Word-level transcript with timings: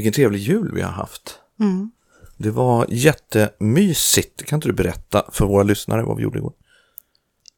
Vilken 0.00 0.12
trevlig 0.12 0.38
jul 0.38 0.72
vi 0.74 0.82
har 0.82 0.90
haft. 0.90 1.38
Mm. 1.60 1.90
Det 2.36 2.50
var 2.50 2.86
jättemysigt. 2.88 4.46
Kan 4.46 4.56
inte 4.56 4.68
du 4.68 4.72
berätta 4.72 5.30
för 5.32 5.46
våra 5.46 5.62
lyssnare 5.62 6.02
vad 6.02 6.16
vi 6.16 6.22
gjorde 6.22 6.38
igår? 6.38 6.52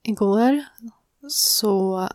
Igår 0.02 0.64
så, 1.28 2.08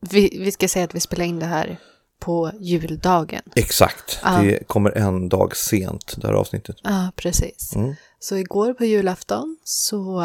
vi, 0.00 0.38
vi 0.44 0.52
ska 0.52 0.68
säga 0.68 0.84
att 0.84 0.94
vi 0.94 1.00
spelar 1.00 1.24
in 1.24 1.38
det 1.38 1.46
här 1.46 1.78
på 2.18 2.50
juldagen. 2.60 3.42
Exakt. 3.54 4.20
Ja. 4.24 4.42
Det 4.42 4.68
kommer 4.68 4.90
en 4.90 5.28
dag 5.28 5.56
sent, 5.56 6.14
det 6.16 6.26
här 6.26 6.34
avsnittet. 6.34 6.76
Ja, 6.82 7.12
precis. 7.16 7.76
Mm. 7.76 7.94
Så 8.18 8.36
igår 8.36 8.74
på 8.74 8.84
julafton 8.84 9.56
så 9.64 10.22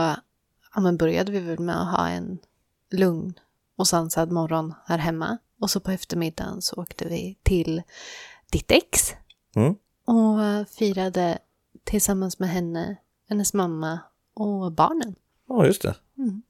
ja, 0.76 0.82
men 0.82 0.98
började 0.98 1.32
vi 1.32 1.40
väl 1.40 1.60
med 1.60 1.82
att 1.82 1.98
ha 1.98 2.10
en 2.10 2.38
lugn 2.92 3.34
och 3.78 3.88
sansad 3.88 4.32
morgon 4.32 4.74
här 4.86 4.98
hemma. 4.98 5.38
Och 5.62 5.70
så 5.70 5.80
på 5.80 5.92
eftermiddagen 5.92 6.62
så 6.62 6.76
åkte 6.76 7.06
vi 7.06 7.38
till 7.44 7.82
ditt 8.52 8.72
ex 8.72 9.14
Mm. 9.56 9.76
och 10.06 10.70
firade 10.70 11.38
tillsammans 11.84 12.40
med 12.40 12.50
henne, 12.50 12.96
hennes 13.30 13.54
mamma 13.54 14.00
och 14.34 14.72
barnen. 14.72 15.16
Ja, 15.48 15.66
just 15.66 15.82
det. 15.82 15.96
Mm. 16.18 16.41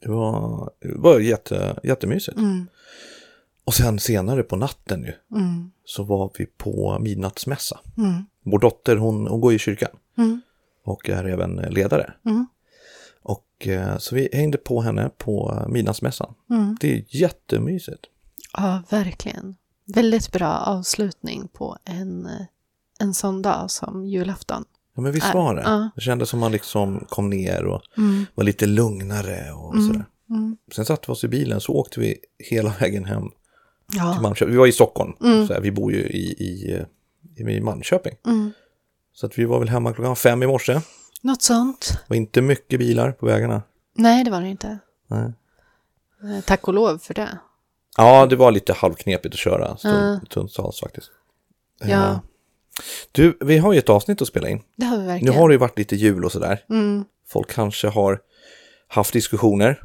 Det 0.00 0.08
var, 0.08 0.70
det 0.80 0.94
var 0.98 1.20
jätte, 1.20 1.80
jättemysigt. 1.82 2.38
Mm. 2.38 2.66
Och 3.64 3.74
sen 3.74 3.98
senare 3.98 4.42
på 4.42 4.56
natten 4.56 5.02
ju, 5.04 5.36
Mm. 5.38 5.70
så 5.84 6.02
var 6.02 6.30
vi 6.38 6.46
på 6.46 6.98
midnattsmässa. 7.00 7.80
Mm. 7.98 8.24
Vår 8.42 8.58
dotter, 8.58 8.96
hon, 8.96 9.26
hon 9.26 9.40
går 9.40 9.52
i 9.52 9.58
kyrkan 9.58 9.90
Mm. 10.18 10.40
och 10.84 11.08
är 11.08 11.24
även 11.24 11.56
ledare. 11.56 12.14
Mm. 12.24 12.46
Och 13.22 13.68
eh, 13.68 13.98
så 13.98 14.14
vi 14.14 14.28
hängde 14.32 14.58
på 14.58 14.80
henne 14.80 15.10
på 15.18 15.64
midnattsmässan. 15.68 16.34
Mm. 16.50 16.76
Det 16.80 16.92
är 16.92 17.04
jättemysigt. 17.08 18.06
Ja, 18.56 18.82
verkligen. 18.90 19.56
Väldigt 19.86 20.32
bra 20.32 20.58
avslutning 20.58 21.48
på 21.48 21.76
en, 21.84 22.26
eh, 22.26 22.32
en 23.00 23.14
sån 23.14 23.42
dag 23.42 23.70
som 23.70 24.06
julafton. 24.06 24.64
Ja, 24.96 25.02
men 25.02 25.12
visst 25.12 25.34
var 25.34 25.54
det? 25.54 25.62
ja. 25.62 25.90
Det 25.94 26.00
kändes 26.00 26.28
som 26.28 26.40
man 26.40 26.52
liksom 26.52 27.06
kom 27.08 27.30
ner 27.30 27.64
och 27.64 27.82
Mm. 27.98 28.26
var 28.34 28.44
lite 28.44 28.66
lugnare 28.66 29.52
och 29.52 29.74
sådär. 29.82 30.04
Mm. 30.30 30.56
Sen 30.74 30.84
satte 30.84 31.02
vi 31.06 31.12
oss 31.12 31.24
i 31.24 31.28
bilen 31.28 31.60
så 31.60 31.72
åkte 31.72 32.00
vi 32.00 32.18
hela 32.38 32.74
vägen 32.80 33.04
hem 33.04 33.22
till 33.90 33.98
Ja. 33.98 34.20
Malmköping. 34.20 34.52
Vi 34.52 34.58
var 34.58 34.66
i 34.66 34.72
Stockholm, 34.72 35.12
Mm. 35.24 35.46
så 35.46 35.52
här, 35.54 35.60
vi 35.60 35.70
bor 35.72 35.92
ju 35.92 35.98
i, 35.98 36.32
i, 36.32 36.84
i, 37.36 37.42
i 37.42 37.60
Malmköping. 37.60 38.14
Mm. 38.26 38.50
Så 39.14 39.26
att 39.26 39.38
vi 39.38 39.44
var 39.44 39.58
väl 39.58 39.68
hemma 39.68 39.92
klockan 39.92 40.16
fem 40.16 40.42
i 40.42 40.46
morse. 40.46 40.72
Det 40.72 40.82
Något 41.22 41.42
sånt. 41.42 41.98
var 42.08 42.16
inte 42.16 42.42
mycket 42.42 42.78
bilar 42.78 43.12
på 43.12 43.26
vägarna. 43.26 43.62
Nej, 43.94 44.24
det 44.24 44.30
var 44.30 44.40
det 44.40 44.48
inte. 44.48 44.78
Nej. 45.06 45.32
Eh, 46.22 46.40
Tack 46.44 46.68
och 46.68 46.74
lov 46.74 46.98
för 46.98 47.14
det. 47.14 47.38
Ja, 47.96 48.26
det 48.26 48.36
var 48.36 48.50
lite 48.50 48.72
halvknepigt 48.72 49.34
att 49.34 49.38
köra 49.38 49.76
stundtals 50.30 50.80
faktiskt. 50.80 51.10
Ja. 51.80 51.88
Eh, 52.10 52.18
Du, 53.12 53.38
vi 53.40 53.58
har 53.58 53.72
ju 53.72 53.78
ett 53.78 53.88
avsnitt 53.88 54.22
att 54.22 54.28
spela 54.28 54.48
in. 54.48 54.62
Det 54.76 54.84
har 54.86 54.96
vi 54.96 55.02
Nu 55.02 55.08
verkligen. 55.08 55.34
har 55.34 55.48
det 55.48 55.54
ju 55.54 55.58
varit 55.58 55.78
lite 55.78 55.96
jul 55.96 56.24
och 56.24 56.32
sådär. 56.32 56.64
Mm. 56.70 57.04
Folk 57.28 57.50
kanske 57.50 57.88
har 57.88 58.20
haft 58.88 59.12
diskussioner, 59.12 59.82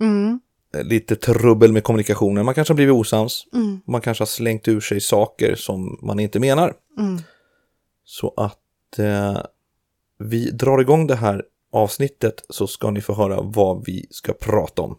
Mm. 0.00 0.40
eh, 0.74 0.82
lite 0.84 1.16
trubbel 1.16 1.72
med 1.72 1.84
kommunikationen. 1.84 2.44
Man 2.44 2.54
kanske 2.54 2.72
har 2.72 2.76
blivit 2.76 2.94
osams. 2.94 3.46
Mm. 3.52 3.80
Man 3.86 4.00
kanske 4.00 4.22
har 4.22 4.26
slängt 4.26 4.68
ur 4.68 4.80
sig 4.80 5.00
saker 5.00 5.54
som 5.54 5.98
man 6.02 6.20
inte 6.20 6.40
menar. 6.40 6.74
Mm. 6.98 7.18
Så 8.04 8.34
att 8.36 8.98
eh, 8.98 9.38
vi 10.18 10.50
drar 10.50 10.78
igång 10.80 11.06
det 11.06 11.16
här 11.16 11.44
avsnittet 11.72 12.44
så 12.48 12.66
ska 12.66 12.90
ni 12.90 13.00
få 13.00 13.14
höra 13.14 13.40
vad 13.42 13.84
vi 13.86 14.06
ska 14.10 14.32
prata 14.32 14.82
om. 14.82 14.98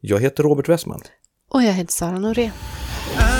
Jag 0.00 0.20
heter 0.20 0.42
Robert 0.42 0.68
Westman. 0.68 1.00
Och 1.54 1.62
jag 1.62 1.72
heter 1.72 1.92
Sara 1.92 2.18
Norén. 2.18 2.50
Oh. 3.16 3.34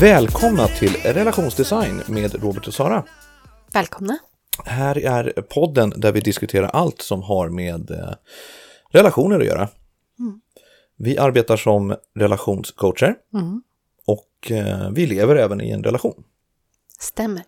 Välkomna 0.00 0.68
till 0.68 0.96
relationsdesign 1.04 2.02
med 2.06 2.42
Robert 2.42 2.66
och 2.68 2.74
Sara. 2.74 3.02
Välkomna. 3.72 4.18
Här 4.64 4.98
är 4.98 5.42
podden 5.42 5.92
där 5.96 6.12
vi 6.12 6.20
diskuterar 6.20 6.68
allt 6.68 7.02
som 7.02 7.22
har 7.22 7.48
med 7.48 7.90
eh, 7.90 8.12
relationer 8.92 9.40
att 9.40 9.46
göra. 9.46 9.68
Vi 10.96 11.18
arbetar 11.18 11.56
som 11.56 11.96
relationscoacher 12.14 13.14
Mm. 13.34 13.62
och 14.06 14.50
eh, 14.50 14.90
vi 14.90 15.06
lever 15.06 15.36
även 15.36 15.60
i 15.60 15.70
en 15.70 15.82
relation. 15.84 16.24
Stämmer. 16.98 17.42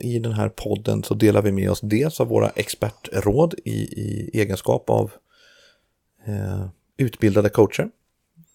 I 0.00 0.18
den 0.18 0.32
här 0.32 0.48
podden 0.48 1.04
så 1.04 1.14
delar 1.14 1.42
vi 1.42 1.52
med 1.52 1.70
oss 1.70 1.80
dels 1.80 2.20
av 2.20 2.28
våra 2.28 2.48
expertråd 2.50 3.54
i, 3.64 3.70
i 4.00 4.30
egenskap 4.40 4.90
av 4.90 5.12
eh, 6.26 6.66
utbildade 6.96 7.48
coacher. 7.48 7.90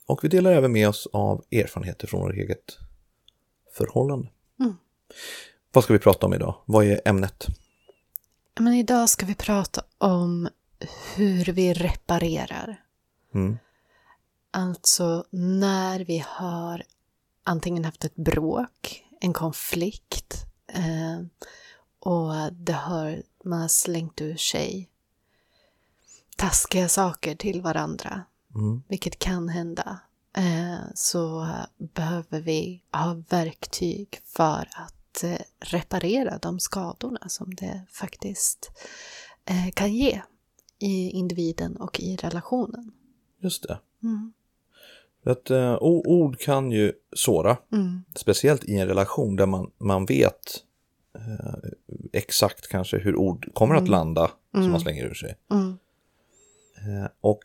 Och 0.05 0.23
vi 0.23 0.27
delar 0.27 0.51
även 0.51 0.71
med 0.71 0.89
oss 0.89 1.07
av 1.13 1.43
erfarenheter 1.51 2.07
från 2.07 2.21
vårt 2.21 2.33
eget 2.35 2.77
förhållande. 3.77 4.27
Mm. 4.59 4.75
Vad 5.71 5.83
ska 5.83 5.93
vi 5.93 5.99
prata 5.99 6.25
om 6.25 6.33
idag? 6.33 6.55
Vad 6.65 6.85
är 6.85 7.01
ämnet? 7.05 7.47
Men 8.59 8.73
idag 8.73 9.09
ska 9.09 9.25
vi 9.25 9.35
prata 9.35 9.83
om 9.97 10.49
hur 11.15 11.45
vi 11.45 11.73
reparerar. 11.73 12.81
Mm. 13.33 13.57
Alltså 14.55 15.25
när 15.29 15.99
vi 15.99 16.23
har 16.27 16.83
antingen 17.43 17.85
haft 17.85 18.05
ett 18.05 18.15
bråk, 18.15 19.05
en 19.19 19.33
konflikt 19.33 20.45
eh, 20.67 21.25
och 21.99 22.53
det 22.53 22.73
har, 22.73 23.23
man 23.43 23.61
har 23.61 23.67
slängt 23.67 24.21
ur 24.21 24.35
sig 24.37 24.89
taskiga 26.37 26.89
saker 26.89 27.35
till 27.35 27.61
varandra, 27.61 28.23
Mm. 28.55 28.83
vilket 28.87 29.19
kan 29.19 29.49
hända, 29.49 29.99
eh, 30.37 30.79
så 30.95 31.47
behöver 31.77 32.41
vi 32.41 32.83
ha 32.91 33.23
verktyg 33.29 34.21
för 34.25 34.69
att 34.71 35.23
eh, 35.23 35.39
reparera 35.59 36.37
de 36.37 36.59
skadorna 36.59 37.29
som 37.29 37.55
det 37.55 37.85
faktiskt 37.91 38.71
eh, 39.45 39.71
kan 39.73 39.93
ge 39.93 40.21
i 40.79 41.09
individen 41.09 41.77
och 41.77 41.99
i 41.99 42.15
relationen. 42.15 42.91
Just 43.39 43.63
det. 43.63 43.79
Mm. 44.03 44.33
Att, 45.25 45.51
o- 45.79 46.03
ord 46.05 46.39
kan 46.39 46.71
ju 46.71 46.91
såra, 47.15 47.57
Mm. 47.73 48.03
speciellt 48.15 48.63
i 48.63 48.75
en 48.75 48.87
relation 48.87 49.35
där 49.35 49.45
man, 49.45 49.71
man 49.77 50.05
vet 50.05 50.63
eh, 51.15 51.69
exakt 52.13 52.67
kanske 52.67 52.97
hur 52.97 53.15
ord 53.15 53.49
kommer 53.53 53.75
att 53.75 53.87
landa 53.87 54.31
som 54.53 54.71
man 54.71 54.79
slänger 54.79 55.05
ur 55.05 55.13
sig. 55.13 55.35
Mm. 55.51 55.77
Eh, 56.77 57.07
och 57.21 57.39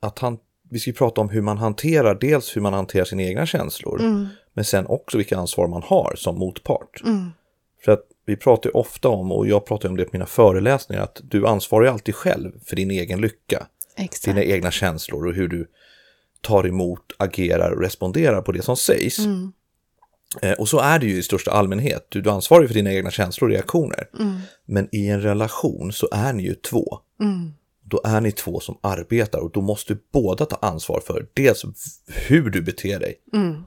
att 0.00 0.18
han, 0.18 0.38
vi 0.70 0.78
ska 0.78 0.90
ju 0.90 0.94
prata 0.94 1.20
om 1.20 1.28
hur 1.28 1.42
man 1.42 1.58
hanterar, 1.58 2.14
dels 2.20 2.56
hur 2.56 2.60
man 2.60 2.72
hanterar 2.72 3.04
sina 3.04 3.22
egna 3.22 3.46
känslor, 3.46 4.00
Mm. 4.00 4.26
men 4.52 4.64
sen 4.64 4.86
också 4.86 5.16
vilka 5.18 5.38
ansvar 5.38 5.68
man 5.68 5.82
har 5.82 6.14
som 6.16 6.38
motpart. 6.38 7.02
Mm. 7.04 7.30
För 7.84 7.92
att 7.92 8.02
vi 8.26 8.36
pratar 8.36 8.70
ju 8.70 8.74
ofta 8.74 9.08
om, 9.08 9.32
och 9.32 9.46
jag 9.48 9.66
pratar 9.66 9.88
om 9.88 9.96
det 9.96 10.04
på 10.04 10.10
mina 10.12 10.26
föreläsningar, 10.26 11.02
att 11.02 11.20
du 11.24 11.46
ansvarar 11.46 11.84
ju 11.84 11.90
alltid 11.90 12.14
själv 12.14 12.52
för 12.64 12.76
din 12.76 12.90
egen 12.90 13.20
lycka, 13.20 13.66
Exakt. 13.96 14.24
dina 14.24 14.42
egna 14.44 14.70
känslor 14.70 15.26
och 15.26 15.34
hur 15.34 15.48
du 15.48 15.70
tar 16.40 16.66
emot, 16.66 17.12
agerar 17.18 17.70
och 17.70 17.82
responderar 17.82 18.42
på 18.42 18.52
det 18.52 18.62
som 18.62 18.76
sägs. 18.76 19.18
Mm. 19.18 19.52
Eh, 20.42 20.52
och 20.52 20.68
så 20.68 20.78
är 20.78 20.98
det 20.98 21.06
ju 21.06 21.18
i 21.18 21.22
största 21.22 21.50
allmänhet. 21.50 22.06
Du, 22.08 22.22
du 22.22 22.30
ansvarar 22.30 22.62
ju 22.62 22.68
för 22.68 22.74
dina 22.74 22.92
egna 22.92 23.10
känslor 23.10 23.48
och 23.48 23.54
reaktioner. 23.54 24.08
Mm. 24.18 24.38
Men 24.66 24.88
i 24.92 25.08
en 25.08 25.22
relation 25.22 25.92
så 25.92 26.08
är 26.12 26.32
ni 26.32 26.42
ju 26.42 26.54
två. 26.54 26.98
Mm. 27.20 27.52
Då 27.84 28.00
är 28.04 28.20
ni 28.20 28.32
två 28.32 28.60
som 28.60 28.78
arbetar 28.80 29.38
och 29.38 29.52
då 29.52 29.60
måste 29.60 29.96
båda 30.12 30.46
ta 30.46 30.56
ansvar 30.56 31.02
för 31.06 31.26
dels 31.34 31.64
hur 32.06 32.50
du 32.50 32.62
beter 32.62 33.00
dig 33.00 33.14
Mm. 33.32 33.62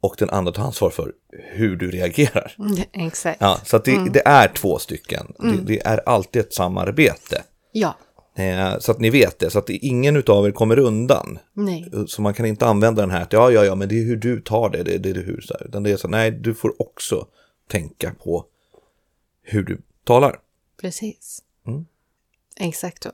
och 0.00 0.14
den 0.18 0.30
andra 0.30 0.52
tar 0.52 0.62
ansvar 0.62 0.90
för 0.90 1.12
hur 1.52 1.76
du 1.76 1.90
reagerar. 1.90 2.54
Mm. 2.58 2.76
Exakt. 3.06 3.40
Ja, 3.40 3.60
så 3.64 3.78
det, 3.78 4.10
det 4.12 4.22
är 4.26 4.48
två 4.48 4.78
stycken. 4.78 5.32
Det, 5.38 5.56
det 5.66 5.86
är 5.86 6.08
alltid 6.08 6.42
ett 6.42 6.54
samarbete. 6.54 7.42
Ja. 7.72 7.96
Eh, 8.38 8.78
så 8.78 8.92
att 8.92 9.00
ni 9.00 9.10
vet 9.10 9.38
det, 9.38 9.50
så 9.50 9.58
att 9.58 9.70
ingen 9.70 10.22
av 10.26 10.46
er 10.46 10.50
kommer 10.50 10.78
undan. 10.78 11.38
Nej. 11.52 11.90
Så 12.06 12.22
man 12.22 12.34
kan 12.34 12.46
inte 12.46 12.66
använda 12.66 13.02
den 13.02 13.10
här 13.10 13.22
att 13.22 13.32
ja, 13.32 13.50
ja, 13.50 13.64
ja, 13.64 13.74
men 13.74 13.88
det 13.88 13.94
är 14.00 14.04
hur 14.04 14.16
du 14.16 14.40
tar 14.40 14.70
det, 14.70 14.82
det, 14.82 14.98
det 14.98 15.10
är 15.10 15.14
hur, 15.14 15.40
så 15.40 15.54
här. 15.58 15.66
Utan 15.66 15.82
det 15.82 15.90
är 15.90 15.96
så, 15.96 16.08
nej, 16.08 16.30
du 16.30 16.54
får 16.54 16.82
också 16.82 17.26
tänka 17.68 18.14
på 18.24 18.44
hur 19.42 19.62
du 19.62 19.80
talar. 20.04 20.40
Precis. 20.80 21.42
Mm. 21.66 21.86
Exakt 22.56 23.02
så. 23.02 23.10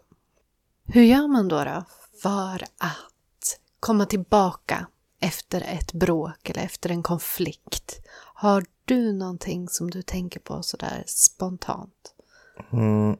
Hur 0.85 1.03
gör 1.03 1.29
man 1.29 1.49
då, 1.49 1.65
då 1.65 1.85
för 2.23 2.63
att 2.79 3.59
komma 3.81 4.07
tillbaka 4.07 4.87
efter 5.21 5.61
ett 5.61 5.93
bråk 5.93 6.51
eller 6.51 6.63
efter 6.63 6.91
en 6.91 7.03
konflikt? 7.03 8.01
Har 8.35 8.65
du 8.85 9.13
någonting 9.13 9.69
som 9.69 9.91
du 9.91 10.03
tänker 10.03 10.41
på 10.41 10.63
sådär 10.63 11.05
spontant? 11.07 12.15
Mm, 12.73 13.17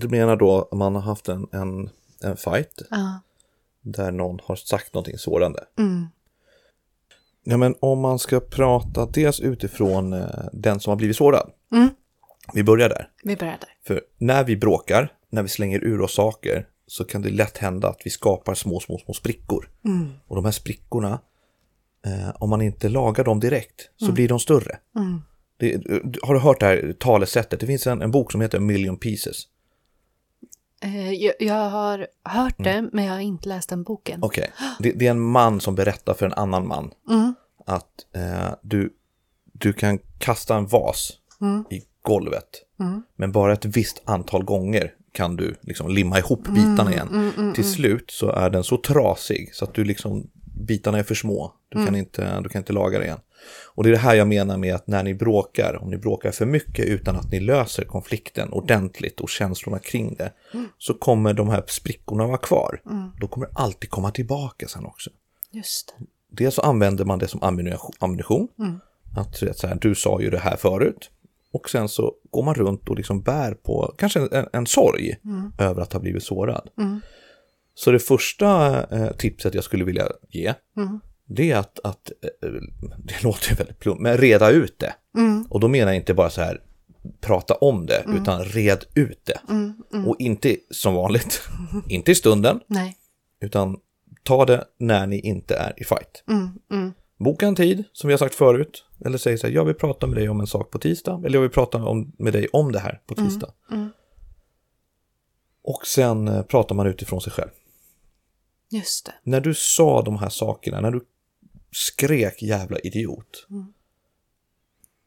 du 0.00 0.08
menar 0.08 0.36
då 0.36 0.68
att 0.70 0.78
man 0.78 0.94
har 0.94 1.02
haft 1.02 1.28
en, 1.28 1.46
en, 1.52 1.90
en 2.22 2.36
fight 2.36 2.82
Ja. 2.90 3.20
där 3.82 4.10
någon 4.12 4.38
har 4.42 4.56
sagt 4.56 4.94
någonting 4.94 5.18
sårande. 5.18 5.64
Mm. 5.78 6.06
Ja, 7.44 7.56
men 7.56 7.74
om 7.80 8.00
man 8.00 8.18
ska 8.18 8.40
prata 8.40 9.06
dels 9.06 9.40
utifrån 9.40 10.12
eh, 10.12 10.28
den 10.52 10.80
som 10.80 10.90
har 10.90 10.96
blivit 10.96 11.16
sårad. 11.16 11.50
Mm. 11.72 11.88
Vi 12.54 12.64
börjar 12.64 12.88
där. 12.88 13.10
Vi 13.22 13.36
börjar 13.36 13.58
där. 13.60 13.68
För 13.86 14.00
när 14.18 14.44
vi 14.44 14.56
bråkar, 14.56 15.12
när 15.30 15.42
vi 15.42 15.48
slänger 15.48 15.84
ur 15.84 16.00
oss 16.00 16.14
saker, 16.14 16.66
så 16.86 17.04
kan 17.04 17.22
det 17.22 17.30
lätt 17.30 17.58
hända 17.58 17.88
att 17.88 18.00
vi 18.04 18.10
skapar 18.10 18.54
små, 18.54 18.80
små, 18.80 18.98
små 18.98 19.14
sprickor. 19.14 19.70
Och 20.26 20.36
de 20.36 20.44
här 20.44 20.52
sprickorna, 20.52 21.20
eh, 22.06 22.30
om 22.38 22.50
man 22.50 22.62
inte 22.62 22.88
lagar 22.88 23.24
dem 23.24 23.40
direkt, 23.40 23.90
så 23.96 24.12
blir 24.12 24.28
de 24.28 24.38
större. 24.40 24.78
Det, 25.58 25.82
har 26.22 26.34
du 26.34 26.40
hört 26.40 26.60
det 26.60 26.66
här 26.66 26.96
talesättet? 26.98 27.60
Det 27.60 27.66
finns 27.66 27.86
en, 27.86 28.02
en 28.02 28.10
bok 28.10 28.32
som 28.32 28.40
heter 28.40 28.58
A 28.58 28.60
Million 28.60 28.96
Pieces. 28.96 29.42
Eh, 30.82 31.12
jag, 31.12 31.34
jag 31.40 31.70
har 31.70 32.06
hört 32.24 32.54
det, 32.58 32.88
men 32.92 33.04
jag 33.04 33.12
har 33.12 33.20
inte 33.20 33.48
läst 33.48 33.68
den 33.68 33.82
boken. 33.82 34.22
Okej, 34.22 34.50
det, 34.78 34.92
det 34.92 35.06
är 35.06 35.10
en 35.10 35.20
man 35.20 35.60
som 35.60 35.74
berättar 35.74 36.14
för 36.14 36.26
en 36.26 36.32
annan 36.32 36.66
man 36.66 36.90
att 37.66 38.06
eh, 38.16 38.54
du, 38.62 38.92
du 39.52 39.72
kan 39.72 39.98
kasta 40.18 40.56
en 40.56 40.66
vas 40.66 41.12
i 41.70 41.82
golvet, 42.02 42.62
men 43.16 43.32
bara 43.32 43.52
ett 43.52 43.64
visst 43.64 44.02
antal 44.04 44.44
gånger 44.44 44.92
kan 45.12 45.36
du 45.36 45.54
liksom 45.60 45.90
limma 45.90 46.18
ihop 46.18 46.48
bitarna 46.48 46.92
igen. 46.92 47.52
Till 47.54 47.64
slut 47.72 48.10
så 48.10 48.30
är 48.30 48.50
den 48.50 48.64
så 48.64 48.76
trasig 48.76 49.54
så 49.54 49.64
att 49.64 49.74
du 49.74 49.84
liksom, 49.84 50.30
bitarna 50.66 50.98
är 50.98 51.02
för 51.02 51.14
små. 51.14 51.52
Du, 51.68 51.86
kan 51.86 51.94
inte, 51.96 52.40
du 52.40 52.48
kan 52.48 52.60
inte 52.60 52.72
laga 52.72 52.98
det 52.98 53.04
igen. 53.04 53.18
Och 53.74 53.84
det 53.84 53.88
är 53.88 53.92
det 53.92 53.98
här 53.98 54.14
jag 54.14 54.28
menar 54.28 54.56
med 54.58 54.74
att 54.74 54.86
när 54.86 55.02
ni 55.02 55.14
bråkar, 55.14 55.78
om 55.82 55.90
ni 55.90 55.96
bråkar 55.96 56.30
för 56.30 56.46
mycket 56.46 56.84
utan 56.84 57.16
att 57.16 57.30
ni 57.30 57.40
löser 57.40 57.84
konflikten 57.84 58.52
ordentligt 58.52 59.20
och 59.20 59.28
känslorna 59.28 59.78
kring 59.78 60.14
det, 60.14 60.32
så 60.78 60.94
kommer 60.94 61.32
de 61.32 61.48
här 61.48 61.64
sprickorna 61.66 62.26
vara 62.26 62.38
kvar. 62.38 62.80
De 63.20 63.28
kommer 63.28 63.48
alltid 63.52 63.90
komma 63.90 64.10
tillbaka 64.10 64.68
sen 64.68 64.86
också. 64.86 65.10
Just 65.50 65.94
det. 65.98 66.04
Dels 66.30 66.54
så 66.54 66.62
använder 66.62 67.04
man 67.04 67.18
det 67.18 67.28
som 67.28 67.42
ammunition. 67.42 67.92
ammunition. 67.98 68.48
Att 69.16 69.36
så 69.36 69.66
här, 69.66 69.78
du 69.80 69.94
sa 69.94 70.20
ju 70.20 70.30
det 70.30 70.38
här 70.38 70.56
förut. 70.56 71.10
Och 71.52 71.70
sen 71.70 71.88
så 71.88 72.14
går 72.30 72.42
man 72.42 72.54
runt 72.54 72.88
och 72.88 72.96
liksom 72.96 73.22
bär 73.22 73.54
på 73.54 73.94
kanske 73.98 74.20
en, 74.32 74.46
en 74.52 74.66
sorg 74.66 75.16
över 75.58 75.82
att 75.82 75.92
ha 75.92 76.00
blivit 76.00 76.22
sårad. 76.22 76.68
Så 77.74 77.90
det 77.90 77.98
första 77.98 78.82
eh, 78.84 79.12
tipset 79.12 79.54
jag 79.54 79.64
skulle 79.64 79.84
vilja 79.84 80.08
ge, 80.28 80.54
det 81.26 81.50
är 81.50 81.56
att, 81.56 81.80
att 81.84 82.10
eh, 82.42 82.48
det 82.98 83.22
låter 83.22 83.56
väldigt 83.56 83.78
plumpt, 83.78 84.00
men 84.02 84.18
reda 84.18 84.50
ut 84.50 84.78
det. 84.78 84.94
Och 85.48 85.60
då 85.60 85.68
menar 85.68 85.92
jag 85.92 85.96
inte 85.96 86.14
bara 86.14 86.30
så 86.30 86.40
här, 86.40 86.60
prata 87.20 87.54
om 87.54 87.86
det, 87.86 88.04
utan 88.08 88.44
red 88.44 88.84
ut 88.94 89.20
det. 89.24 89.40
Och 90.06 90.16
inte 90.18 90.56
som 90.70 90.94
vanligt, 90.94 91.42
inte 91.88 92.12
i 92.12 92.14
stunden, 92.14 92.60
Nej. 92.66 92.96
utan 93.40 93.76
ta 94.22 94.44
det 94.44 94.64
när 94.78 95.06
ni 95.06 95.20
inte 95.20 95.56
är 95.56 95.72
i 95.76 95.84
fight. 95.84 96.24
Boka 97.18 97.46
en 97.46 97.54
tid, 97.54 97.84
som 97.92 98.08
vi 98.08 98.12
har 98.12 98.18
sagt 98.18 98.34
förut. 98.34 98.84
Eller 99.04 99.18
säg 99.18 99.38
så 99.38 99.46
här, 99.46 99.54
jag 99.54 99.64
vill 99.64 99.74
prata 99.74 100.06
med 100.06 100.16
dig 100.16 100.28
om 100.28 100.40
en 100.40 100.46
sak 100.46 100.70
på 100.70 100.78
tisdag. 100.78 101.22
Eller 101.24 101.34
jag 101.34 101.42
vill 101.42 101.50
prata 101.50 101.84
om, 101.84 102.12
med 102.18 102.32
dig 102.32 102.48
om 102.52 102.72
det 102.72 102.78
här 102.78 103.00
på 103.06 103.14
tisdag. 103.14 103.52
Och 105.64 105.86
sen 105.86 106.28
eh, 106.28 106.42
pratar 106.42 106.74
man 106.74 106.86
utifrån 106.86 107.20
sig 107.20 107.32
själv. 107.32 107.50
Just 108.70 109.06
det. 109.06 109.14
När 109.22 109.40
du 109.40 109.54
sa 109.54 110.02
de 110.02 110.18
här 110.18 110.28
sakerna, 110.28 110.80
när 110.80 110.90
du 110.90 111.04
skrek 111.76 112.42
jävla 112.42 112.78
idiot. 112.78 113.46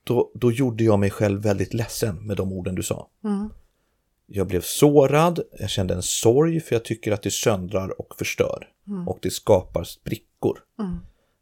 Då, 0.04 0.32
då 0.36 0.52
gjorde 0.52 0.84
jag 0.84 1.00
mig 1.00 1.10
själv 1.10 1.42
väldigt 1.42 1.74
ledsen 1.74 2.28
med 2.28 2.38
de 2.38 2.54
orden 2.54 2.76
du 2.76 2.84
sa. 2.84 3.10
Jag 4.26 4.48
blev 4.48 4.62
sårad, 4.62 5.40
jag 5.60 5.70
kände 5.70 5.94
en 5.94 6.02
sorg 6.04 6.60
för 6.60 6.76
jag 6.76 6.86
tycker 6.86 7.12
att 7.12 7.24
det 7.24 7.32
söndrar 7.32 8.00
och 8.02 8.16
förstör. 8.18 8.70
Och 9.08 9.20
det 9.22 9.30
skapar 9.32 9.84
sprickor. 9.84 10.60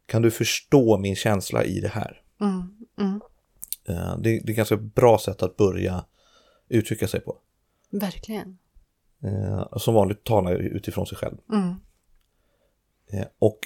Kan 0.06 0.22
du 0.22 0.30
förstå 0.30 0.98
min 0.98 1.16
känsla 1.16 1.64
i 1.64 1.80
det 1.80 1.88
här? 1.88 2.22
Eh, 3.88 4.16
Det, 4.18 4.22
det 4.22 4.30
är 4.30 4.50
ett 4.50 4.56
ganska 4.56 4.76
bra 4.76 5.18
sätt 5.18 5.42
att 5.42 5.56
börja 5.56 6.04
uttrycka 6.68 7.08
sig 7.08 7.20
på. 7.20 7.36
Verkligen. 7.90 8.58
Eh, 9.22 9.76
Som 9.76 9.94
vanligt 9.94 10.24
talar 10.24 10.50
jag 10.50 10.60
utifrån 10.60 11.06
sig 11.06 11.18
själv. 11.18 11.36
Eh, 13.12 13.26
Och 13.38 13.58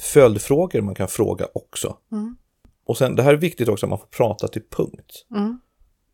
följdfrågor 0.00 0.80
man 0.80 0.94
kan 0.94 1.08
fråga 1.08 1.46
också. 1.54 1.96
Och 2.86 2.98
sen, 2.98 3.16
det 3.16 3.22
här 3.22 3.32
är 3.32 3.36
viktigt 3.36 3.68
också 3.68 3.86
att 3.86 3.90
man 3.90 3.98
får 3.98 4.06
prata 4.06 4.48
till 4.48 4.62
punkt. 4.70 5.26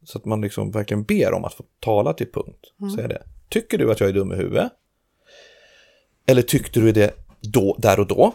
Så 0.05 0.19
att 0.19 0.25
man 0.25 0.41
liksom 0.41 0.71
verkligen 0.71 1.03
ber 1.05 1.33
om 1.33 1.45
att 1.45 1.55
få 1.55 1.65
tala 1.81 2.13
till 2.13 2.33
punkt. 2.33 2.67
Säga 2.97 3.09
det. 3.09 3.23
Tycker 3.49 3.79
du 3.79 3.91
att 3.93 4.01
jag 4.01 4.09
är 4.09 4.15
dum 4.15 4.33
i 4.33 4.37
huvudet? 4.37 4.73
Eller 6.27 6.43
tyckte 6.43 6.81
du 6.81 6.93
det 6.93 7.15
då, 7.41 7.77
där 7.79 8.01
och 8.01 8.07
då? 8.07 8.35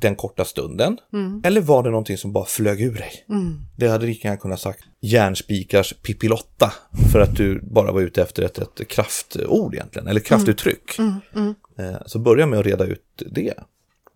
Den 0.00 0.16
korta 0.16 0.44
stunden? 0.44 0.98
Eller 1.44 1.60
var 1.60 1.82
det 1.82 1.90
någonting 1.90 2.16
som 2.18 2.32
bara 2.32 2.44
flög 2.44 2.80
ur 2.80 2.94
dig? 2.94 3.24
Det 3.76 3.88
hade 3.88 4.06
lika 4.06 4.28
gärna 4.28 4.40
kunnat 4.40 4.60
sagt 4.60 4.84
järnspikars 5.00 5.94
Pippilotta 6.02 6.72
för 7.12 7.20
att 7.20 7.36
du 7.36 7.60
bara 7.62 7.92
var 7.92 8.00
ute 8.00 8.22
efter 8.22 8.42
ett, 8.42 8.58
ett 8.58 8.88
kraftord 8.88 9.74
egentligen, 9.74 10.08
eller 10.08 10.20
kraftuttryck. 10.20 10.98
Eh, 11.78 11.96
Så 12.06 12.18
börja 12.18 12.46
med 12.46 12.58
att 12.58 12.66
reda 12.66 12.84
ut 12.84 13.22
det. 13.30 13.54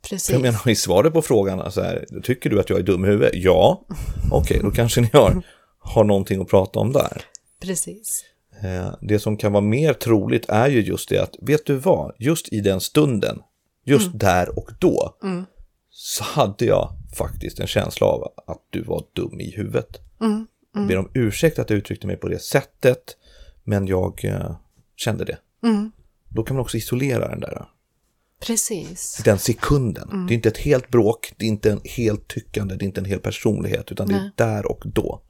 Precis. 0.08 0.30
Jag 0.30 0.42
menar 0.42 0.68
i 0.68 0.74
svaret 0.76 1.12
på 1.12 1.22
frågan, 1.22 1.72
så 1.72 1.82
här, 1.82 2.06
tycker 2.22 2.50
du 2.50 2.60
att 2.60 2.70
jag 2.70 2.78
är 2.78 2.82
dum 2.82 3.04
i 3.04 3.08
huvudet? 3.08 3.30
Ja. 3.34 3.84
Okej, 4.30 4.60
då 4.62 4.70
kanske 4.70 5.00
ni 5.00 5.10
har, 5.12 5.42
har 5.78 6.04
någonting 6.04 6.40
att 6.42 6.48
prata 6.48 6.78
om 6.78 6.92
där. 6.92 7.22
Precis. 7.60 8.24
Eh, 8.62 8.94
Det 9.00 9.18
som 9.18 9.36
kan 9.36 9.52
vara 9.52 9.64
mer 9.64 9.92
troligt 9.92 10.48
är 10.48 10.68
ju 10.68 10.80
just 10.80 11.08
det 11.08 11.18
att, 11.18 11.34
vet 11.40 11.66
du 11.66 11.74
vad, 11.76 12.14
just 12.18 12.52
i 12.52 12.60
den 12.60 12.80
stunden, 12.80 13.38
just 13.84 14.10
där 14.18 14.58
och 14.58 14.70
då, 14.78 15.16
så 15.90 16.24
hade 16.24 16.64
jag 16.64 16.88
faktiskt 17.16 17.60
en 17.60 17.66
känsla 17.66 18.06
av 18.06 18.32
att 18.46 18.62
du 18.70 18.82
var 18.82 19.04
dum 19.12 19.40
i 19.40 19.50
huvudet. 19.50 20.00
Jag 20.74 20.86
ber 20.86 20.98
om 20.98 21.10
ursäkt 21.14 21.58
att 21.58 21.70
jag 21.70 21.76
uttryckte 21.76 22.06
mig 22.06 22.16
på 22.16 22.28
det 22.28 22.38
sättet, 22.38 23.16
men 23.64 23.86
jag 23.86 24.24
eh, 24.24 24.56
kände 24.96 25.24
det. 25.24 25.38
Då 26.28 26.42
kan 26.42 26.56
man 26.56 26.62
också 26.62 26.76
isolera 26.76 27.28
den 27.28 27.40
där 27.40 27.64
Precis. 28.46 29.20
den 29.24 29.38
sekunden. 29.38 30.26
Det 30.26 30.32
är 30.32 30.34
inte 30.34 30.48
ett 30.48 30.58
helt 30.58 30.88
bråk, 30.88 31.32
det 31.36 31.44
är 31.44 31.48
inte 31.48 31.70
en 31.72 31.80
helt 31.84 32.28
tyckande, 32.28 32.74
det 32.76 32.84
är 32.84 32.86
inte 32.86 33.00
en 33.00 33.04
hel 33.04 33.20
personlighet, 33.20 33.92
utan 33.92 34.08
det 34.08 34.14
är 34.14 34.30
där 34.36 34.66
och 34.66 34.82
då. 34.84 35.22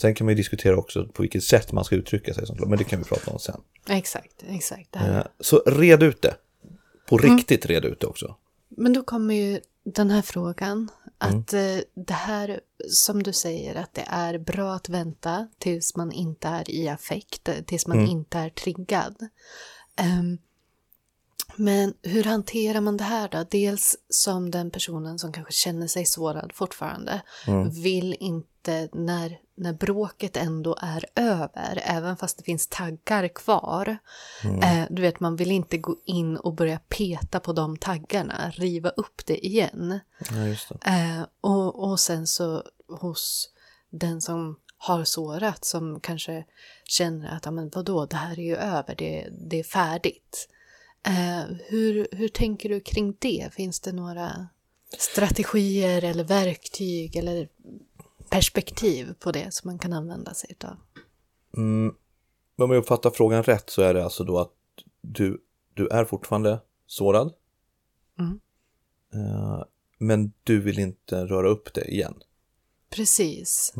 Sen 0.00 0.14
kan 0.14 0.24
man 0.24 0.32
ju 0.32 0.36
diskutera 0.36 0.76
också 0.76 1.06
på 1.06 1.22
vilket 1.22 1.44
sätt 1.44 1.72
man 1.72 1.84
ska 1.84 1.96
uttrycka 1.96 2.34
sig, 2.34 2.44
men 2.58 2.78
det 2.78 2.84
kan 2.84 2.98
vi 2.98 3.04
prata 3.04 3.30
om 3.30 3.38
sen. 3.38 3.60
Exakt, 3.88 4.44
exakt. 4.48 4.96
Eh, 4.96 5.22
Så 5.40 5.62
red 5.66 6.02
ut 6.02 6.22
det. 6.22 6.34
På 7.08 7.18
riktigt 7.18 7.66
red 7.66 7.84
ut 7.84 8.00
det 8.00 8.06
också. 8.06 8.36
Men 8.68 8.92
då 8.92 9.02
kommer 9.02 9.34
ju 9.34 9.60
den 9.84 10.10
här 10.10 10.22
frågan. 10.22 10.88
Att 11.18 11.52
eh, 11.52 11.76
det 11.94 12.14
här, 12.14 12.60
som 12.88 13.22
du 13.22 13.32
säger, 13.32 13.74
att 13.74 13.94
det 13.94 14.04
är 14.06 14.38
bra 14.38 14.74
att 14.74 14.88
vänta 14.88 15.48
tills 15.58 15.96
man 15.96 16.12
inte 16.12 16.48
är 16.48 16.70
i 16.70 16.88
affekt, 16.88 17.48
eh, 17.48 17.54
tills 17.66 17.86
man 17.86 18.06
inte 18.06 18.38
är 18.38 18.50
triggad. 18.50 19.16
Ehm, 19.96 20.38
men 21.56 21.94
hur 22.02 22.24
hanterar 22.24 22.80
man 22.80 22.96
det 22.96 23.04
här 23.04 23.28
då? 23.28 23.44
Dels 23.50 23.96
som 24.08 24.50
den 24.50 24.70
personen 24.70 25.18
som 25.18 25.32
kanske 25.32 25.52
känner 25.52 25.86
sig 25.86 26.06
sårad 26.06 26.50
fortfarande, 26.54 27.22
vill 27.82 28.16
inte 28.20 28.88
när, 28.92 29.38
när 29.54 29.72
bråket 29.72 30.36
ändå 30.36 30.76
är 30.80 31.04
över, 31.14 31.82
även 31.84 32.16
fast 32.16 32.38
det 32.38 32.44
finns 32.44 32.66
taggar 32.66 33.28
kvar. 33.28 33.98
Eh, 34.62 34.84
du 34.90 35.02
vet, 35.02 35.20
man 35.20 35.36
vill 35.36 35.50
inte 35.50 35.78
gå 35.78 35.96
in 36.04 36.36
och 36.36 36.54
börja 36.54 36.78
peta 36.88 37.40
på 37.40 37.52
de 37.52 37.76
taggarna, 37.76 38.50
riva 38.50 38.88
upp 38.88 39.26
det 39.26 39.46
igen. 39.46 40.00
Ja, 40.18 40.36
det. 40.36 40.90
Eh, 40.90 41.26
och, 41.40 41.90
och 41.90 42.00
sen 42.00 42.26
så 42.26 42.62
hos 42.88 43.48
den 43.90 44.20
som 44.20 44.56
har 44.76 45.04
sårat 45.04 45.64
som 45.64 46.00
kanske 46.00 46.44
känner 46.84 47.36
att, 47.36 47.44
ja 47.44 47.50
men 47.50 47.70
vadå, 47.74 48.06
det 48.06 48.16
här 48.16 48.38
är 48.38 48.44
ju 48.44 48.56
över, 48.56 48.94
det, 48.94 49.28
det 49.50 49.58
är 49.58 49.64
färdigt. 49.64 50.48
Eh, 51.06 51.56
hur, 51.68 52.08
hur 52.12 52.28
tänker 52.28 52.68
du 52.68 52.80
kring 52.80 53.16
det? 53.18 53.48
Finns 53.52 53.80
det 53.80 53.92
några 53.92 54.48
strategier 54.98 56.04
eller 56.04 56.24
verktyg 56.24 57.16
eller 57.16 57.48
perspektiv 58.30 59.14
på 59.20 59.32
det 59.32 59.54
som 59.54 59.68
man 59.68 59.78
kan 59.78 59.92
använda 59.92 60.34
sig 60.34 60.56
av? 60.64 60.76
Om 62.56 62.70
jag 62.70 62.76
uppfattar 62.76 63.10
frågan 63.10 63.42
rätt 63.42 63.70
så 63.70 63.82
är 63.82 63.94
det 63.94 64.04
alltså 64.04 64.24
då 64.24 64.38
att 64.38 64.52
du, 65.00 65.42
du 65.74 65.88
är 65.88 66.04
fortfarande 66.04 66.60
sårad. 66.86 67.34
Eh, 69.14 69.64
Men 69.98 70.32
du 70.44 70.60
vill 70.60 70.78
inte 70.78 71.24
röra 71.24 71.48
upp 71.48 71.74
det 71.74 71.84
igen. 71.84 72.14
Precis. 72.90 73.74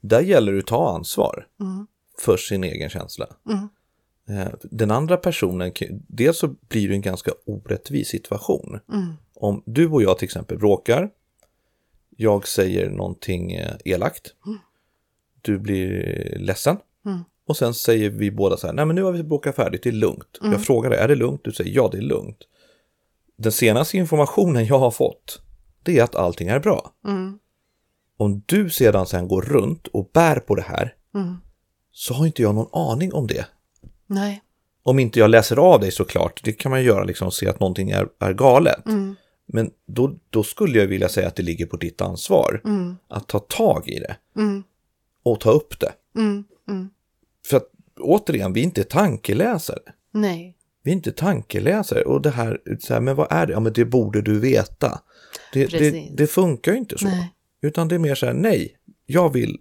Där 0.00 0.20
gäller 0.20 0.52
det 0.52 0.58
att 0.58 0.66
ta 0.66 0.94
ansvar 0.94 1.46
för 2.18 2.36
sin 2.36 2.64
egen 2.64 2.90
känsla. 2.90 3.26
Eh, 3.50 3.64
Den 4.62 4.90
andra 4.90 5.16
personen, 5.16 5.72
dels 5.90 6.38
så 6.38 6.54
blir 6.68 6.88
det 6.88 6.94
en 6.94 7.00
ganska 7.00 7.30
orättvis 7.46 8.08
situation. 8.08 8.80
Om 9.34 9.62
du 9.66 9.88
och 9.88 10.02
jag 10.02 10.18
till 10.18 10.24
exempel 10.26 10.58
bråkar, 10.58 11.10
jag 12.16 12.48
säger 12.48 12.90
någonting 12.90 13.52
eh, 13.52 13.74
elakt, 13.84 14.34
du 15.42 15.58
blir 15.58 16.36
ledsen. 16.38 16.76
Och 17.46 17.56
sen 17.56 17.74
säger 17.74 18.10
vi 18.10 18.30
båda 18.30 18.56
så 18.56 18.66
här, 18.66 18.74
nej 18.74 18.86
men 18.86 18.96
nu 18.96 19.02
har 19.02 19.12
vi 19.12 19.22
bråkat 19.22 19.56
färdigt, 19.56 19.82
det 19.82 19.90
är 19.90 19.92
lugnt. 19.92 20.38
Jag 20.52 20.64
frågar 20.64 20.90
dig, 20.90 20.98
är 20.98 21.08
det 21.08 21.14
lugnt? 21.14 21.40
Du 21.44 21.52
säger 21.52 21.70
ja, 21.70 21.88
det 21.92 21.98
är 21.98 22.02
lugnt. 22.02 22.38
Den 23.36 23.52
senaste 23.52 23.96
informationen 23.96 24.66
jag 24.66 24.78
har 24.78 24.90
fått 24.90 25.42
det 25.82 25.98
är 25.98 26.02
att 26.04 26.14
allting 26.14 26.48
är 26.48 26.58
bra. 26.60 26.92
Mm. 27.06 27.38
Om 28.16 28.42
du 28.46 28.70
sedan 28.70 29.06
sen 29.06 29.28
går 29.28 29.42
runt 29.42 29.86
och 29.86 30.10
bär 30.12 30.36
på 30.40 30.54
det 30.54 30.62
här 30.62 30.94
Mm. 31.14 31.36
så 31.92 32.14
har 32.14 32.26
inte 32.26 32.42
jag 32.42 32.54
någon 32.54 32.90
aning 32.90 33.12
om 33.12 33.26
det. 33.26 33.46
Nej. 34.08 34.42
Om 34.82 34.98
inte 34.98 35.18
jag 35.18 35.30
läser 35.30 35.56
av 35.56 35.80
dig 35.80 35.90
såklart, 35.90 36.40
det 36.44 36.52
kan 36.52 36.70
man 36.70 36.82
göra 36.82 37.04
liksom 37.04 37.30
se 37.32 37.48
att 37.48 37.60
någonting 37.60 37.90
är, 37.90 38.08
är 38.18 38.32
galet. 38.32 38.86
Mm. 38.86 39.16
Men 39.46 39.70
då, 39.86 40.14
då 40.30 40.42
skulle 40.42 40.78
jag 40.78 40.86
vilja 40.86 41.08
säga 41.08 41.28
att 41.28 41.36
det 41.36 41.42
ligger 41.42 41.66
på 41.66 41.76
ditt 41.76 42.00
ansvar 42.00 42.60
Mm. 42.64 42.96
att 43.08 43.26
ta 43.28 43.38
tag 43.38 43.88
i 43.88 43.98
det 43.98 44.16
Mm. 44.36 44.62
och 45.22 45.40
ta 45.40 45.50
upp 45.50 45.80
det. 45.80 45.92
Mm. 46.16 46.44
Mm. 46.68 46.90
För 47.46 47.56
att 47.56 47.68
återigen, 48.00 48.52
vi 48.52 48.60
är 48.60 48.64
inte 48.64 48.84
tankeläsare. 48.84 49.78
Nej. 50.12 50.54
Vi 50.82 50.90
är 50.90 50.94
inte 50.94 51.12
tankeläsare 51.12 52.02
och 52.02 52.22
det 52.22 52.30
här, 52.30 52.60
så 52.80 52.94
här, 52.94 53.00
men 53.00 53.16
vad 53.16 53.26
är 53.32 53.46
det? 53.46 53.52
Ja, 53.52 53.60
men 53.60 53.72
det 53.72 53.84
borde 53.84 54.22
du 54.22 54.38
veta. 54.40 55.00
Det, 55.52 55.66
det, 55.66 56.08
det 56.16 56.26
funkar 56.26 56.72
ju 56.72 56.78
inte 56.78 56.98
så. 56.98 57.06
Nej. 57.06 57.34
Utan 57.62 57.88
det 57.88 57.94
är 57.94 57.98
mer 57.98 58.14
så 58.14 58.26
här, 58.26 58.32
nej, 58.34 58.76
jag 59.06 59.32
vill 59.32 59.58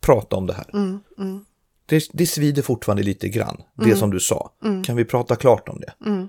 prata 0.00 0.36
om 0.36 0.46
det 0.46 0.52
här. 0.52 0.70
Mm. 0.74 1.00
Mm. 1.18 1.44
Det, 1.86 2.08
det 2.12 2.26
svider 2.26 2.62
fortfarande 2.62 3.02
lite 3.02 3.28
grann, 3.28 3.62
det 3.74 3.96
som 3.96 4.10
du 4.10 4.20
sa. 4.20 4.52
Kan 4.84 4.96
vi 4.96 5.04
prata 5.04 5.36
klart 5.36 5.68
om 5.68 5.80
det? 5.80 5.94
Mm. 6.06 6.28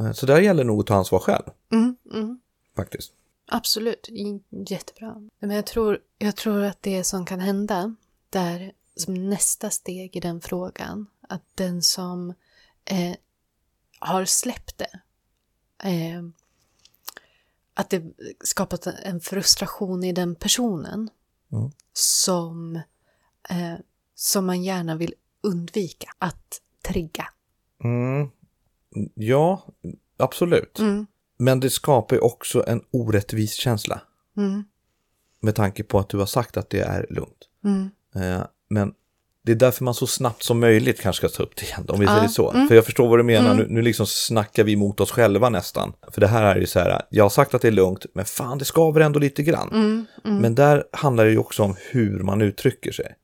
Eh, 0.00 0.12
Så 0.12 0.26
där 0.26 0.40
gäller 0.40 0.64
nog 0.64 0.80
att 0.80 0.86
ta 0.86 0.94
ansvar 0.94 1.18
själv, 1.18 1.44
Mm. 1.72 1.96
Mm. 2.12 2.40
faktiskt. 2.76 3.12
Absolut, 3.46 4.08
jättebra. 4.68 5.16
Men 5.38 5.50
jag 5.50 5.66
tror, 5.66 5.98
jag 6.18 6.36
tror 6.36 6.62
att 6.62 6.82
det 6.82 7.04
som 7.04 7.26
kan 7.26 7.40
hända 7.40 7.94
där 8.30 8.72
som 8.96 9.28
nästa 9.30 9.70
steg 9.70 10.16
i 10.16 10.20
den 10.20 10.40
frågan, 10.40 11.06
att 11.28 11.42
den 11.54 11.82
som 11.82 12.34
eh, 12.84 13.14
har 13.98 14.24
släppt 14.24 14.78
det, 14.78 15.00
eh, 15.88 16.22
att 17.74 17.90
det 17.90 18.02
skapat 18.44 18.86
en 18.86 19.20
frustration 19.20 20.04
i 20.04 20.12
den 20.12 20.34
personen 20.34 21.10
Mm. 21.52 21.70
som, 21.92 22.76
eh, 23.48 23.74
som 24.14 24.46
man 24.46 24.62
gärna 24.62 24.96
vill 24.96 25.14
undvika 25.42 26.08
att 26.18 26.60
trigga. 26.88 27.24
Mm. 27.84 28.28
Ja, 29.14 29.62
absolut. 30.16 30.78
Mm. 30.78 31.06
Men 31.38 31.60
det 31.60 31.70
skapar 31.70 32.16
ju 32.16 32.20
också 32.22 32.64
en 32.66 32.82
orättvis 32.90 33.54
känsla. 33.54 34.00
Mm. 34.36 34.64
Med 35.40 35.54
tanke 35.54 35.82
på 35.84 35.98
att 35.98 36.08
du 36.08 36.18
har 36.18 36.26
sagt 36.26 36.56
att 36.56 36.70
det 36.70 36.80
är 36.80 37.06
lugnt. 37.10 37.48
Mm. 37.64 37.90
Eh, 38.14 38.46
Men 38.68 38.94
det 39.42 39.52
är 39.52 39.56
därför 39.56 39.84
man 39.84 39.94
så 39.94 40.06
snabbt 40.06 40.42
som 40.42 40.60
möjligt 40.60 41.00
kanske 41.00 41.28
ska 41.28 41.36
ta 41.36 41.42
upp 41.42 41.56
det 41.56 41.62
igen, 41.62 41.84
om 41.88 42.00
vi 42.00 42.06
Ja, 42.06 42.16
säger 42.16 42.28
så. 42.28 42.50
mm. 42.52 42.68
För 42.68 42.74
jag 42.74 42.84
förstår 42.84 43.08
vad 43.08 43.18
du 43.18 43.22
menar, 43.22 43.54
nu, 43.54 43.66
nu 43.68 43.82
liksom 43.82 44.06
snackar 44.06 44.64
vi 44.64 44.76
mot 44.76 45.00
oss 45.00 45.10
själva 45.10 45.48
nästan. 45.48 45.92
För 46.12 46.20
det 46.20 46.26
här 46.26 46.42
är 46.56 46.60
ju 46.60 46.66
så 46.66 46.78
här, 46.78 47.02
jag 47.10 47.24
har 47.24 47.30
sagt 47.30 47.54
att 47.54 47.62
det 47.62 47.68
är 47.68 47.72
lugnt, 47.72 48.06
men 48.14 48.24
fan 48.24 48.58
det 48.58 48.64
skaver 48.64 49.00
ändå 49.00 49.18
lite 49.20 49.42
grann. 49.42 49.68
Mm. 49.72 50.06
Mm. 50.24 50.38
Men 50.38 50.54
där 50.54 50.84
handlar 50.92 51.24
det 51.24 51.30
ju 51.30 51.38
också 51.38 51.62
om 51.62 51.76
hur 51.90 52.18
man 52.20 52.40
uttrycker 52.42 52.92
sig. 52.92 53.14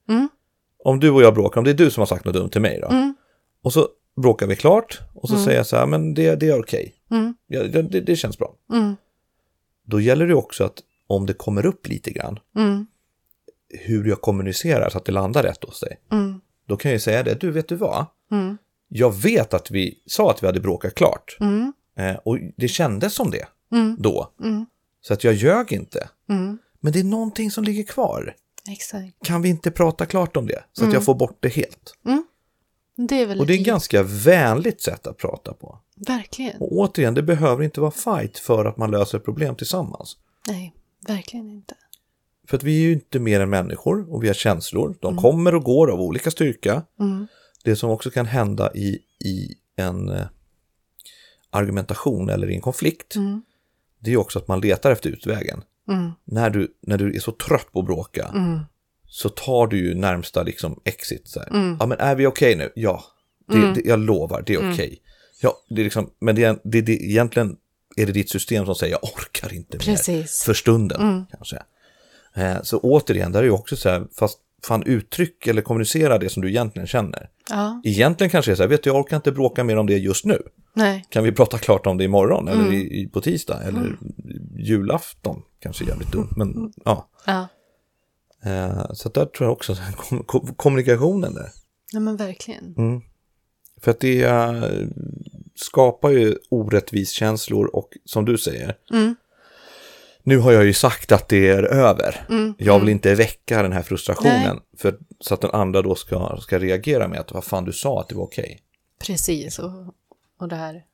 Mm. 0.84 0.92
Om 0.94 1.00
du 1.00 1.10
och 1.10 1.22
jag 1.22 1.34
bråkar, 1.34 1.58
om 1.60 1.64
det 1.64 1.70
är 1.70 1.74
du 1.74 1.90
som 1.90 2.00
har 2.00 2.06
sagt 2.06 2.24
något 2.24 2.34
dumt 2.34 2.50
till 2.50 2.60
mig 2.60 2.78
då. 2.80 2.88
Mm. 2.88 3.14
Och 3.62 3.72
så 3.72 3.88
bråkar 4.22 4.46
vi 4.46 4.56
klart 4.56 5.00
och 5.14 5.28
så 5.28 5.36
säger 5.38 5.56
jag 5.56 5.66
så 5.66 5.76
här, 5.76 5.86
men 5.86 6.14
det, 6.14 6.34
det 6.34 6.48
är 6.48 6.60
okej. 6.60 6.94
Mm. 7.10 7.34
Ja, 7.46 7.62
det, 7.62 7.82
det- 8.00 8.16
känns 8.16 8.38
bra. 8.38 8.54
Mm. 8.72 8.96
Då 9.84 10.00
gäller 10.00 10.26
det 10.26 10.34
också 10.34 10.64
att 10.64 10.78
om 11.06 11.26
det 11.26 11.32
kommer 11.34 11.66
upp 11.66 11.88
lite 11.88 12.10
grann, 12.10 12.38
Mm. 12.56 12.86
hur 13.68 14.08
jag 14.08 14.20
kommunicerar 14.20 14.90
så 14.90 14.98
att 14.98 15.04
det 15.04 15.12
landar 15.12 15.42
rätt 15.42 15.64
hos 15.64 15.80
dig. 15.80 16.00
Mm. 16.12 16.40
Då 16.66 16.76
kan 16.76 16.90
jag 16.90 16.94
ju 16.96 17.00
säga 17.00 17.22
det, 17.22 17.40
du 17.40 17.50
vet 17.50 17.68
du 17.68 17.76
vad? 17.76 18.06
Mm. 18.32 18.58
Jag 18.88 19.14
vet 19.22 19.54
att 19.54 19.70
vi 19.70 19.98
sa 20.06 20.30
att 20.30 20.42
vi 20.42 20.46
hade 20.46 20.60
bråkat 20.60 20.94
klart. 20.94 21.36
Mm. 21.40 21.72
Eh, 21.98 22.14
och 22.24 22.38
det 22.56 22.68
kändes 22.68 23.14
som 23.14 23.30
det 23.30 23.46
Mm. 23.72 23.96
då. 23.98 24.30
Mm. 24.42 24.66
Så 25.00 25.12
att 25.14 25.24
jag 25.24 25.34
ljög 25.34 25.72
inte. 25.72 26.08
Mm. 26.28 26.58
Men 26.80 26.92
det 26.92 27.00
är 27.00 27.04
någonting 27.04 27.50
som 27.50 27.64
ligger 27.64 27.82
kvar. 27.82 28.34
Exakt. 28.68 29.14
Kan 29.24 29.42
vi 29.42 29.48
inte 29.48 29.70
prata 29.70 30.06
klart 30.06 30.36
om 30.36 30.46
det? 30.46 30.64
Så 30.72 30.84
att 30.84 30.92
jag 30.92 31.04
får 31.04 31.14
bort 31.14 31.36
det 31.40 31.48
helt. 31.48 31.94
Det 33.08 33.22
är 33.22 33.26
väl 33.26 33.40
Och 33.40 33.46
det 33.46 33.54
är 33.54 33.58
ett 33.58 33.66
ganska 33.66 34.02
vänligt 34.02 34.80
sätt 34.80 35.06
att 35.06 35.16
prata 35.16 35.52
på. 35.52 35.78
Verkligen. 35.96 36.60
Och 36.60 36.72
återigen, 36.72 37.14
det 37.14 37.22
behöver 37.22 37.64
inte 37.64 37.80
vara 37.80 37.90
fight 37.90 38.38
för 38.38 38.64
att 38.64 38.76
man 38.76 38.90
löser 38.90 39.18
problem 39.18 39.56
tillsammans. 39.56 40.16
Nej, 40.48 40.74
verkligen 41.06 41.50
inte. 41.50 41.74
För 42.48 42.56
att 42.56 42.62
vi 42.62 42.76
är 42.76 42.82
ju 42.82 42.92
inte 42.92 43.18
mer 43.18 43.40
än 43.40 43.50
människor 43.50 44.14
och 44.14 44.22
vi 44.22 44.26
har 44.26 44.34
känslor. 44.34 44.96
De 45.00 45.16
kommer 45.16 45.54
och 45.54 45.64
går 45.64 45.90
av 45.90 46.00
olika 46.00 46.30
styrka. 46.30 46.82
Mm. 47.00 47.26
Det 47.64 47.76
som 47.76 47.90
också 47.90 48.10
kan 48.10 48.26
hända 48.26 48.74
i, 48.74 48.98
i 49.24 49.54
en 49.76 50.08
eh, 50.08 50.26
argumentation 51.50 52.28
eller 52.28 52.50
i 52.50 52.54
en 52.54 52.60
konflikt, 52.60 53.16
Mm. 53.16 53.42
det 53.98 54.12
är 54.12 54.16
också 54.16 54.38
att 54.38 54.48
man 54.48 54.60
letar 54.60 54.90
efter 54.90 55.10
utvägen. 55.10 55.62
Mm. 55.90 56.10
När 56.24 56.50
du, 56.50 56.74
när 56.80 56.98
du 56.98 57.14
är 57.16 57.20
så 57.20 57.32
trött 57.32 57.72
på 57.72 57.80
att 57.80 57.86
bråka 57.86 58.30
Mm. 58.34 58.60
så 59.06 59.28
tar 59.28 59.66
du 59.66 59.78
ju 59.78 59.94
närmsta 59.94 60.42
liksom 60.42 60.80
exit. 60.84 61.28
Så. 61.28 61.42
Mm. 61.42 61.76
Ja, 61.80 61.86
men 61.86 61.98
är 61.98 62.14
vi 62.14 62.26
okej 62.26 62.56
nu? 62.56 62.72
Ja, 62.74 63.04
det, 63.48 63.72
det, 63.74 63.80
jag 63.84 63.98
lovar, 63.98 64.42
det 64.46 64.54
är 64.54 64.72
okej. 64.72 65.02
Ja, 65.42 65.56
det 65.68 65.80
är 65.82 65.84
liksom, 65.84 66.10
men 66.18 66.34
det, 66.34 66.60
det, 66.64 66.80
det, 66.80 66.92
egentligen 66.92 67.56
är 67.96 68.06
det 68.06 68.12
ditt 68.12 68.30
system 68.30 68.66
som 68.66 68.74
säger 68.74 68.92
jag 68.92 69.04
orkar 69.04 69.52
inte 69.54 69.76
mer 69.76 69.84
Precis. 69.84 70.42
för 70.42 70.54
stunden. 70.54 71.00
Mm. 71.00 71.24
kanske. 71.30 71.62
Eh, 72.34 72.62
så 72.62 72.78
återigen, 72.78 73.32
där 73.32 73.40
är 73.40 73.44
ju 73.44 73.50
också 73.50 73.76
så 73.76 73.88
här, 73.88 74.06
fast 74.18 74.38
fan 74.66 74.82
uttryck 74.82 75.46
eller 75.46 75.62
kommunicera 75.62 76.18
det 76.18 76.28
som 76.28 76.42
du 76.42 76.48
egentligen 76.48 76.86
känner. 76.86 77.28
Ja, 77.50 77.80
Egentligen 77.84 78.30
kanske 78.30 78.50
det 78.50 78.52
är 78.52 78.56
så 78.56 78.62
här, 78.62 78.68
vet 78.70 78.82
du, 78.82 78.90
jag 78.90 78.96
orkar 79.00 79.16
inte 79.16 79.32
bråka 79.32 79.64
mer 79.64 79.76
om 79.76 79.86
det 79.86 79.98
just 79.98 80.24
nu. 80.24 80.38
nej. 80.74 81.04
Kan 81.10 81.24
vi 81.24 81.32
prata 81.32 81.58
klart 81.58 81.86
om 81.86 81.98
det 81.98 82.04
imorgon 82.04 82.48
eller 82.48 82.62
Mm. 82.62 82.72
i, 82.74 83.00
i, 83.02 83.06
på 83.08 83.20
tisdag 83.20 83.62
eller 83.62 83.98
julafton? 84.58 85.42
Kanske 85.60 85.84
jävligt 85.84 86.12
dumt, 86.12 86.28
men 86.36 86.72
ja. 86.84 87.08
Ja, 87.26 87.48
Eh, 88.44 88.92
så 88.92 89.08
där 89.08 89.26
tror 89.26 89.46
jag 89.46 89.52
också, 89.52 89.76
kom, 89.96 90.24
kom, 90.24 90.54
kommunikationen 90.56 91.34
där. 91.34 91.48
ja 91.92 92.00
men 92.00 92.16
verkligen. 92.16 92.74
Mm. 92.78 93.00
För 93.82 93.90
att 93.90 94.00
det 94.00 94.22
eh, 94.22 94.62
skapar 95.54 96.10
ju 96.10 96.36
orättvis 96.50 97.10
känslor 97.10 97.66
och 97.76 97.88
som 98.04 98.24
du 98.24 98.38
säger, 98.38 98.74
Mm. 98.92 99.14
Nu 100.30 100.38
har 100.38 100.52
jag 100.52 100.64
ju 100.64 100.72
sagt 100.72 101.12
att 101.12 101.28
det 101.28 101.48
är 101.48 101.62
över. 101.62 102.26
Mm. 102.28 102.54
Jag 102.58 102.80
vill 102.80 102.88
inte 102.88 103.14
väcka 103.14 103.62
den 103.62 103.72
här 103.72 103.82
frustrationen 103.82 104.56
Nej. 104.56 104.78
för, 104.78 104.98
så 105.20 105.34
att 105.34 105.40
den 105.40 105.50
andra 105.50 105.82
då 105.82 105.94
ska, 105.94 106.38
ska 106.40 106.58
reagera 106.58 107.08
med 107.08 107.20
att 107.20 107.32
vad 107.32 107.44
fan 107.44 107.64
du 107.64 107.72
sa 107.72 108.00
att 108.00 108.08
det 108.08 108.14
var 108.14 108.24
okej. 108.24 108.62
Precis. 109.06 109.58
Och, 109.58 109.94
och 110.38 110.48
det 110.48 110.56
här, 110.56 110.84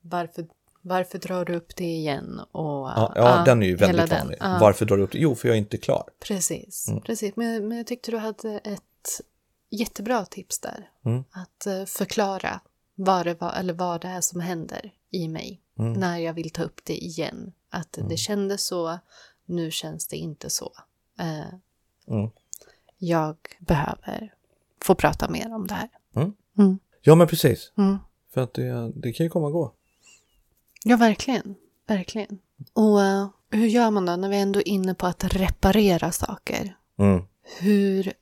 varför, 0.00 0.46
varför 0.82 1.18
drar 1.18 1.44
du 1.44 1.56
upp 1.56 1.76
det 1.76 1.84
igen? 1.84 2.40
Och, 2.52 2.62
Ja, 2.62 3.12
ja 3.16 3.42
den 3.46 3.62
är 3.62 3.66
ju 3.66 3.76
väldigt 3.76 4.10
vanlig. 4.10 4.36
Ja, 4.40 4.58
Varför 4.60 4.84
drar 4.86 4.96
du 4.96 5.02
upp 5.02 5.12
det? 5.12 5.18
Jo, 5.18 5.34
för 5.34 5.48
jag 5.48 5.54
är 5.54 5.58
inte 5.58 5.76
klar. 5.76 6.04
Precis, 6.26 6.88
Mm. 6.88 7.02
precis. 7.02 7.36
Men, 7.36 7.68
men 7.68 7.78
jag 7.78 7.86
tyckte 7.86 8.10
du 8.10 8.16
hade 8.18 8.58
ett 8.58 9.20
jättebra 9.70 10.24
tips 10.24 10.58
där. 10.58 10.88
Mm. 11.04 11.24
Att 11.30 11.66
eh, 11.66 11.84
förklara 11.84 12.60
vad 12.94 13.26
det, 13.26 13.40
var, 13.40 13.52
eller 13.52 13.74
vad 13.74 14.00
det 14.00 14.08
är 14.08 14.20
som 14.20 14.40
händer 14.40 14.92
i 15.10 15.28
mig 15.28 15.60
Mm. 15.86 16.00
när 16.00 16.18
jag 16.18 16.32
vill 16.34 16.50
ta 16.50 16.62
upp 16.62 16.80
det 16.84 17.04
igen. 17.04 17.52
Att 17.70 17.98
det 18.08 18.16
kändes 18.16 18.66
så, 18.66 18.98
nu 19.46 19.70
känns 19.70 20.06
det 20.08 20.16
inte 20.16 20.50
så. 20.50 20.72
Eh, 21.20 21.54
Mm. 22.08 22.30
Jag 22.98 23.36
behöver 23.60 24.34
få 24.84 24.94
prata 24.94 25.30
mer 25.30 25.54
om 25.54 25.66
det 25.66 25.74
här. 25.74 25.88
Mm. 26.16 26.32
Mm. 26.58 26.78
Ja, 27.02 27.14
men 27.14 27.26
precis. 27.26 27.72
Mm. 27.78 27.98
För 28.34 28.40
att 28.40 28.54
det, 28.54 28.92
det 28.94 29.12
kan 29.12 29.26
ju 29.26 29.30
komma 29.30 29.46
och 29.46 29.52
gå. 29.52 29.72
Ja, 30.84 30.96
verkligen. 30.96 31.54
Verkligen. 31.86 32.38
Och 32.72 33.02
eh, 33.02 33.28
hur 33.50 33.66
gör 33.66 33.90
man 33.90 34.06
då 34.06 34.16
när 34.16 34.28
vi 34.28 34.36
ändå 34.36 34.58
är 34.60 34.68
inne 34.68 34.94
på 34.94 35.06
att 35.06 35.24
reparera 35.24 36.12
saker? 36.12 36.76
Mm. 36.98 37.22
Hur, 37.58 38.12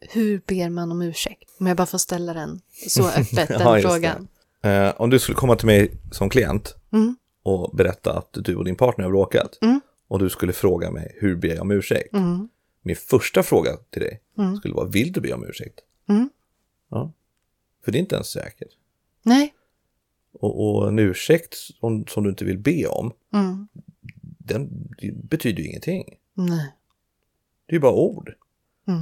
hur 0.00 0.42
ber 0.46 0.68
man 0.68 0.92
om 0.92 1.02
ursäkt? 1.02 1.50
Om 1.60 1.66
jag 1.66 1.76
bara 1.76 1.86
får 1.86 1.98
ställa 1.98 2.34
den 2.34 2.60
så 2.88 3.08
öppet, 3.08 3.48
den 3.48 3.60
Ja, 3.60 3.80
frågan. 3.80 4.28
Eh, 4.62 4.92
om 4.96 5.10
du 5.10 5.18
skulle 5.18 5.36
komma 5.36 5.56
till 5.56 5.66
mig 5.66 5.92
som 6.10 6.30
klient 6.30 6.76
Mm. 6.92 7.16
och 7.42 7.76
berätta 7.76 8.18
att 8.18 8.32
du 8.32 8.56
och 8.56 8.64
din 8.64 8.76
partner 8.76 9.04
har 9.04 9.10
bråkat 9.10 9.58
Mm. 9.62 9.80
och 10.08 10.18
du 10.18 10.30
skulle 10.30 10.52
fråga 10.52 10.90
mig 10.90 11.16
hur 11.20 11.36
ber 11.36 11.48
jag 11.48 11.60
om 11.60 11.70
ursäkt? 11.70 12.14
Mm. 12.14 12.48
Min 12.82 12.96
första 12.96 13.42
fråga 13.42 13.76
till 13.90 14.02
dig 14.02 14.20
Mm. 14.38 14.56
skulle 14.56 14.74
vara, 14.74 14.88
vill 14.88 15.12
du 15.12 15.20
be 15.20 15.32
om 15.32 15.44
ursäkt? 15.48 15.80
Mm. 16.08 16.30
Ja. 16.90 17.12
För 17.84 17.92
det 17.92 17.98
är 17.98 18.00
inte 18.00 18.14
ens 18.14 18.28
säkert. 18.30 18.68
Nej. 19.22 19.54
Och, 20.32 20.80
och 20.80 20.88
en 20.88 20.98
ursäkt 20.98 21.54
som, 21.54 22.06
som 22.06 22.24
du 22.24 22.30
inte 22.30 22.44
vill 22.44 22.58
be 22.58 22.86
om, 22.86 23.12
den 24.38 24.88
betyder 25.14 25.62
ju 25.62 25.68
ingenting. 25.68 26.16
Nej. 26.34 26.72
Det 27.66 27.72
är 27.72 27.76
ju 27.76 27.80
bara 27.80 27.92
ord. 27.92 28.34
Mm. 28.88 29.00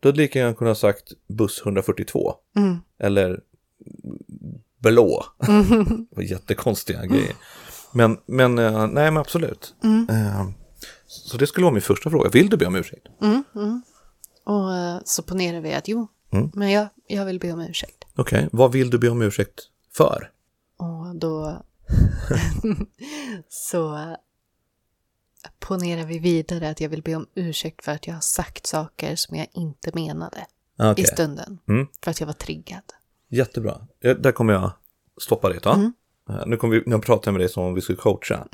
Du 0.00 0.08
hade 0.08 0.18
lika 0.20 0.38
gärna 0.38 0.54
kunnat 0.54 0.78
sagt 0.78 1.12
buss 1.26 1.62
142 1.64 2.34
Mm. 2.56 2.76
eller 2.98 3.40
blå. 4.78 5.24
Mm. 5.48 6.06
Det 6.10 6.16
var 6.16 6.22
jättekonstiga 6.22 7.06
grejer. 7.06 7.34
Men, 7.92 8.18
men 8.26 8.58
eh, 8.58 8.86
nej 8.86 9.10
men 9.10 9.16
absolut. 9.16 9.74
Mm. 9.84 10.06
Eh, 10.10 10.48
Så 11.06 11.36
det 11.36 11.46
skulle 11.46 11.64
vara 11.64 11.72
min 11.74 11.82
första 11.82 12.10
fråga. 12.10 12.30
Vill 12.30 12.50
du 12.50 12.56
be 12.56 12.66
om 12.66 12.74
ursäkt? 12.76 13.06
Mm. 13.22 13.44
Mm. 13.54 13.82
Och 14.44 14.74
eh, 14.74 14.98
så 15.04 15.22
ponerar 15.22 15.60
vi 15.60 15.74
att 15.74 15.88
jo, 15.88 16.08
Mm. 16.32 16.50
men 16.54 16.70
jag, 16.70 16.88
jag 17.06 17.24
vill 17.24 17.38
be 17.38 17.52
om 17.52 17.60
ursäkt. 17.60 18.04
Okej, 18.16 18.48
vad 18.52 18.72
vill 18.72 18.90
du 18.90 18.98
be 18.98 19.08
om 19.08 19.22
ursäkt 19.22 19.60
för? 19.92 20.30
Och 20.76 21.16
då 21.16 21.62
så 23.48 24.16
ponerar 25.60 26.04
vi 26.06 26.18
vidare 26.18 26.68
att 26.70 26.80
jag 26.80 26.88
vill 26.88 27.02
be 27.02 27.14
om 27.14 27.26
ursäkt 27.34 27.84
för 27.84 27.92
att 27.92 28.06
jag 28.06 28.14
har 28.14 28.20
sagt 28.20 28.66
saker 28.66 29.16
som 29.16 29.36
jag 29.36 29.46
inte 29.52 29.90
menade 29.94 30.46
Okej. 30.78 31.04
i 31.04 31.06
stunden. 31.06 31.58
Mm. 31.68 31.86
För 32.04 32.10
att 32.10 32.20
jag 32.20 32.26
var 32.26 32.34
triggad. 32.34 32.82
Jättebra. 33.28 33.80
Där 34.00 34.32
kommer 34.32 34.52
jag 34.52 34.70
stoppa 35.20 35.48
det. 35.48 35.64
Va? 35.66 35.92
Eh, 36.30 36.46
Nu, 36.46 36.56
kommer 36.56 36.76
vi, 36.76 36.82
nu 36.86 36.98
pratar 36.98 37.28
jag 37.28 37.32
med 37.32 37.40
dig 37.40 37.48
som 37.48 37.64
om 37.64 37.74
vi 37.74 37.80
skulle 37.80 37.98
coacha. 37.98 38.46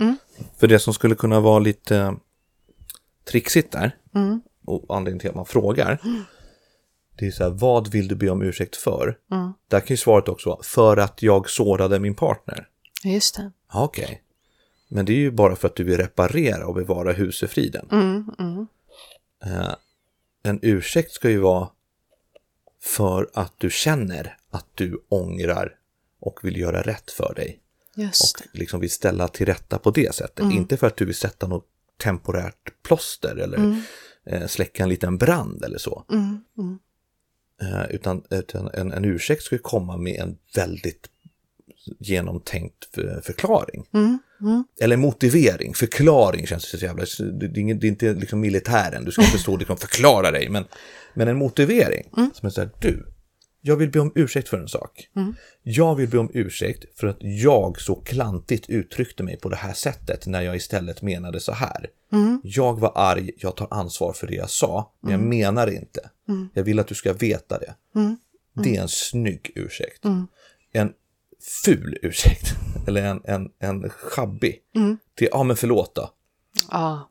För 0.56 0.66
det 0.66 0.78
som 0.78 0.94
skulle 0.94 1.14
kunna 1.14 1.40
vara 1.40 1.58
lite 1.58 2.16
trixigt 3.30 3.72
där, 3.72 3.96
och 4.66 4.84
anledningen 4.96 5.20
till 5.20 5.30
att 5.30 5.36
man 5.36 5.46
frågar, 5.46 5.98
det 7.18 7.26
är 7.26 7.30
så 7.30 7.42
här, 7.44 7.50
vad 7.50 7.88
vill 7.90 8.08
du 8.08 8.14
be 8.14 8.30
om 8.30 8.42
ursäkt 8.42 8.76
för? 8.76 9.18
Där 9.68 9.80
kan 9.80 9.86
ju 9.88 9.96
svaret 9.96 10.28
också 10.28 10.48
vara, 10.50 10.62
för 10.62 10.96
att 10.96 11.22
jag 11.22 11.50
sårade 11.50 11.98
min 12.00 12.14
partner. 12.14 12.68
Just 13.04 13.36
det. 13.36 13.50
Okej. 13.72 14.22
Men 14.88 15.04
det 15.04 15.12
är 15.12 15.16
ju 15.18 15.30
bara 15.30 15.56
för 15.56 15.68
att 15.68 15.76
du 15.76 15.84
vill 15.84 15.96
reparera 15.96 16.66
och 16.66 16.74
bevara 16.74 17.12
husefriden. 17.12 17.88
Eh, 19.44 19.74
en 20.42 20.58
ursäkt 20.62 21.12
ska 21.12 21.30
ju 21.30 21.38
vara 21.38 21.68
för 22.82 23.30
att 23.34 23.52
du 23.58 23.70
känner 23.70 24.36
att 24.54 24.66
du 24.74 25.04
ångrar 25.08 25.72
och 26.20 26.40
vill 26.42 26.56
göra 26.56 26.82
rätt 26.82 27.10
för 27.10 27.34
dig. 27.34 27.60
Just 27.96 28.40
Och 28.40 28.58
liksom 28.58 28.80
vill 28.80 28.90
ställa 28.90 29.28
till 29.28 29.46
rätta 29.46 29.78
på 29.78 29.90
det 29.90 30.14
sättet. 30.14 30.52
Inte 30.52 30.76
för 30.76 30.86
att 30.86 30.96
du 30.96 31.04
vill 31.04 31.14
sätta 31.14 31.46
något 31.46 31.66
temporärt 32.02 32.82
plåster 32.82 33.36
eller 33.36 33.82
eh, 34.26 34.46
släcka 34.46 34.82
en 34.82 34.88
liten 34.88 35.18
brand 35.18 35.64
eller 35.64 35.78
så. 35.78 36.04
Eh, 37.62 37.90
utan 37.90 38.22
utan 38.30 38.70
en, 38.74 38.92
en 38.92 39.04
ursäkt 39.04 39.52
ju 39.52 39.58
komma 39.58 39.96
med 39.96 40.20
en 40.20 40.38
väldigt 40.54 41.08
genomtänkt 41.98 42.88
för, 42.94 43.20
förklaring. 43.24 43.86
Eller 44.80 44.96
motivering, 44.96 45.74
förklaring 45.74 46.46
känns 46.46 46.72
det 46.72 46.78
så 46.78 46.84
jävla... 46.84 47.04
Det 47.32 47.60
är, 47.60 47.84
inte 47.84 48.14
liksom 48.14 48.40
militären, 48.40 49.04
du 49.04 49.12
ska 49.12 49.24
inte 49.24 49.38
stå 49.38 49.52
och 49.52 49.58
liksom 49.58 49.76
förklara 49.76 50.30
dig. 50.30 50.48
Men, 50.48 50.64
men 51.14 51.28
en 51.28 51.36
motivering 51.36 52.10
som 52.34 52.46
är 52.46 52.50
så 52.50 52.60
här, 52.60 52.70
du, 52.80 53.13
jag 53.66 53.76
vill 53.76 53.90
be 53.90 54.00
om 54.00 54.12
ursäkt 54.14 54.48
för 54.48 54.58
en 54.58 54.68
sak. 54.68 55.08
Jag 55.62 55.94
vill 55.94 56.08
be 56.08 56.18
om 56.18 56.30
ursäkt 56.34 56.98
för 56.98 57.06
att 57.06 57.16
jag 57.20 57.80
så 57.80 57.94
klantigt 57.94 58.68
uttryckte 58.70 59.22
mig 59.22 59.36
på 59.36 59.48
det 59.48 59.56
här 59.56 59.72
sättet 59.72 60.26
när 60.26 60.42
jag 60.42 60.56
istället 60.56 61.02
menade 61.02 61.40
så 61.40 61.52
här. 61.52 61.86
Jag 62.42 62.80
var 62.80 62.92
arg, 62.94 63.30
jag 63.38 63.56
tar 63.56 63.68
ansvar 63.70 64.12
för 64.12 64.26
det 64.26 64.34
jag 64.34 64.50
sa, 64.50 64.92
men 65.00 65.12
jag 65.12 65.20
menar 65.20 65.66
det 65.66 65.74
inte. 65.74 66.10
Jag 66.54 66.64
vill 66.64 66.78
att 66.78 66.86
du 66.88 66.94
ska 66.94 67.12
veta 67.12 67.58
det. 67.58 67.74
Det 68.62 68.76
är 68.76 68.82
en 68.82 68.88
snygg 68.88 69.50
ursäkt. 69.54 70.04
En 70.72 70.92
ful 71.64 71.98
ursäkt, 72.02 72.54
eller 72.86 73.02
en, 73.02 73.20
en, 73.24 73.50
en 73.58 73.90
schabbig, 73.90 74.58
till 75.14 75.28
ja 75.30 75.42
men 75.42 75.56
förlåt 75.56 75.94
då. 75.94 76.10
Ja, 76.70 77.10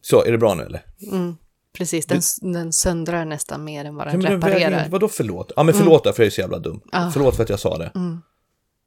Så, 0.00 0.24
är 0.24 0.32
det 0.32 0.38
bra 0.38 0.54
nu 0.54 0.62
eller? 0.62 0.82
Precis. 1.72 2.06
Den, 2.06 2.20
den 2.52 2.72
söndrar 2.72 3.24
nästan 3.24 3.64
mer 3.64 3.84
än 3.84 3.94
vad 3.94 4.06
den 4.06 4.12
Ja, 4.14 4.18
men 4.22 4.30
den 4.30 4.40
väger 4.40 4.58
reparerar. 4.70 4.88
Vadå 4.88 5.08
förlåt? 5.08 5.52
Ja 5.56 5.62
men 5.62 5.74
förlåt 5.74 6.04
då, 6.04 6.12
för 6.12 6.22
jag 6.22 6.26
är 6.26 6.30
så 6.30 6.40
jävla 6.40 6.58
dum. 6.58 6.80
Förlåt 7.12 7.36
för 7.36 7.42
att 7.42 7.48
jag 7.48 7.60
sa 7.60 7.78
det. 7.78 7.90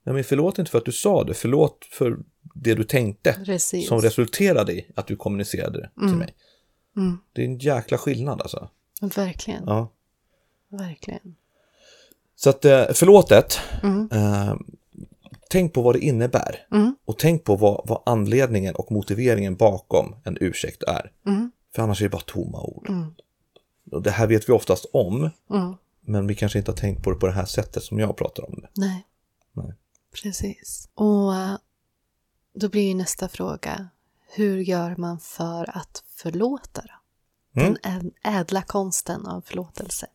Ja, 0.04 0.14
men 0.14 0.24
förlåt 0.24 0.60
inte 0.60 0.72
för 0.72 0.78
att 0.78 0.86
du 0.86 0.92
sa 0.92 1.24
det, 1.24 1.34
förlåt 1.34 1.86
för 1.92 2.18
det 2.56 2.74
du 2.74 2.84
tänkte. 2.84 3.34
Precis. 3.46 3.88
Som 3.88 4.02
resulterade 4.02 4.74
i 4.74 4.86
att 4.96 5.08
du 5.08 5.16
kommunicerade 5.16 5.80
det 5.80 6.08
till 6.08 6.18
mig. 6.18 6.36
Det 7.34 7.42
är 7.42 7.46
en 7.46 7.58
jäkla 7.58 7.98
skillnad 7.98 8.42
alltså. 8.42 8.70
Verkligen, 9.02 9.64
Ja. 9.66 9.92
verkligen. 10.70 11.36
Så 12.36 12.50
att 12.50 12.66
eh, 12.66 12.86
förlåtet, 12.94 13.60
eh, 14.12 14.56
tänk 15.50 15.74
på 15.74 15.82
vad 15.82 15.96
det 15.96 16.00
innebär. 16.00 16.68
Och 17.06 17.18
tänk 17.20 17.44
på 17.44 17.56
vad, 17.56 17.82
vad 17.88 18.02
anledningen 18.06 18.76
och 18.76 18.92
motiveringen 18.92 19.56
bakom 19.56 20.16
en 20.24 20.38
ursäkt 20.42 20.84
är. 20.84 21.12
För 21.76 21.84
annars 21.84 22.02
är 22.02 22.06
det 22.06 22.10
bara 22.10 22.22
tomma 22.22 22.62
ord. 22.62 22.90
Och 23.92 24.02
det 24.02 24.12
här 24.12 24.28
vet 24.28 24.50
vi 24.50 24.54
oftast 24.54 24.86
om, 24.94 25.30
men 26.02 26.28
vi 26.28 26.36
kanske 26.36 26.58
inte 26.60 26.72
har 26.72 26.78
tänkt 26.78 27.04
på 27.04 27.12
det 27.12 27.18
på 27.18 27.26
det 27.28 27.34
här 27.34 27.46
sättet 27.46 27.84
som 27.84 28.00
jag 28.00 28.18
pratar 28.18 28.46
om 28.50 28.56
det. 28.62 28.68
Nej. 28.74 29.06
Nej. 29.54 29.74
Precis. 30.24 30.90
Och 30.94 31.36
eh, 31.36 31.56
då 32.54 32.70
blir 32.70 32.88
ju 32.88 32.94
nästa 32.94 33.28
fråga, 33.28 33.88
hur 34.36 34.58
gör 34.60 34.96
man 34.98 35.20
för 35.20 35.78
att 35.78 36.04
förlåta 36.16 36.82
då? 36.82 36.94
Den 37.62 37.78
ä- 37.84 38.12
ädla 38.24 38.62
konsten 38.62 39.26
av 39.26 39.42
förlåtelse. 39.42 40.08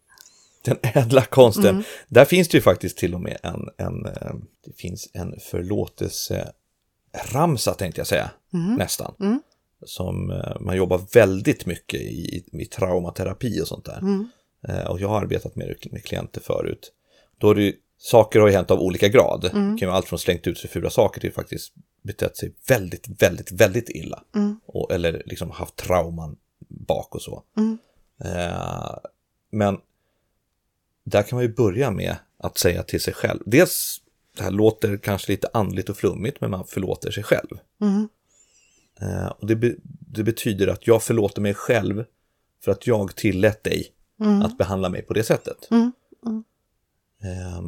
Den 0.64 0.76
ädla 0.82 1.24
konsten. 1.24 1.84
Där 2.08 2.24
finns 2.24 2.48
det 2.48 2.56
ju 2.56 2.62
faktiskt 2.62 2.98
till 2.98 3.14
och 3.14 3.20
med 3.20 3.38
en, 3.42 3.68
en 3.76 4.06
eh, 4.06 4.32
det 4.64 4.72
finns 4.76 5.08
en 5.12 5.34
förlåtelseramsa 5.50 7.74
tänkte 7.74 8.00
jag 8.00 8.06
säga, 8.06 8.30
nästan. 8.78 9.14
Som 9.86 10.30
eh, 10.30 10.60
man 10.60 10.76
jobbar 10.76 11.00
väldigt 11.14 11.66
mycket 11.66 12.00
i, 12.00 12.44
i 12.52 12.64
traumaterapi 12.64 13.60
och 13.62 13.68
sånt 13.68 13.84
där. 13.84 14.00
Eh, 14.68 14.86
Och 14.90 15.00
jag 15.00 15.08
har 15.08 15.20
arbetat 15.22 15.56
med 15.56 15.76
med 15.90 16.04
klienter 16.04 16.40
förut. 16.40 16.92
Då 17.38 17.50
är 17.50 17.54
det 17.54 17.62
ju, 17.62 17.74
saker 17.98 18.40
har 18.40 18.48
ju 18.48 18.54
hänt 18.54 18.70
av 18.70 18.80
olika 18.80 19.08
grad. 19.08 19.40
Det 19.42 19.48
kan 19.78 19.86
vara 19.88 19.96
allt 19.96 20.06
från 20.08 20.18
slängt 20.18 20.46
ut 20.46 20.58
sig 20.58 20.70
fula 20.70 20.90
saker 20.90 21.20
till 21.20 21.32
faktiskt 21.32 21.72
betett 22.02 22.36
sig 22.36 22.54
väldigt, 22.68 23.22
väldigt, 23.22 23.52
väldigt 23.52 23.88
illa. 23.88 24.22
Och, 24.66 24.92
eller 24.92 25.22
liksom 25.26 25.50
haft 25.50 25.76
trauman 25.76 26.36
bak 26.68 27.14
och 27.14 27.22
så. 27.22 27.42
Eh, 28.24 28.94
men 29.50 29.78
där 31.04 31.22
kan 31.22 31.36
man 31.36 31.42
ju 31.44 31.54
börja 31.54 31.90
med 31.90 32.16
att 32.38 32.58
säga 32.58 32.82
till 32.82 33.00
sig 33.00 33.14
själv. 33.14 33.40
Dels, 33.46 34.02
det 34.36 34.42
här 34.42 34.50
låter 34.50 34.96
kanske 34.96 35.32
lite 35.32 35.48
andligt 35.52 35.88
och 35.88 35.96
flummigt, 35.96 36.40
men 36.40 36.50
man 36.50 36.64
förlåter 36.66 37.10
sig 37.10 37.22
själv. 37.22 37.50
Eh, 37.52 38.04
och 39.38 39.46
det, 39.46 39.56
be, 39.56 39.74
det 40.00 40.22
betyder 40.22 40.66
att 40.66 40.86
jag 40.86 41.02
förlåter 41.02 41.42
mig 41.42 41.54
själv 41.54 42.04
för 42.64 42.72
att 42.72 42.86
jag 42.86 43.16
tillät 43.16 43.64
dig 43.64 43.92
att 44.44 44.58
behandla 44.58 44.88
mig 44.88 45.02
på 45.02 45.14
det 45.14 45.24
sättet. 45.24 45.68
Eh, 47.22 47.62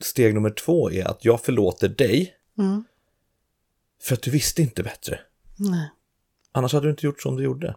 steg 0.00 0.34
nummer 0.34 0.50
två 0.50 0.90
är 0.90 1.04
att 1.04 1.24
jag 1.24 1.40
förlåter 1.40 1.88
dig 1.88 2.34
för 4.02 4.14
att 4.14 4.22
du 4.22 4.30
visste 4.30 4.62
inte 4.62 4.82
bättre. 4.82 5.20
Nej. 5.56 5.90
Annars 6.52 6.72
hade 6.72 6.86
du 6.86 6.90
inte 6.90 7.06
gjort 7.06 7.22
som 7.22 7.36
du 7.36 7.42
gjorde. 7.44 7.76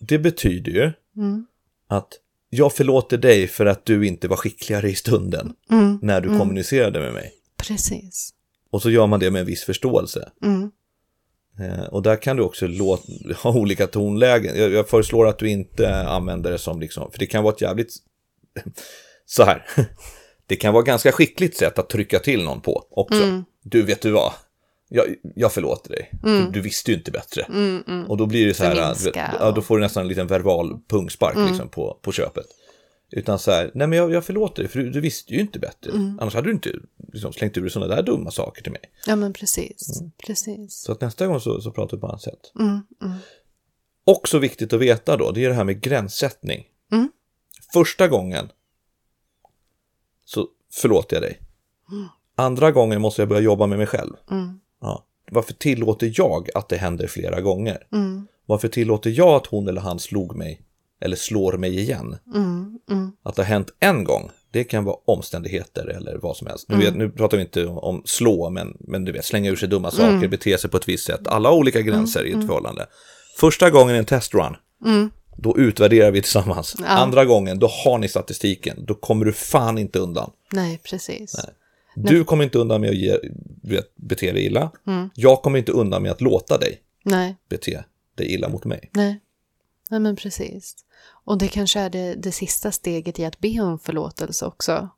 Det 0.00 0.18
betyder 0.18 0.72
ju 0.72 0.92
att 1.88 2.08
jag 2.50 2.72
förlåter 2.72 3.18
dig 3.18 3.48
för 3.48 3.66
att 3.66 3.84
du 3.84 4.06
inte 4.06 4.28
var 4.28 4.36
skickligare 4.36 4.90
i 4.90 4.94
stunden 4.94 5.54
när 6.02 6.20
du 6.20 6.28
kommunicerade 6.38 7.00
med 7.00 7.12
mig. 7.12 7.32
Precis. 7.56 8.34
Och 8.70 8.82
så 8.82 8.90
gör 8.90 9.06
man 9.06 9.20
det 9.20 9.30
med 9.30 9.40
en 9.40 9.46
viss 9.46 9.64
förståelse. 9.64 10.32
Eh, 11.60 11.84
och 11.84 12.02
där 12.02 12.16
kan 12.16 12.36
du 12.36 12.42
också 12.42 12.66
låt, 12.66 13.02
ha 13.42 13.52
olika 13.52 13.86
tonlägen. 13.86 14.58
Jag, 14.58 14.72
jag 14.72 14.88
föreslår 14.88 15.26
att 15.26 15.38
du 15.38 15.48
inte 15.48 15.96
använder 15.96 16.50
det 16.50 16.58
som 16.58 16.80
liksom, 16.80 17.10
för 17.12 17.18
det 17.18 17.26
kan 17.26 17.44
vara 17.44 17.54
ett 17.54 17.60
jävligt, 17.60 17.92
så 19.26 19.44
här, 19.44 19.66
det 20.46 20.56
kan 20.56 20.72
vara 20.72 20.82
ett 20.82 20.86
ganska 20.86 21.12
skickligt 21.12 21.56
sätt 21.56 21.78
att 21.78 21.88
trycka 21.88 22.18
till 22.18 22.44
någon 22.44 22.60
på 22.60 22.86
också. 22.90 23.42
Du 23.62 23.82
vet 23.82 24.00
du 24.02 24.10
vad, 24.10 24.32
jag, 24.88 25.06
jag 25.34 25.52
förlåter 25.52 25.90
dig, 25.90 26.10
för 26.22 26.52
du 26.52 26.60
visste 26.60 26.90
ju 26.90 26.96
inte 26.96 27.10
bättre. 27.10 27.42
Och 28.08 28.16
då 28.16 28.26
blir 28.26 28.46
det 28.46 28.54
så 28.54 28.64
här, 28.64 28.96
ja, 29.40 29.50
då 29.50 29.62
får 29.62 29.76
du 29.76 29.82
nästan 29.82 30.02
en 30.02 30.08
liten 30.08 30.26
verbal 30.26 30.78
pungspark 30.88 31.36
liksom 31.48 31.68
på, 31.68 31.98
på 32.02 32.12
köpet. 32.12 32.46
Utan 33.10 33.38
så 33.38 33.50
här, 33.50 33.70
nej 33.74 33.86
men 33.86 33.98
jag, 33.98 34.12
jag 34.12 34.24
förlåter 34.24 34.62
dig, 34.62 34.72
för 34.72 34.78
du, 34.78 34.90
du 34.90 35.00
visste 35.00 35.34
ju 35.34 35.40
inte 35.40 35.58
bättre. 35.58 35.92
Annars 36.20 36.34
hade 36.34 36.48
du 36.48 36.52
inte 36.52 36.72
liksom, 37.12 37.32
slängt 37.32 37.56
ur 37.56 37.68
sådana 37.68 37.94
där 37.94 38.02
dumma 38.02 38.30
saker 38.30 38.62
till 38.62 38.72
mig. 38.72 38.80
Ja, 39.06 39.16
men 39.16 39.32
precis. 39.32 40.02
Precis. 40.26 40.74
Så 40.74 40.92
att 40.92 41.00
nästa 41.00 41.26
gång 41.26 41.40
så, 41.40 41.60
så 41.60 41.70
pratar 41.70 41.96
vi 41.96 42.00
på 42.00 42.06
annat 42.06 42.22
sätt. 42.22 42.52
Också 44.04 44.38
viktigt 44.38 44.72
att 44.72 44.80
veta 44.80 45.16
då, 45.16 45.30
det 45.30 45.44
är 45.44 45.48
det 45.48 45.54
här 45.54 45.64
med 45.64 45.80
gränssättning. 45.80 46.64
Första 47.72 48.08
gången 48.08 48.48
så 50.24 50.48
förlåter 50.72 51.16
jag 51.16 51.22
dig. 51.22 51.40
Andra 52.34 52.72
gången 52.72 53.00
måste 53.00 53.22
jag 53.22 53.28
börja 53.28 53.42
jobba 53.42 53.66
med 53.66 53.78
mig 53.78 53.86
själv. 53.86 54.12
Ja. 54.80 55.06
Varför 55.30 55.52
tillåter 55.52 56.12
jag 56.14 56.48
att 56.54 56.68
det 56.68 56.76
händer 56.76 57.06
flera 57.06 57.40
gånger? 57.40 57.86
Varför 58.46 58.68
tillåter 58.68 59.10
jag 59.10 59.28
att 59.28 59.46
hon 59.46 59.68
eller 59.68 59.80
han 59.80 59.98
slog 59.98 60.36
mig 60.36 60.65
eller 61.00 61.16
slår 61.16 61.52
mig 61.52 61.78
igen? 61.80 62.16
Att 63.22 63.36
det 63.36 63.42
har 63.42 63.46
hänt 63.46 63.74
en 63.80 64.04
gång, 64.04 64.30
det 64.50 64.64
kan 64.64 64.84
vara 64.84 64.96
omständigheter 65.04 65.86
eller 65.86 66.18
vad 66.18 66.36
som 66.36 66.46
helst. 66.46 66.68
Nu, 66.68 66.76
vet, 66.76 66.96
nu 66.96 67.10
pratar 67.10 67.36
vi 67.36 67.42
inte 67.42 67.66
om, 67.66 68.02
slå, 68.04 68.50
men, 68.50 68.76
men 68.80 69.04
du 69.04 69.12
vet, 69.12 69.24
slänga 69.24 69.50
ur 69.50 69.56
sig 69.56 69.68
dumma 69.68 69.90
saker, 69.90 70.28
bete 70.28 70.58
sig 70.58 70.70
på 70.70 70.76
ett 70.76 70.88
visst 70.88 71.06
sätt. 71.06 71.26
Alla 71.26 71.52
olika 71.52 71.80
gränser 71.80 72.24
i 72.26 72.30
ett 72.30 72.46
förhållande. 72.46 72.86
Första 73.38 73.70
gången 73.70 73.96
en 73.96 74.04
testrun, 74.04 74.56
då 75.36 75.58
utvärderar 75.58 76.10
vi 76.10 76.22
tillsammans. 76.22 76.76
Andra 76.86 77.24
gången, 77.24 77.58
då 77.58 77.66
har 77.66 77.98
ni 77.98 78.08
statistiken. 78.08 78.84
Då 78.86 78.94
kommer 78.94 79.24
du 79.24 79.32
fan 79.32 79.78
inte 79.78 79.98
undan. 79.98 80.30
Nej, 80.52 80.80
precis. 80.82 81.36
Du 81.96 82.24
kommer 82.24 82.44
inte 82.44 82.58
undan 82.58 82.80
med 82.80 82.90
att 82.90 82.96
ge, 82.96 83.18
vet, 83.62 83.96
bete 83.96 84.32
dig 84.32 84.44
illa. 84.46 84.70
Jag 85.14 85.42
kommer 85.42 85.58
inte 85.58 85.72
undan 85.72 86.02
med 86.02 86.12
att 86.12 86.20
låta 86.20 86.58
dig 86.58 86.80
Nej, 87.04 87.36
bete 87.48 87.84
dig 88.14 88.34
illa 88.34 88.48
mot 88.48 88.64
mig. 88.64 88.90
nej. 88.94 89.20
Nej, 89.90 90.00
men 90.00 90.16
precis. 90.16 90.76
Och 91.24 91.38
det 91.38 91.48
kanske 91.48 91.80
är 91.80 91.90
det, 91.90 92.14
det 92.14 92.32
sista 92.32 92.72
steget 92.72 93.18
i 93.18 93.24
att 93.24 93.38
be 93.38 93.60
om 93.60 93.78
förlåtelse 93.78 94.46
också. 94.46 94.88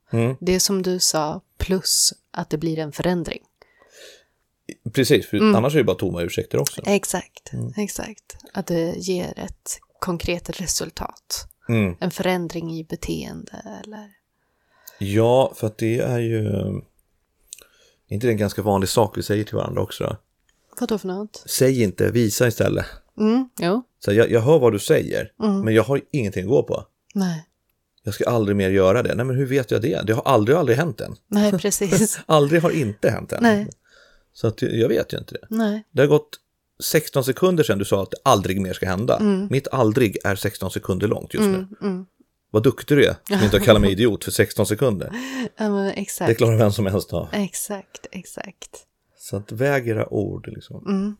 Det 0.40 0.55
är 0.55 0.59
som 0.59 0.83
du 0.83 0.99
sa, 0.99 1.40
plus 1.59 2.12
att 2.31 2.51
det 2.51 2.59
blir 2.59 2.79
en 2.79 2.92
förändring. 2.92 3.42
Precis, 4.92 5.27
för 5.27 5.37
annars 5.57 5.75
är 5.75 5.79
det 5.79 5.85
bara 5.85 5.97
tomma 5.97 6.23
ursäkter 6.23 6.59
också. 6.61 6.83
Exakt, 6.87 7.53
exakt. 7.77 8.37
Att 8.53 8.66
det 8.66 8.94
ger 8.97 9.38
ett 9.38 9.81
konkret 9.99 10.61
resultat. 10.61 11.49
Mm. 11.68 11.97
En 12.01 12.11
förändring 12.11 12.73
i 12.73 12.85
beteende 12.85 13.81
eller... 13.85 14.11
Ja, 14.99 15.53
för 15.57 15.66
att 15.66 15.79
det 15.79 15.99
är 15.99 16.18
ju... 16.18 16.51
inte 18.09 18.27
det 18.27 18.33
en 18.33 18.37
ganska 18.37 18.62
vanlig 18.62 18.88
sak 18.88 19.18
vi 19.18 19.23
säger 19.23 19.44
till 19.44 19.57
varandra 19.57 19.83
också? 19.83 20.16
Då? 20.79 20.83
Vad 20.83 20.88
då 20.88 20.99
för 20.99 21.09
något? 21.09 21.43
Säg 21.47 21.83
inte, 21.83 22.11
visa 22.11 22.49
istället. 22.49 22.87
Mm, 23.21 23.49
jo. 23.61 23.83
Så 24.05 24.12
jag, 24.12 24.31
jag 24.31 24.41
hör 24.41 24.59
vad 24.59 24.73
du 24.73 24.79
säger, 24.79 25.33
men 25.64 25.75
jag 25.75 25.83
har 25.83 26.01
ingenting 26.11 26.43
att 26.45 26.49
gå 26.51 26.62
på. 26.62 26.85
Nej. 27.14 27.45
Jag 28.03 28.14
ska 28.14 28.25
aldrig 28.25 28.57
mer 28.57 28.71
göra 28.71 29.03
det. 29.03 29.14
Nej, 29.14 29.25
men 29.27 29.37
hur 29.37 29.47
vet 29.47 29.71
jag 29.71 29.83
det? 29.83 30.03
Det 30.07 30.12
har 30.12 30.23
aldrig, 30.23 30.57
aldrig 30.57 30.79
hänt 30.79 31.01
än. 31.01 31.17
Nej, 31.29 31.53
precis. 31.59 32.19
Aldrig 32.27 32.62
har 32.62 32.71
inte 32.71 33.11
hänt 33.11 33.33
än. 33.33 33.43
Nej. 33.43 33.69
Så 34.33 34.47
att 34.47 34.62
jag 34.62 34.88
vet 34.88 35.12
ju 35.12 35.19
inte 35.19 35.35
det. 35.35 35.47
Nej. 35.51 35.85
Det 35.91 36.03
har 36.03 36.07
gått 36.09 36.29
16 36.83 37.25
sekunder 37.25 37.64
sedan 37.64 37.79
du 37.79 37.85
sa 37.85 38.03
att 38.03 38.11
det 38.11 38.17
aldrig 38.23 38.61
mer 38.61 38.73
ska 38.73 38.87
hända. 38.87 39.21
Mitt 39.51 39.69
aldrig 39.69 40.17
är 40.25 40.37
16 40.37 40.71
sekunder 40.71 41.09
långt 41.09 41.35
just 41.35 41.47
nu. 41.47 41.67
Vad 42.51 42.62
duktig 42.62 42.97
du 42.97 43.05
är 43.05 43.17
som 43.29 43.45
inte 43.45 43.59
har 43.59 43.64
kallat 43.64 43.81
mig 43.83 43.93
idiot 43.93 44.25
för 44.25 44.31
16 44.31 44.67
sekunder. 44.67 45.11
Ja, 45.57 45.69
men 45.71 45.85
Det 45.87 45.93
exakt. 45.93 46.37
klarar 46.37 46.57
vem 46.57 46.73
som 46.73 46.87
helst 46.87 47.12
av. 47.12 47.29
Exakt, 47.33 48.07
exakt. 48.12 48.85
Så 49.29 49.37
att 49.37 49.53
väg 49.53 49.88
era 49.88 50.12
ord 50.12 50.49
liksom. 50.49 51.17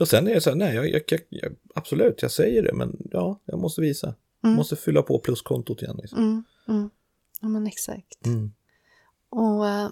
Och 0.00 0.08
sen 0.08 0.28
är 0.28 0.34
det 0.34 0.40
så 0.40 0.50
här, 0.50 0.56
nej, 0.56 0.74
jag, 0.74 0.88
jag, 0.88 1.20
jag, 1.28 1.52
absolut, 1.74 2.22
jag 2.22 2.30
säger 2.30 2.62
det, 2.62 2.72
men 2.72 2.96
ja, 3.10 3.40
jag 3.44 3.58
måste 3.58 3.80
visa. 3.80 4.14
Jag 4.40 4.52
måste 4.52 4.76
fylla 4.76 5.02
på 5.02 5.18
pluskontot 5.18 5.82
igen. 5.82 5.98
Liksom. 6.02 6.44
Ja, 7.40 7.48
men 7.48 7.66
exakt. 7.66 8.26
Mm. 8.26 8.52
Och 9.28 9.68
eh, 9.68 9.88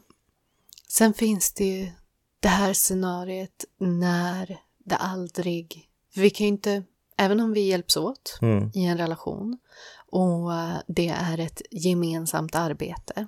sen 0.89 1.15
finns 1.15 1.53
det 1.53 1.65
ju 1.65 1.89
det 2.41 2.49
här 2.49 2.73
scenariet 2.73 3.65
när 3.79 4.59
det 4.85 4.97
aldrig... 4.97 5.89
Vi 6.15 6.31
kan 6.31 6.45
ju 6.47 6.49
inte, 6.49 6.83
även 7.17 7.41
om 7.41 7.53
vi 7.53 7.61
hjälps 7.61 7.97
åt 7.97 8.39
Mm. 8.43 8.71
i 8.75 8.85
en 8.85 8.99
relation 8.99 9.59
och 10.11 10.55
eh, 10.55 10.77
det 10.87 11.09
är 11.09 11.39
ett 11.39 11.63
gemensamt 11.71 12.55
arbete 12.55 13.27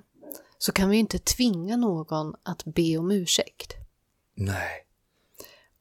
så 0.57 0.71
kan 0.71 0.89
vi 0.89 0.97
inte 0.97 1.19
tvinga 1.19 1.77
någon 1.77 2.35
att 2.43 2.65
be 2.65 2.97
om 2.97 3.11
ursäkt. 3.11 3.73
Nej. 4.33 4.85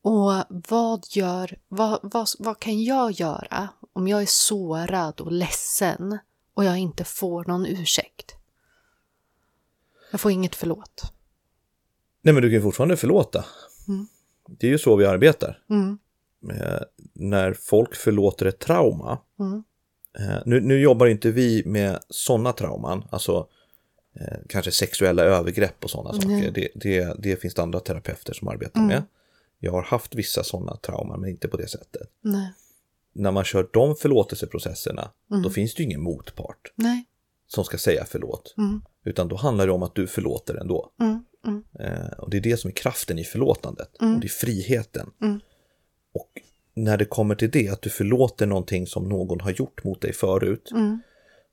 Och 0.02 0.32
vad 0.48 1.04
gör, 1.10 1.58
vad, 1.68 2.00
vad, 2.02 2.28
vad 2.38 2.60
kan 2.60 2.84
jag 2.84 3.12
göra 3.12 3.68
om 3.92 4.08
jag 4.08 4.22
är 4.22 4.26
sårad 4.28 5.20
och 5.20 5.32
ledsen 5.32 6.18
och 6.54 6.64
jag 6.64 6.78
inte 6.78 7.04
får 7.04 7.44
någon 7.44 7.66
ursäkt? 7.66 8.34
Jag 10.10 10.20
får 10.20 10.32
inget 10.32 10.54
förlåt. 10.54 11.12
Nej, 12.22 12.34
men 12.34 12.42
du 12.42 12.50
kan 12.50 12.62
fortfarande 12.62 12.96
förlåta. 12.96 13.44
Det 14.58 14.66
är 14.66 14.70
ju 14.70 14.78
så 14.78 14.96
vi 14.96 15.06
arbetar. 15.06 15.62
Mm. 15.70 15.98
Eh, 16.50 16.80
när 17.12 17.52
folk 17.52 17.94
förlåter 17.94 18.46
ett 18.46 18.58
trauma. 18.58 19.18
Mm. 19.40 19.64
Eh, 20.18 20.42
nu, 20.46 20.60
nu 20.60 20.80
jobbar 20.80 21.06
inte 21.06 21.30
vi 21.30 21.62
med 21.66 21.98
sådana 22.08 22.52
trauman, 22.52 23.04
alltså 23.10 23.48
eh, 24.14 24.38
kanske 24.48 24.72
sexuella 24.72 25.22
övergrepp 25.22 25.84
och 25.84 25.90
sådana 25.90 26.12
saker. 26.12 26.50
Det, 26.50 26.68
det, 26.74 27.16
det 27.18 27.36
finns 27.40 27.54
det 27.54 27.62
andra 27.62 27.80
terapeuter 27.80 28.32
som 28.32 28.48
arbetar 28.48 28.80
med. 28.80 29.02
Jag 29.58 29.72
har 29.72 29.82
haft 29.82 30.14
vissa 30.14 30.44
sådana 30.44 30.76
trauman, 30.76 31.20
men 31.20 31.30
inte 31.30 31.48
på 31.48 31.56
det 31.56 31.68
sättet. 31.68 32.08
Nej. 32.20 32.52
När 33.12 33.30
man 33.30 33.44
kör 33.44 33.68
de 33.72 33.96
förlåtelseprocesserna, 33.96 35.10
då 35.42 35.50
finns 35.50 35.74
det 35.74 35.82
ju 35.82 35.86
ingen 35.86 36.02
motpart 36.02 36.72
Nej. 36.74 37.04
som 37.46 37.64
ska 37.64 37.78
säga 37.78 38.04
förlåt. 38.08 38.54
Utan 39.04 39.28
då 39.28 39.36
handlar 39.36 39.66
det 39.66 39.72
om 39.72 39.82
att 39.82 39.94
du 39.94 40.06
förlåter 40.06 40.54
ändå. 40.54 40.90
Mm. 41.00 41.24
Mm. 41.46 41.64
Eh, 41.78 42.12
och 42.18 42.30
det 42.30 42.36
är 42.36 42.40
det 42.40 42.56
som 42.56 42.68
är 42.68 42.74
kraften 42.74 43.18
i 43.18 43.24
förlåtandet. 43.24 43.96
Och 43.96 44.20
det 44.20 44.26
är 44.26 44.28
friheten. 44.28 45.10
Och 46.14 46.30
när 46.74 46.96
det 46.96 47.04
kommer 47.04 47.34
till 47.34 47.50
det, 47.50 47.68
att 47.68 47.82
du 47.82 47.90
förlåter 47.90 48.46
någonting 48.46 48.86
som 48.86 49.08
någon 49.08 49.40
har 49.40 49.50
gjort 49.50 49.84
mot 49.84 50.00
dig 50.00 50.12
förut, 50.12 50.70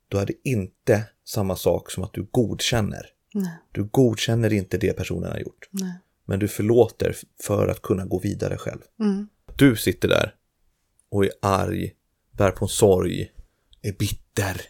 då 0.10 0.18
är 0.18 0.26
det 0.26 0.34
inte 0.44 1.04
samma 1.26 1.56
sak 1.56 1.92
som 1.92 2.04
att 2.04 2.14
du 2.14 2.28
godkänner. 2.32 3.06
Nej. 3.34 3.58
Du 3.72 3.84
godkänner 3.84 4.54
inte 4.54 4.78
det 4.78 4.94
personen 4.94 5.32
har 5.32 5.40
gjort. 5.40 5.70
Nej. 5.72 5.94
Men 6.26 6.40
du 6.40 6.48
förlåter 6.48 7.16
för 7.44 7.68
att 7.68 7.82
kunna 7.82 8.06
gå 8.06 8.20
vidare 8.20 8.58
själv. 8.58 8.82
Mm. 9.00 9.28
Du 9.56 9.76
sitter 9.76 10.08
där 10.08 10.36
och 11.10 11.26
är 11.26 11.32
arg, 11.42 11.94
bär 12.32 12.52
på 12.52 12.66
en 12.66 12.70
sorg, 12.70 13.32
är 13.82 13.94
bitter. 13.94 14.62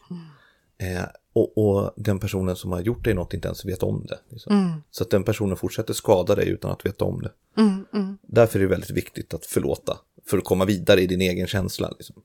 Eh, 0.78 1.04
och, 1.34 1.58
och 1.58 1.94
den 1.98 2.20
personen 2.20 2.56
som 2.56 2.72
har 2.72 2.82
gjort 2.82 3.04
dig 3.04 3.14
något 3.14 3.34
inte 3.34 3.48
ens 3.48 3.66
vet 3.66 3.84
om 3.84 4.06
det. 4.06 4.20
Liksom. 4.30 4.84
Så 4.92 5.04
att 5.04 5.10
den 5.10 5.24
personen 5.24 5.58
fortsätter 5.58 5.94
skada 5.94 6.36
dig 6.36 6.50
utan 6.50 6.72
att 6.72 6.86
veta 6.86 7.06
om 7.06 7.22
det. 7.22 7.32
Mm. 7.62 7.86
Mm. 7.94 8.18
Därför 8.22 8.60
är 8.60 8.64
det 8.64 8.70
väldigt 8.70 8.92
viktigt 8.92 9.34
att 9.34 9.46
förlåta. 9.46 9.98
För 10.26 10.38
att 10.38 10.44
komma 10.44 10.66
vidare 10.66 11.02
i 11.02 11.08
din 11.08 11.22
egen 11.22 11.48
känsla. 11.48 11.94
Liksom. 11.98 12.22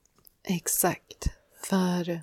Exakt. 0.49 1.27
För 1.69 2.23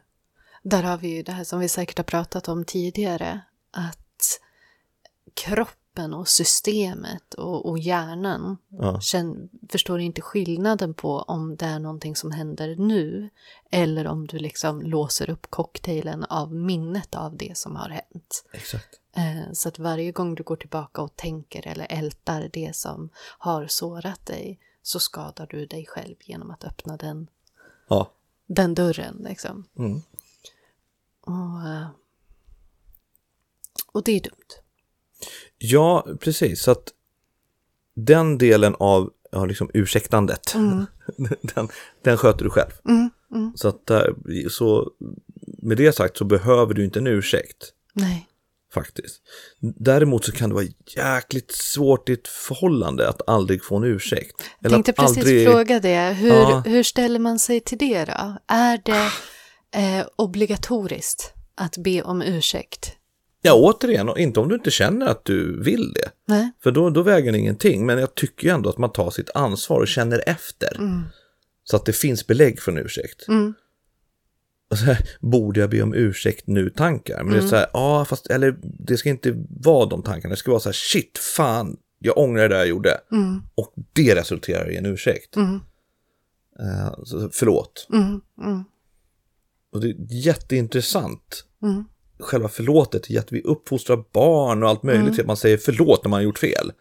där 0.62 0.84
har 0.84 0.98
vi 0.98 1.08
ju 1.08 1.24
det 1.24 1.32
här 1.32 1.44
som 1.44 1.60
vi 1.60 1.70
säkert 1.70 1.98
har 1.98 2.04
pratat 2.04 2.48
om 2.48 2.66
tidigare. 2.66 3.42
Att 3.72 4.40
kroppen 5.34 6.14
och 6.14 6.28
systemet 6.28 7.34
och, 7.34 7.70
och 7.70 7.80
hjärnan 7.80 8.58
Ja. 8.70 9.00
känn, 9.02 9.50
förstår 9.70 10.00
inte 10.00 10.22
skillnaden 10.22 10.94
på 10.94 11.20
om 11.20 11.56
det 11.56 11.66
är 11.66 11.80
någonting 11.80 12.16
som 12.16 12.32
händer 12.32 12.76
nu 12.76 13.30
eller 13.72 14.08
om 14.08 14.28
du 14.28 14.40
liksom 14.40 14.82
låser 14.82 15.30
upp 15.30 15.48
cocktailen 15.50 16.24
av 16.24 16.54
minnet 16.56 17.16
av 17.16 17.38
det 17.38 17.58
som 17.58 17.76
har 17.76 17.90
hänt. 17.90 18.46
Exakt. 18.54 19.00
Eh, 19.16 19.52
Så 19.54 19.70
att 19.70 19.80
varje 19.80 20.12
gång 20.12 20.36
du 20.36 20.44
går 20.44 20.56
tillbaka 20.56 21.02
och 21.02 21.16
tänker 21.16 21.68
eller 21.68 21.88
ältar 21.90 22.50
det 22.54 22.76
som 22.76 23.10
har 23.38 23.68
sårat 23.68 24.26
dig 24.26 24.60
så 24.84 25.00
skadar 25.00 25.48
du 25.50 25.66
dig 25.66 25.86
själv 25.86 26.16
genom 26.22 26.52
att 26.52 26.64
öppna 26.64 26.98
den, 26.98 27.28
Ja. 27.88 28.12
den 28.48 28.76
dörren. 28.76 29.26
Liksom. 29.30 29.66
Mm. 29.78 30.02
Och, 31.32 31.68
eh, 31.70 31.88
och 33.94 34.04
det 34.04 34.12
är 34.12 34.20
dumt. 34.22 34.50
ja, 35.58 36.08
precis. 36.20 36.62
Så 36.62 36.72
att 36.72 36.84
den 37.96 38.38
delen 38.38 38.76
av 38.80 39.10
ja, 39.32 39.46
liksom 39.46 39.72
ursäktandet, 39.74 40.54
den, 41.56 41.68
den 42.04 42.18
sköter 42.18 42.44
du 42.44 42.50
själv. 42.50 42.72
Så, 43.56 43.68
att, 43.68 43.86
där- 43.86 44.50
så 44.50 44.92
med 45.62 45.78
det 45.78 45.96
sagt 45.96 46.18
så 46.18 46.26
behöver 46.26 46.74
du 46.74 46.84
inte 46.86 47.00
en 47.00 47.08
ursäkt. 47.08 47.74
Nej. 47.94 48.28
Faktiskt. 48.74 49.22
Däremot 49.60 50.26
så 50.26 50.32
kan 50.32 50.50
det 50.50 50.56
vara 50.56 50.66
jäkligt 50.98 51.52
svårt 51.52 52.10
i 52.10 52.14
ett 52.14 52.28
förhållande 52.28 53.10
att 53.10 53.30
aldrig 53.30 53.64
få 53.64 53.76
en 53.78 53.84
ursäkt. 53.84 54.42
Jag 54.60 54.72
tänkte 54.72 54.94
precis 54.94 55.46
fråga 55.52 55.80
det. 55.80 56.14
Hur, 56.14 56.30
Ja. 56.30 56.64
hur 56.66 56.84
ställer 56.84 57.20
man 57.20 57.40
sig 57.40 57.60
till 57.60 57.78
det 57.78 58.06
då? 58.06 58.38
Är 58.48 58.82
det 58.86 59.12
eh, 59.76 60.08
obligatoriskt 60.16 61.34
att 61.56 61.78
be 61.78 62.02
om 62.02 62.22
ursäkt? 62.22 62.96
Ja, 63.42 63.54
återigen, 63.54 64.10
och 64.10 64.20
inte 64.20 64.40
om 64.40 64.50
du 64.50 64.56
inte 64.56 64.72
känner 64.72 65.06
att 65.06 65.26
du 65.26 65.64
vill 65.64 65.94
det. 65.94 66.10
Nej. 66.28 66.52
För 66.64 66.72
då, 66.72 66.90
då 66.90 67.02
väger 67.02 67.32
det 67.32 67.38
ingenting. 67.38 67.86
Men 67.86 67.98
jag 67.98 68.16
tycker 68.16 68.48
ju 68.48 68.54
ändå 68.54 68.70
att 68.70 68.78
man 68.78 68.92
tar 68.92 69.10
sitt 69.12 69.30
ansvar 69.36 69.80
och 69.80 69.88
känner 69.88 70.24
efter. 70.26 70.78
Så 71.64 71.76
att 71.76 71.86
det 71.86 71.94
finns 71.94 72.28
belägg 72.28 72.62
för 72.62 72.72
en 72.72 72.78
ursäkt. 72.78 73.26
Så 74.76 74.86
här, 74.86 74.98
borde 75.20 75.60
jag 75.60 75.70
be 75.70 75.82
om 75.82 75.94
ursäkt 75.94 76.48
nu-tankar? 76.48 77.24
Men 77.24 77.34
det 77.34 77.40
är 77.40 77.48
så 77.50 77.56
här, 77.56 77.68
ja, 77.74 78.06
fast 78.06 78.28
eller 78.28 78.56
det 78.62 78.98
ska 78.98 79.10
inte 79.10 79.34
vara 79.50 79.86
de 79.86 80.04
tankarna. 80.04 80.32
Det 80.32 80.38
ska 80.38 80.52
vara 80.52 80.60
så 80.62 80.70
här, 80.70 80.74
shit, 80.74 81.18
fan, 81.18 81.78
jag 82.00 82.18
ångrar 82.18 82.50
det 82.50 82.58
jag 82.58 82.68
gjorde. 82.68 82.98
Och 83.56 83.74
det 83.94 84.16
resulterar 84.16 84.72
i 84.72 84.76
en 84.78 84.86
ursäkt. 84.86 85.38
Eh, 86.60 87.04
så, 87.04 87.30
förlåt. 87.34 87.88
Och 89.72 89.82
det 89.82 89.88
är 89.88 89.96
jätteintressant. 90.10 91.46
Själva 92.20 92.50
förlåtet, 92.50 93.18
att 93.20 93.32
vi 93.32 93.42
uppfostrar 93.42 94.04
barn 94.14 94.64
och 94.64 94.70
allt 94.70 94.84
möjligt 94.84 95.14
till 95.14 95.22
att 95.22 95.28
man 95.28 95.38
säger 95.38 95.58
förlåt 95.58 96.04
när 96.04 96.10
man 96.10 96.18
har 96.18 96.24
gjort 96.24 96.40
fel. 96.40 96.72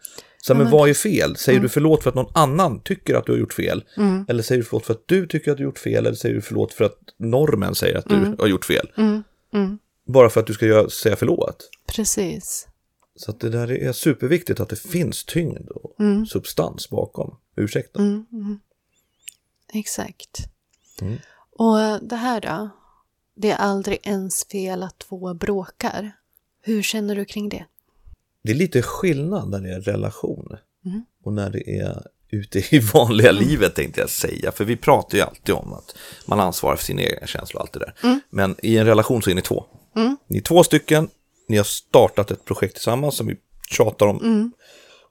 Så, 0.43 0.55
men 0.55 0.69
vad 0.69 0.89
är 0.89 0.93
fel? 0.93 1.35
Säger 1.35 1.59
du 1.59 1.69
förlåt 1.69 2.03
för 2.03 2.09
att 2.09 2.15
någon 2.15 2.31
annan 2.33 2.79
tycker 2.79 3.15
att 3.15 3.25
du 3.25 3.31
har 3.31 3.39
gjort 3.39 3.53
fel? 3.53 3.83
Eller 4.27 4.43
säger 4.43 4.61
du 4.61 4.65
förlåt 4.65 4.85
för 4.85 4.93
att 4.93 5.03
du 5.05 5.27
tycker 5.27 5.51
att 5.51 5.57
du 5.57 5.63
har 5.63 5.67
gjort 5.67 5.79
fel? 5.79 6.05
Eller 6.05 6.15
säger 6.15 6.35
du 6.35 6.41
förlåt 6.41 6.73
för 6.73 6.85
att 6.85 6.99
normen 7.17 7.75
säger 7.75 7.97
att 7.97 8.05
du 8.05 8.35
har 8.39 8.47
gjort 8.47 8.65
fel? 8.65 8.87
Bara 10.07 10.29
för 10.29 10.39
att 10.39 10.47
du 10.47 10.53
ska 10.53 10.65
göra, 10.65 10.89
säga 10.89 11.15
förlåt. 11.15 11.69
Precis. 11.87 12.67
Så 13.15 13.31
att 13.31 13.39
det 13.39 13.49
där 13.49 13.71
är 13.71 13.91
superviktigt 13.91 14.59
att 14.59 14.69
det 14.69 14.79
finns 14.79 15.23
tyngd 15.23 15.69
och 15.69 15.95
substans 16.29 16.89
bakom 16.89 17.37
ursäkten. 17.55 18.25
Exakt. 19.73 20.47
Och 21.51 21.77
det 22.01 22.15
här 22.15 22.41
då? 22.41 22.69
Det 23.35 23.51
är 23.51 23.55
aldrig 23.55 23.99
ens 24.03 24.45
fel 24.47 24.83
att 24.83 24.99
två 24.99 25.33
bråkar. 25.33 26.11
Hur 26.61 26.81
känner 26.81 27.15
du 27.15 27.25
kring 27.25 27.49
det? 27.49 27.65
Det 28.43 28.51
är 28.51 28.55
lite 28.55 28.81
skillnad 28.81 29.49
när 29.49 29.59
det 29.59 29.73
är 29.73 29.81
relation 29.81 30.57
och 31.23 31.33
när 31.33 31.49
det 31.49 31.69
är 31.69 32.05
ute 32.29 32.75
i 32.75 32.79
vanliga 32.79 33.31
livet 33.31 33.75
tänkte 33.75 34.01
jag 34.01 34.09
säga. 34.09 34.51
För 34.51 34.65
vi 34.65 34.77
pratar 34.77 35.17
ju 35.17 35.23
alltid 35.23 35.55
om 35.55 35.73
att 35.73 35.95
man 36.25 36.39
ansvarar 36.39 36.75
för 36.75 36.83
sina 36.83 37.01
egna 37.01 37.27
känslor 37.27 37.59
och 37.59 37.61
allt 37.61 37.73
det 37.73 37.79
där. 37.79 38.21
Men 38.29 38.55
i 38.63 38.77
en 38.77 38.85
relation 38.85 39.21
så 39.21 39.29
är 39.29 39.35
ni 39.35 39.41
två. 39.41 39.65
Ni 40.27 40.37
är 40.37 40.41
två 40.41 40.63
stycken, 40.63 41.09
ni 41.47 41.57
har 41.57 41.63
startat 41.63 42.31
ett 42.31 42.45
projekt 42.45 42.73
tillsammans 42.73 43.15
som 43.15 43.27
vi 43.27 43.37
tjatar 43.69 44.05
om 44.05 44.51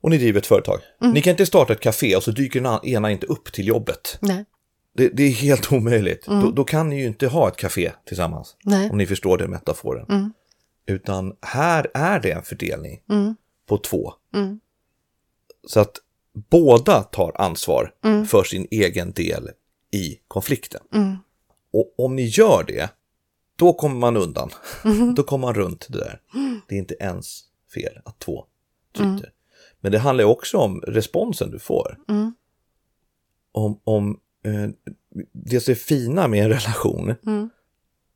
och 0.00 0.10
ni 0.10 0.18
driver 0.18 0.38
ett 0.38 0.46
företag. 0.46 0.80
Ni 1.00 1.22
kan 1.22 1.30
inte 1.30 1.46
starta 1.46 1.72
ett 1.72 1.80
café 1.80 2.16
och 2.16 2.22
så 2.22 2.30
dyker 2.30 2.60
den 2.60 2.84
ena 2.84 3.10
inte 3.10 3.26
upp 3.26 3.52
till 3.52 3.66
jobbet. 3.66 4.18
Nej. 4.20 4.44
Det, 4.92 5.08
det 5.08 5.22
är 5.22 5.30
helt 5.30 5.72
omöjligt. 5.72 6.26
Då, 6.26 6.50
då 6.50 6.64
kan 6.64 6.88
ni 6.88 7.00
ju 7.00 7.06
inte 7.06 7.26
ha 7.26 7.48
ett 7.48 7.56
café 7.56 7.92
tillsammans. 8.06 8.56
Nej. 8.64 8.90
Om 8.90 8.98
ni 8.98 9.06
förstår 9.06 9.38
den 9.38 9.50
metaforen. 9.50 10.32
Utan 10.86 11.36
här 11.42 11.90
är 11.94 12.20
det 12.20 12.32
en 12.32 12.42
fördelning 12.42 13.00
på 13.68 13.78
två. 13.78 14.12
Så 15.66 15.80
att 15.80 15.96
båda 16.50 17.02
tar 17.02 17.32
ansvar 17.34 17.94
för 18.28 18.44
sin 18.44 18.66
egen 18.70 19.12
del 19.12 19.50
i 19.90 20.18
konflikten. 20.28 20.80
Och 21.72 21.94
om 21.98 22.16
ni 22.16 22.22
gör 22.22 22.64
det, 22.66 22.90
då 23.56 23.72
kommer 23.72 23.96
man 23.96 24.16
undan. 24.16 24.50
Då 25.16 25.22
kommer 25.22 25.46
man 25.46 25.54
runt 25.54 25.86
det 25.88 25.98
där. 25.98 26.20
Det 26.68 26.74
är 26.74 26.78
inte 26.78 26.96
ens 27.00 27.40
fel 27.74 27.98
att 28.04 28.18
två 28.18 28.44
tryter. 28.96 29.32
Men 29.80 29.92
det 29.92 29.98
handlar 29.98 30.24
också 30.24 30.58
om 30.58 30.80
responsen 30.80 31.50
du 31.50 31.58
får. 31.58 31.98
Om, 33.52 33.80
om 33.84 34.20
det 35.32 35.60
som 35.60 35.72
är 35.72 35.76
fina 35.76 36.28
med 36.28 36.44
en 36.44 36.48
relation 36.48 37.14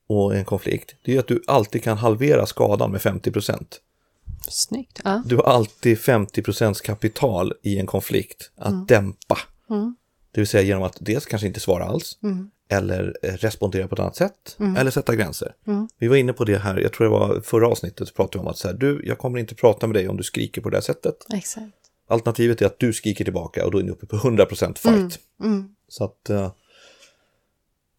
och 0.06 0.36
en 0.36 0.44
konflikt, 0.44 0.94
det 1.02 1.14
är 1.16 1.18
att 1.18 1.28
du 1.28 1.42
alltid 1.46 1.82
kan 1.82 1.98
halvera 1.98 2.46
skadan 2.46 2.90
med 2.90 3.02
50 3.02 3.30
procent. 3.30 3.80
Snyggt. 4.48 5.00
Ja. 5.04 5.22
Du 5.26 5.36
har 5.36 5.44
alltid 5.44 5.98
50 5.98 6.42
procents 6.42 6.80
kapital 6.80 7.52
i 7.62 7.78
en 7.78 7.86
konflikt 7.86 8.50
att 8.56 8.88
dämpa. 8.88 9.38
Det 10.32 10.40
vill 10.40 10.48
säga 10.48 10.62
genom 10.62 10.82
att 10.82 10.96
dels 11.00 11.26
kanske 11.26 11.46
inte 11.46 11.60
svara 11.60 11.84
alls, 11.84 12.18
eller 12.68 13.16
eh, 13.22 13.32
respondera 13.32 13.88
på 13.88 13.94
ett 13.94 14.00
annat 14.00 14.16
sätt, 14.16 14.56
eller 14.78 14.90
sätta 14.90 15.16
gränser. 15.16 15.54
Vi 15.98 16.08
var 16.08 16.16
inne 16.16 16.32
på 16.32 16.44
det 16.44 16.58
här, 16.58 16.76
jag 16.78 16.92
tror 16.92 17.04
det 17.06 17.10
var 17.10 17.40
förra 17.40 17.68
avsnittet, 17.68 18.08
så 18.08 18.14
pratade 18.14 18.38
vi 18.38 18.42
om 18.42 18.48
att 18.48 18.58
så 18.58 18.68
här, 18.68 18.74
du, 18.74 19.02
jag 19.04 19.18
kommer 19.18 19.38
inte 19.38 19.54
prata 19.54 19.86
med 19.86 19.96
dig 19.96 20.08
om 20.08 20.16
du 20.16 20.22
skriker 20.22 20.60
på 20.60 20.70
det 20.70 20.76
här 20.76 20.82
sättet. 20.82 21.16
Exakt. 21.34 21.74
Alternativet 22.08 22.62
är 22.62 22.66
att 22.66 22.78
du 22.78 22.92
skriker 22.92 23.24
tillbaka 23.24 23.64
och 23.64 23.70
då 23.70 23.78
är 23.78 23.82
ni 23.82 23.90
uppe 23.90 24.06
på 24.06 24.16
100% 24.16 24.78
fight. 24.78 25.18
Så 25.94 26.04
att 26.04 26.30
eh, 26.30 26.52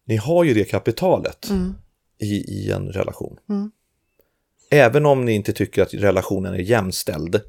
ni 0.04 0.16
har 0.16 0.44
ju 0.44 0.54
det 0.54 0.64
kapitalet 0.64 1.50
i, 2.18 2.34
i 2.34 2.70
en 2.70 2.88
relation. 2.88 3.38
Även 4.70 5.06
om 5.06 5.24
ni 5.24 5.32
inte 5.32 5.52
tycker 5.52 5.82
att 5.82 5.94
relationen 5.94 6.54
är 6.54 6.58
jämställd 6.58 7.40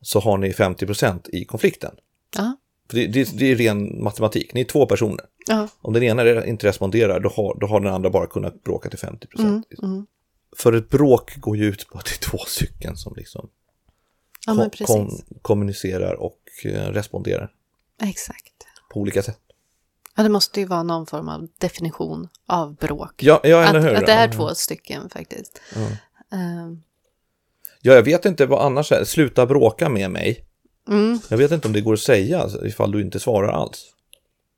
så 0.00 0.20
har 0.20 0.38
ni 0.38 0.52
50% 0.52 1.30
i 1.30 1.44
konflikten. 1.44 1.94
Ja. 2.36 2.56
För 2.90 2.96
det, 2.96 3.06
det, 3.06 3.38
det 3.38 3.46
är 3.46 3.56
ren 3.56 4.02
matematik, 4.02 4.54
ni 4.54 4.60
är 4.60 4.64
två 4.64 4.86
personer. 4.86 5.26
Ja. 5.46 5.68
Om 5.80 5.92
den 5.92 6.02
ena 6.02 6.46
inte 6.46 6.66
responderar 6.66 7.20
då 7.20 7.28
har, 7.28 7.58
då 7.60 7.66
har 7.66 7.80
den 7.80 7.92
andra 7.92 8.10
bara 8.10 8.26
kunnat 8.26 8.62
bråka 8.62 8.88
till 8.88 8.98
50%. 8.98 10.06
För 10.56 10.72
ett 10.72 10.88
bråk 10.88 11.36
går 11.36 11.56
ju 11.56 11.64
ut 11.64 11.88
på 11.88 11.98
att 11.98 12.04
det 12.04 12.12
är 12.12 12.30
två 12.30 12.38
stycken 12.38 12.96
som 12.96 13.14
liksom 13.16 13.48
ja, 14.46 14.70
kom, 14.86 15.20
kommunicerar 15.42 16.14
och 16.14 16.40
eh, 16.64 16.70
responderar 16.70 17.52
Exakt. 18.02 18.52
på 18.92 19.00
olika 19.00 19.22
sätt. 19.22 19.40
Ja, 20.16 20.22
det 20.22 20.28
måste 20.28 20.60
ju 20.60 20.66
vara 20.66 20.82
någon 20.82 21.06
form 21.06 21.28
av 21.28 21.48
definition 21.58 22.28
av 22.46 22.74
bråk. 22.74 23.22
Ja, 23.22 23.40
ja 23.44 23.62
eller 23.62 23.78
att, 23.78 23.84
hur? 23.84 23.94
att 23.94 24.06
det 24.06 24.12
är 24.12 24.32
två 24.32 24.54
stycken 24.54 25.10
faktiskt. 25.10 25.60
Ehm, 26.32 26.82
Ja, 27.80 27.92
jag 27.92 28.02
vet 28.02 28.24
inte 28.24 28.46
vad 28.46 28.66
annars 28.66 28.92
är. 28.92 29.04
Sluta 29.04 29.46
bråka 29.46 29.88
med 29.88 30.10
mig. 30.10 30.44
mm. 30.88 31.20
Jag 31.28 31.38
vet 31.38 31.50
inte 31.52 31.68
om 31.68 31.72
det 31.72 31.80
går 31.80 31.92
att 31.94 32.00
säga 32.00 32.46
ifall 32.64 32.92
du 32.92 33.00
inte 33.02 33.20
svarar 33.20 33.48
alls. 33.52 33.84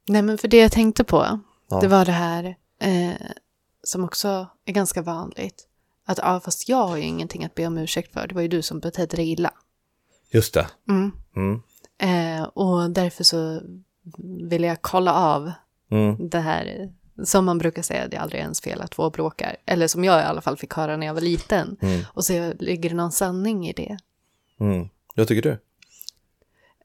Nej, 0.08 0.22
men 0.22 0.38
för 0.38 0.48
det 0.48 0.56
jag 0.56 0.72
tänkte 0.72 1.04
på, 1.04 1.40
Ja. 1.70 1.80
det 1.80 1.88
var 1.88 2.04
det 2.04 2.12
här 2.12 2.44
eh, 2.80 3.12
som 3.84 4.04
också 4.04 4.46
är 4.64 4.72
ganska 4.72 5.02
vanligt. 5.02 5.64
Att 6.06 6.18
ja, 6.18 6.40
fast 6.40 6.68
jag 6.68 6.86
har 6.86 6.96
ju 6.96 7.02
ingenting 7.02 7.44
att 7.44 7.54
be 7.54 7.66
om 7.66 7.78
ursäkt 7.78 8.12
för. 8.12 8.26
Det 8.26 8.34
var 8.34 8.42
ju 8.42 8.48
du 8.48 8.62
som 8.62 8.80
betedde 8.80 9.16
dig 9.16 9.30
illa. 9.32 9.50
Just 10.30 10.54
det. 10.54 10.66
Mm. 10.88 11.12
Mm. 11.36 11.62
Eh, 12.00 12.42
och 12.44 12.90
därför 12.90 13.24
så 13.24 13.60
ville 14.48 14.66
jag 14.66 14.82
kolla 14.82 15.12
av 15.14 15.52
Mm. 15.90 16.28
det 16.28 16.38
här 16.40 16.92
som 17.24 17.44
man 17.44 17.58
brukar 17.58 17.82
säga, 17.82 18.08
det 18.08 18.16
är 18.16 18.20
aldrig 18.20 18.40
ens 18.40 18.60
fel 18.60 18.80
att 18.80 18.90
två 18.90 19.10
bråkar. 19.10 19.56
Eller 19.66 19.86
som 19.88 20.04
jag 20.04 20.20
i 20.20 20.24
alla 20.24 20.40
fall 20.40 20.56
fick 20.56 20.74
höra 20.74 20.96
när 20.96 21.06
jag 21.06 21.14
var 21.14 21.20
liten. 21.20 21.76
Mm. 21.80 22.00
Och 22.12 22.24
så 22.24 22.52
ligger 22.58 22.90
det 22.90 22.96
någon 22.96 23.12
sanning 23.12 23.68
i 23.68 23.72
det. 23.72 23.98
Mm. 24.60 24.88
Jag 25.14 25.28
tycker 25.28 25.42
du. 25.50 25.58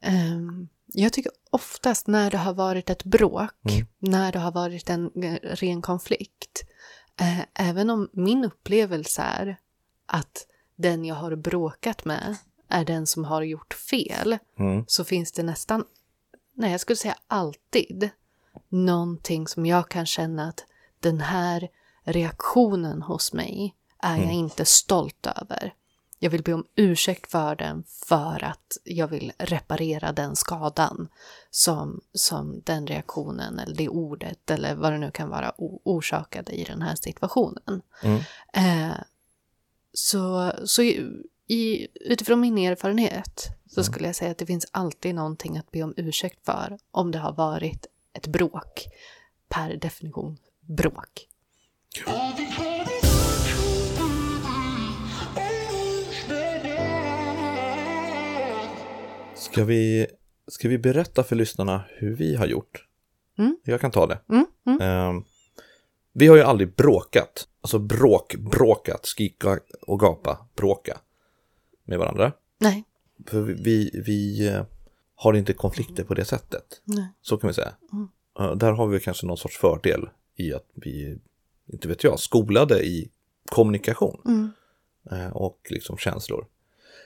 Ehm, 0.01 0.67
jag 0.85 1.13
tycker 1.13 1.31
oftast 1.49 2.07
när 2.07 2.31
det 2.31 2.37
har 2.37 2.53
varit 2.53 2.89
ett 2.89 3.03
bråk, 3.03 3.51
Mm. 3.69 3.85
när 3.99 4.31
det 4.31 4.39
har 4.39 4.51
varit 4.51 4.89
en 4.89 5.23
eh, 5.23 5.33
ren 5.41 5.81
konflikt, 5.81 6.63
eh, 7.19 7.39
även 7.69 7.89
om 7.89 8.09
min 8.13 8.45
upplevelse 8.45 9.21
är 9.21 9.57
att 10.05 10.47
den 10.75 11.05
jag 11.05 11.15
har 11.15 11.35
bråkat 11.35 12.05
med 12.05 12.35
är 12.69 12.85
den 12.85 13.07
som 13.07 13.23
har 13.25 13.41
gjort 13.41 13.73
fel, 13.73 14.37
Mm. 14.59 14.83
så 14.87 15.03
finns 15.03 15.31
det 15.31 15.43
nästan, 15.43 15.83
nej 16.53 16.71
jag 16.71 16.79
skulle 16.79 16.97
säga 16.97 17.17
alltid, 17.27 18.09
någonting 18.69 19.47
som 19.47 19.65
jag 19.65 19.89
kan 19.89 20.05
känna 20.05 20.49
att 20.49 20.65
den 20.99 21.21
här 21.21 21.69
reaktionen 22.03 23.01
hos 23.01 23.33
mig 23.33 23.75
är 23.99 24.17
jag 24.17 24.33
inte 24.33 24.65
stolt 24.65 25.27
över. 25.27 25.73
Jag 26.19 26.29
vill 26.29 26.43
be 26.43 26.53
om 26.53 26.65
ursäkt 26.75 27.31
för 27.31 27.55
den 27.55 27.83
för 27.87 28.43
att 28.43 28.77
jag 28.83 29.07
vill 29.07 29.31
reparera 29.37 30.11
den 30.11 30.35
skadan 30.35 31.07
som, 31.49 32.01
som 32.13 32.61
den 32.65 32.87
reaktionen 32.87 33.59
eller 33.59 33.75
det 33.75 33.89
ordet 33.89 34.51
eller 34.51 34.75
vad 34.75 34.91
det 34.91 34.97
nu 34.97 35.11
kan 35.11 35.29
vara 35.29 35.53
orsakade 35.57 36.51
i 36.51 36.63
den 36.63 36.81
här 36.81 36.95
situationen. 36.95 37.81
Eh, 38.53 38.97
så 39.93 40.53
så 40.65 40.81
i, 41.47 41.87
utifrån 42.01 42.39
min 42.39 42.57
erfarenhet 42.57 43.49
så 43.67 43.83
skulle 43.83 44.07
jag 44.07 44.15
säga 44.15 44.31
att 44.31 44.37
det 44.37 44.45
finns 44.45 44.67
alltid 44.71 45.15
någonting 45.15 45.57
att 45.57 45.71
be 45.71 45.83
om 45.83 45.93
ursäkt 45.97 46.45
för 46.45 46.77
om 46.91 47.11
det 47.11 47.19
har 47.19 47.33
varit 47.33 47.85
ett 48.13 48.27
bråk. 48.27 48.87
Per 49.49 49.75
definition 49.75 50.37
bråk. 50.77 51.27
Ska 59.35 59.63
vi, 59.63 60.07
ska 60.47 60.69
vi 60.69 60.77
berätta 60.77 61.23
för 61.23 61.35
lyssnarna 61.35 61.83
hur 61.89 62.15
vi 62.15 62.35
har 62.35 62.45
gjort? 62.45 62.87
Mm. 63.37 63.57
Jag 63.63 63.81
kan 63.81 63.91
ta 63.91 64.07
det. 64.07 64.19
Mm, 64.29 64.45
mm. 64.65 64.81
Ehm, 64.81 65.23
vi 66.13 66.27
har 66.27 66.35
ju 66.35 66.41
aldrig 66.41 66.75
bråkat. 66.75 67.47
Alltså 67.61 67.79
bråk, 67.79 68.35
bråkat, 68.35 69.05
skrika 69.05 69.59
och 69.87 69.99
gapa, 69.99 70.47
bråka 70.55 70.97
med 71.85 71.99
varandra. 71.99 72.31
Nej, 72.59 72.83
För 73.27 73.41
vi, 73.41 74.01
vi 74.05 74.47
eh, 74.47 74.63
har 75.15 75.33
inte 75.33 75.53
konflikter 75.53 76.03
på 76.03 76.13
det 76.13 76.25
sättet. 76.25 76.81
nej. 76.83 77.07
Så 77.21 77.37
kan 77.37 77.47
vi 77.47 77.53
säga. 77.53 77.73
Eh, 78.39 78.55
Där 78.55 78.71
har 78.71 78.87
vi 78.87 78.99
kanske 78.99 79.25
någon 79.27 79.37
sorts 79.37 79.57
fördel 79.57 80.09
i 80.35 80.53
att 80.53 80.65
vi, 80.73 81.17
inte 81.67 81.87
vet 81.87 82.03
jag, 82.03 82.19
skolade 82.19 82.83
i 82.85 83.09
kommunikation 83.51 84.21
Mm. 84.25 84.49
eh, 85.11 85.31
och 85.35 85.59
liksom 85.69 85.97
känslor. 85.97 86.45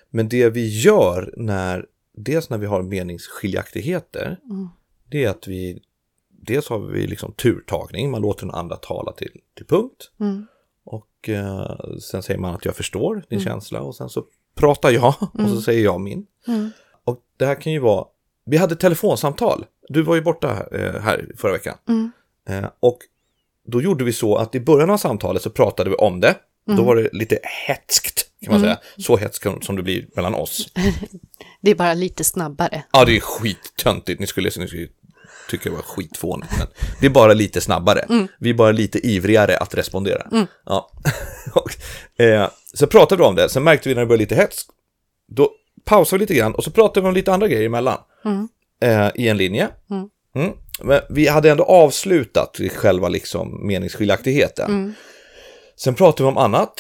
Men 0.10 0.30
det 0.30 0.50
vi 0.50 0.82
gör 0.82 1.34
när, 1.38 1.86
dels 2.14 2.50
när 2.50 2.58
vi 2.58 2.66
har 2.66 2.84
meningsskiljaktigheter, 2.84 4.40
Mm. 4.44 4.68
det 5.10 5.24
är 5.26 5.30
att 5.30 5.48
vi, 5.48 5.82
dels 6.30 6.70
har 6.70 6.80
vi 6.80 7.08
liksom 7.08 7.34
turtagning, 7.34 8.12
man 8.12 8.22
låter 8.22 8.46
den 8.46 8.56
andra 8.56 8.76
tala 8.76 9.12
till, 9.14 9.42
till 9.54 9.66
punkt. 9.66 10.12
Mm. 10.20 10.46
Och 10.84 11.30
eh, 11.30 11.78
sen 12.02 12.24
säger 12.24 12.40
man 12.40 12.56
att 12.56 12.66
jag 12.66 12.76
förstår 12.76 13.26
din 13.30 13.40
känsla 13.40 13.82
och 13.82 13.96
sen 13.96 14.10
så 14.10 14.26
pratar 14.58 14.92
jag 14.92 15.14
och 15.34 15.50
så 15.50 15.62
säger 15.62 15.84
jag 15.84 16.02
min. 16.02 16.26
Mm. 16.48 16.72
Och 17.06 17.20
det 17.38 17.46
här 17.46 17.56
kan 17.62 17.74
ju 17.74 17.80
vara, 17.80 18.06
vi 18.46 18.58
hade 18.58 18.76
telefonsamtal, 18.76 19.66
du 19.90 20.02
var 20.02 20.16
ju 20.16 20.22
borta 20.22 20.66
eh, 20.72 21.02
här 21.02 21.32
förra 21.38 21.52
veckan. 21.52 21.78
Mm. 21.90 22.12
Eh, 22.50 22.70
och 22.80 22.98
då 23.68 23.82
gjorde 23.82 24.04
vi 24.04 24.14
så 24.14 24.36
att 24.36 24.56
i 24.56 24.60
början 24.60 24.90
av 24.90 24.98
samtalet 24.98 25.42
så 25.42 25.50
pratade 25.50 25.90
vi 25.90 25.96
om 25.96 26.20
det. 26.20 26.36
Då 26.78 26.84
var 26.84 26.96
det 26.96 27.10
lite 27.14 27.40
hetskt 27.68 28.24
kan 28.44 28.52
man 28.54 28.62
säga. 28.62 28.78
Så 28.98 29.18
hetskt 29.18 29.44
som- 29.44 29.62
som 29.62 29.76
det 29.76 29.84
blir 29.84 30.06
mellan 30.16 30.36
oss. 30.36 30.68
Det 31.62 31.72
är 31.72 31.76
bara 31.76 31.94
lite 31.94 32.24
snabbare. 32.24 32.84
Ja, 32.94 33.06
det 33.06 33.16
är 33.16 33.20
skittöntigt. 33.20 34.20
Ni 34.20 34.28
skulle, 34.28 34.52
ni 34.58 34.68
skulle 34.68 34.88
tycka 35.50 35.70
det 35.70 35.76
var 35.76 35.82
skitfånigt. 35.82 36.52
Men 36.58 36.68
det 37.00 37.06
är 37.06 37.10
bara 37.10 37.34
lite 37.34 37.62
snabbare. 37.62 38.06
Vi 38.40 38.50
är 38.50 38.54
bara 38.54 38.72
lite 38.72 39.08
ivrigare 39.08 39.58
att 39.58 39.76
respondera. 39.76 40.28
Ja. 40.66 40.92
och, 41.54 41.72
eh, 42.24 42.50
så 42.74 42.88
pratade 42.88 43.22
vi 43.22 43.28
om 43.28 43.36
det. 43.36 43.50
Sen 43.50 43.64
märkte 43.64 43.90
vi 43.90 43.96
när 43.96 44.02
det 44.02 44.06
började 44.06 44.24
lite 44.24 44.36
hets. 44.36 44.66
Då 45.28 45.52
pausade 45.86 46.18
vi 46.18 46.24
lite 46.24 46.34
grann 46.34 46.56
och 46.56 46.64
så 46.64 46.72
pratade 46.72 47.02
vi 47.02 47.08
om 47.08 47.14
lite 47.14 47.34
andra 47.34 47.48
grejer 47.48 47.66
emellan. 47.66 47.98
Eh, 48.82 49.10
I 49.16 49.28
en 49.28 49.38
linje. 49.38 49.68
Mm. 50.36 50.52
Men 50.82 51.02
vi 51.10 51.28
hade 51.28 51.52
ändå 51.52 51.64
avslutat 51.64 52.60
själva 52.76 53.10
liksom 53.10 53.68
meningsskiljaktigheten. 53.68 54.96
Sen 55.76 55.96
pratade 55.96 56.24
vi 56.24 56.30
om 56.30 56.38
annat. 56.38 56.74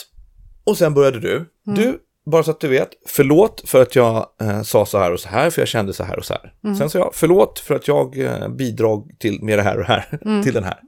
Och 0.64 0.78
sen 0.78 0.94
började 0.94 1.20
du. 1.20 1.46
Du, 1.64 2.00
bara 2.32 2.44
så 2.44 2.52
att 2.52 2.60
du 2.60 2.68
vet, 2.68 2.90
förlåt 3.06 3.62
för 3.70 3.82
att 3.82 3.96
jag 3.96 4.28
eh, 4.42 4.62
sa 4.62 4.86
så 4.86 4.98
här 4.98 5.12
och 5.14 5.20
så 5.20 5.30
här, 5.30 5.50
för 5.50 5.62
jag 5.62 5.68
kände 5.68 5.94
så 5.94 6.04
här 6.04 6.18
och 6.20 6.26
så 6.26 6.34
här. 6.34 6.76
Sen 6.78 6.90
sa 6.90 7.00
jag, 7.00 7.12
förlåt 7.14 7.60
för 7.60 7.76
att 7.76 7.88
jag 7.88 8.18
eh, 8.20 8.50
bidrog 8.50 9.20
till, 9.20 9.44
med 9.44 9.60
det 9.60 9.64
här 9.64 9.80
och 9.80 9.86
här, 9.86 10.42
till 10.44 10.54
den 10.54 10.64
här 10.64 10.80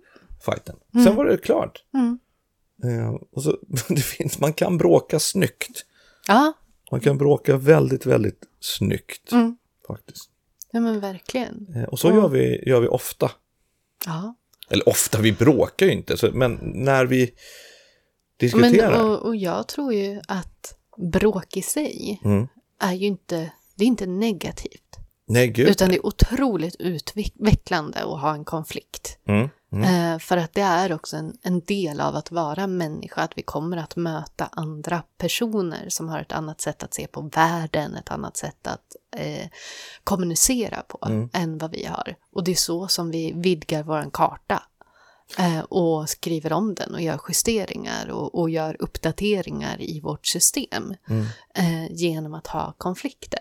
fighten. 0.45 0.75
Sen 1.05 1.15
var 1.15 1.25
det 1.25 1.37
klart. 1.37 1.83
Eh, 2.83 3.09
och 3.31 3.43
så, 3.43 3.57
det 3.89 4.01
finns, 4.01 4.39
man 4.39 4.53
kan 4.53 4.77
bråka 4.77 5.19
snyggt. 5.19 5.85
Ja, 6.27 6.53
Man 6.91 6.99
kan 7.01 7.17
bråka 7.17 7.57
väldigt, 7.57 8.05
väldigt 8.05 8.43
snyggt. 8.59 9.31
Mm. 9.31 9.57
Faktiskt. 9.87 10.29
Ja 10.71 10.79
men 10.79 10.99
verkligen. 10.99 11.67
Eh, 11.75 11.83
Och 11.83 11.99
så 11.99 12.07
Mm. 12.07 12.19
gör, 12.19 12.29
vi, 12.29 12.69
gör 12.69 12.79
vi 12.81 12.87
ofta. 12.87 13.31
Ja. 14.05 14.35
Eller 14.69 14.89
ofta, 14.89 15.21
vi 15.21 15.31
bråkar 15.31 15.85
ju 15.85 15.91
inte. 15.91 16.17
Så, 16.17 16.29
men 16.33 16.59
när 16.61 17.05
vi 17.05 17.19
Men, 17.21 17.31
diskuterar. 18.51 19.03
och, 19.03 19.25
och 19.25 19.35
jag 19.35 19.67
tror 19.67 19.93
ju 19.93 20.21
att 20.27 20.75
bråk 21.11 21.57
i 21.57 21.61
sig 21.61 22.21
Mm. 22.25 22.47
är 22.79 22.93
ju 22.93 23.07
inte, 23.07 23.51
det 23.75 23.83
är 23.83 23.87
inte 23.87 24.05
negativt. 24.05 24.95
Nej, 25.25 25.47
gud. 25.47 25.69
Utan 25.69 25.89
det 25.89 25.95
är 25.95 26.05
otroligt 26.05 26.75
utvecklande 26.79 27.99
att 28.03 28.21
ha 28.21 28.33
en 28.33 28.45
konflikt. 28.45 29.17
Mm. 29.27 29.49
Mm. 29.71 30.13
Eh, 30.13 30.19
för 30.19 30.37
att 30.37 30.53
det 30.53 30.61
är 30.61 30.93
också 30.93 31.17
en, 31.17 31.37
en 31.41 31.59
del 31.59 31.99
av 32.01 32.15
att 32.15 32.31
vara 32.31 32.67
människa, 32.67 33.21
att 33.21 33.37
vi 33.37 33.41
kommer 33.41 33.77
att 33.77 33.95
möta 33.95 34.49
andra 34.51 35.03
personer 35.17 35.85
som 35.89 36.09
har 36.09 36.19
ett 36.19 36.31
annat 36.31 36.61
sätt 36.61 36.83
att 36.83 36.93
se 36.93 37.07
på 37.07 37.21
världen, 37.21 37.95
ett 37.95 38.11
annat 38.11 38.37
sätt 38.37 38.67
att 38.67 38.95
eh, 39.17 39.47
kommunicera 40.03 40.81
på 40.87 40.99
Mm. 41.07 41.29
än 41.33 41.57
vad 41.57 41.71
vi 41.71 41.85
har. 41.85 42.15
Och 42.33 42.43
det 42.43 42.51
är 42.51 42.55
så 42.55 42.87
som 42.87 43.11
vi 43.11 43.31
vidgar 43.35 43.83
vår 43.83 44.09
karta 44.13 44.63
och 45.69 46.09
skriver 46.09 46.53
om 46.53 46.75
den 46.75 46.93
och 46.93 47.01
gör 47.01 47.19
justeringar 47.27 48.09
och, 48.09 48.39
och 48.39 48.49
gör 48.49 48.75
uppdateringar 48.79 49.81
i 49.81 49.99
vårt 49.99 50.27
system 50.27 50.93
Mm. 51.09 51.25
eh, 51.55 51.91
genom 51.91 52.33
att 52.33 52.47
ha 52.47 52.73
konflikter. 52.77 53.39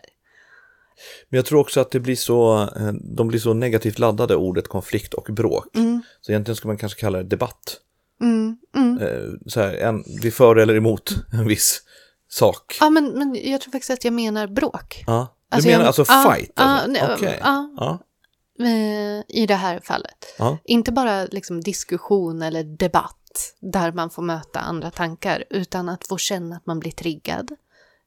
Men 1.29 1.39
jag 1.39 1.45
tror 1.47 1.61
också 1.61 1.81
att 1.81 1.91
det 1.91 2.01
blir 2.01 2.17
så, 2.17 2.63
eh, 2.63 2.93
de 3.17 3.29
blir 3.29 3.41
så 3.41 3.55
negativt 3.55 3.99
laddade, 3.99 4.37
ordet 4.37 4.69
konflikt 4.69 5.15
och 5.15 5.29
bråk. 5.31 5.77
Mm. 5.77 6.03
Så 6.21 6.33
egentligen 6.33 6.57
ska 6.57 6.69
man 6.69 6.77
kanske 6.79 7.01
kalla 7.01 7.19
det 7.19 7.25
debatt. 7.25 7.81
Mm, 8.21 8.57
mm. 8.77 8.99
Eh, 8.99 9.31
Så 9.47 9.61
här, 9.61 9.75
en, 9.75 10.05
vi 10.23 10.31
för 10.31 10.57
eller 10.57 10.75
emot 10.77 11.15
en 11.33 11.49
viss 11.49 11.83
sak. 12.29 12.77
Ja, 12.81 12.91
men, 12.91 13.05
men 13.19 13.51
jag 13.51 13.61
tror 13.61 13.73
faktiskt 13.73 13.91
att 13.91 14.05
jag 14.05 14.13
menar 14.15 14.47
bråk. 14.47 15.05
Ja. 15.07 15.35
Du 15.51 15.55
Alltså, 15.57 15.69
menar 15.69 15.81
jag- 15.81 15.87
alltså 15.87 16.05
fight? 16.05 16.53
ja, 16.57 16.63
alltså? 16.65 17.15
Okej. 17.15 17.39
ja. 17.43 17.75
Ja. 17.77 17.99
Eh, 18.61 19.25
i 19.29 19.47
det 19.49 19.55
här 19.55 19.81
fallet. 19.81 20.35
Ja. 20.39 20.59
Inte 20.65 20.93
bara 20.93 21.25
liksom 21.25 21.61
diskussion 21.61 22.43
eller 22.43 22.65
debatt 22.65 23.55
där 23.61 23.93
man 23.93 24.11
får 24.11 24.23
möta 24.23 24.61
andra 24.61 24.91
tankar, 24.91 25.45
utan 25.51 25.89
att 25.89 26.07
få 26.07 26.19
känna 26.19 26.57
att 26.57 26.67
man 26.67 26.81
blir 26.81 26.91
triggad, 26.93 27.51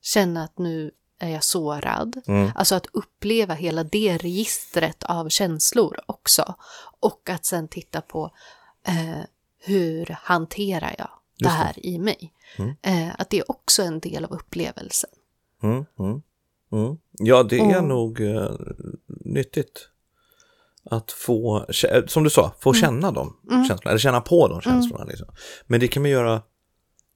känna 0.01 0.43
att 0.43 0.57
nu 0.57 0.91
är 1.19 1.29
jag 1.29 1.43
sårad. 1.43 2.21
Mm. 2.27 2.51
Alltså 2.55 2.75
att 2.75 2.85
uppleva 2.93 3.53
hela 3.53 3.83
det 3.83 4.17
registret 4.17 5.03
av 5.03 5.29
känslor 5.29 5.99
också. 6.05 6.55
Och 6.99 7.29
att 7.29 7.45
sen 7.45 7.67
titta 7.67 8.01
på 8.01 8.31
eh, 8.87 9.21
hur 9.59 10.17
hanterar 10.21 10.95
jag 10.97 11.09
det 11.39 11.49
här 11.49 11.85
i 11.85 11.97
mig. 11.99 12.33
Mm. 12.57 12.75
Eh, 12.81 13.15
att 13.17 13.29
det 13.29 13.39
är 13.39 13.51
också 13.51 13.83
en 13.83 13.99
del 13.99 14.25
av 14.25 14.31
upplevelsen. 14.31 15.09
Mm, 15.63 15.85
mm, 15.99 16.21
mm. 16.71 16.97
Ja, 17.11 17.43
det 17.43 17.59
är 17.59 17.77
Och- 17.77 17.83
nog 17.83 18.21
eh, 18.21 18.51
nyttigt. 19.07 19.87
Att 20.89 21.11
få, 21.11 21.65
kä- 21.69 22.07
som 22.07 22.23
du 22.23 22.29
sa, 22.29 22.53
få 22.59 22.69
Mm. 22.69 22.81
känna 22.81 23.11
de 23.11 23.37
känslorna, 23.49 23.89
eller 23.91 23.99
känna 23.99 24.21
på 24.21 24.47
de 24.47 24.61
känslorna. 24.61 25.03
Liksom. 25.05 25.27
Men 25.67 25.79
det 25.79 25.87
kan 25.87 26.01
man 26.01 26.11
göra, 26.11 26.41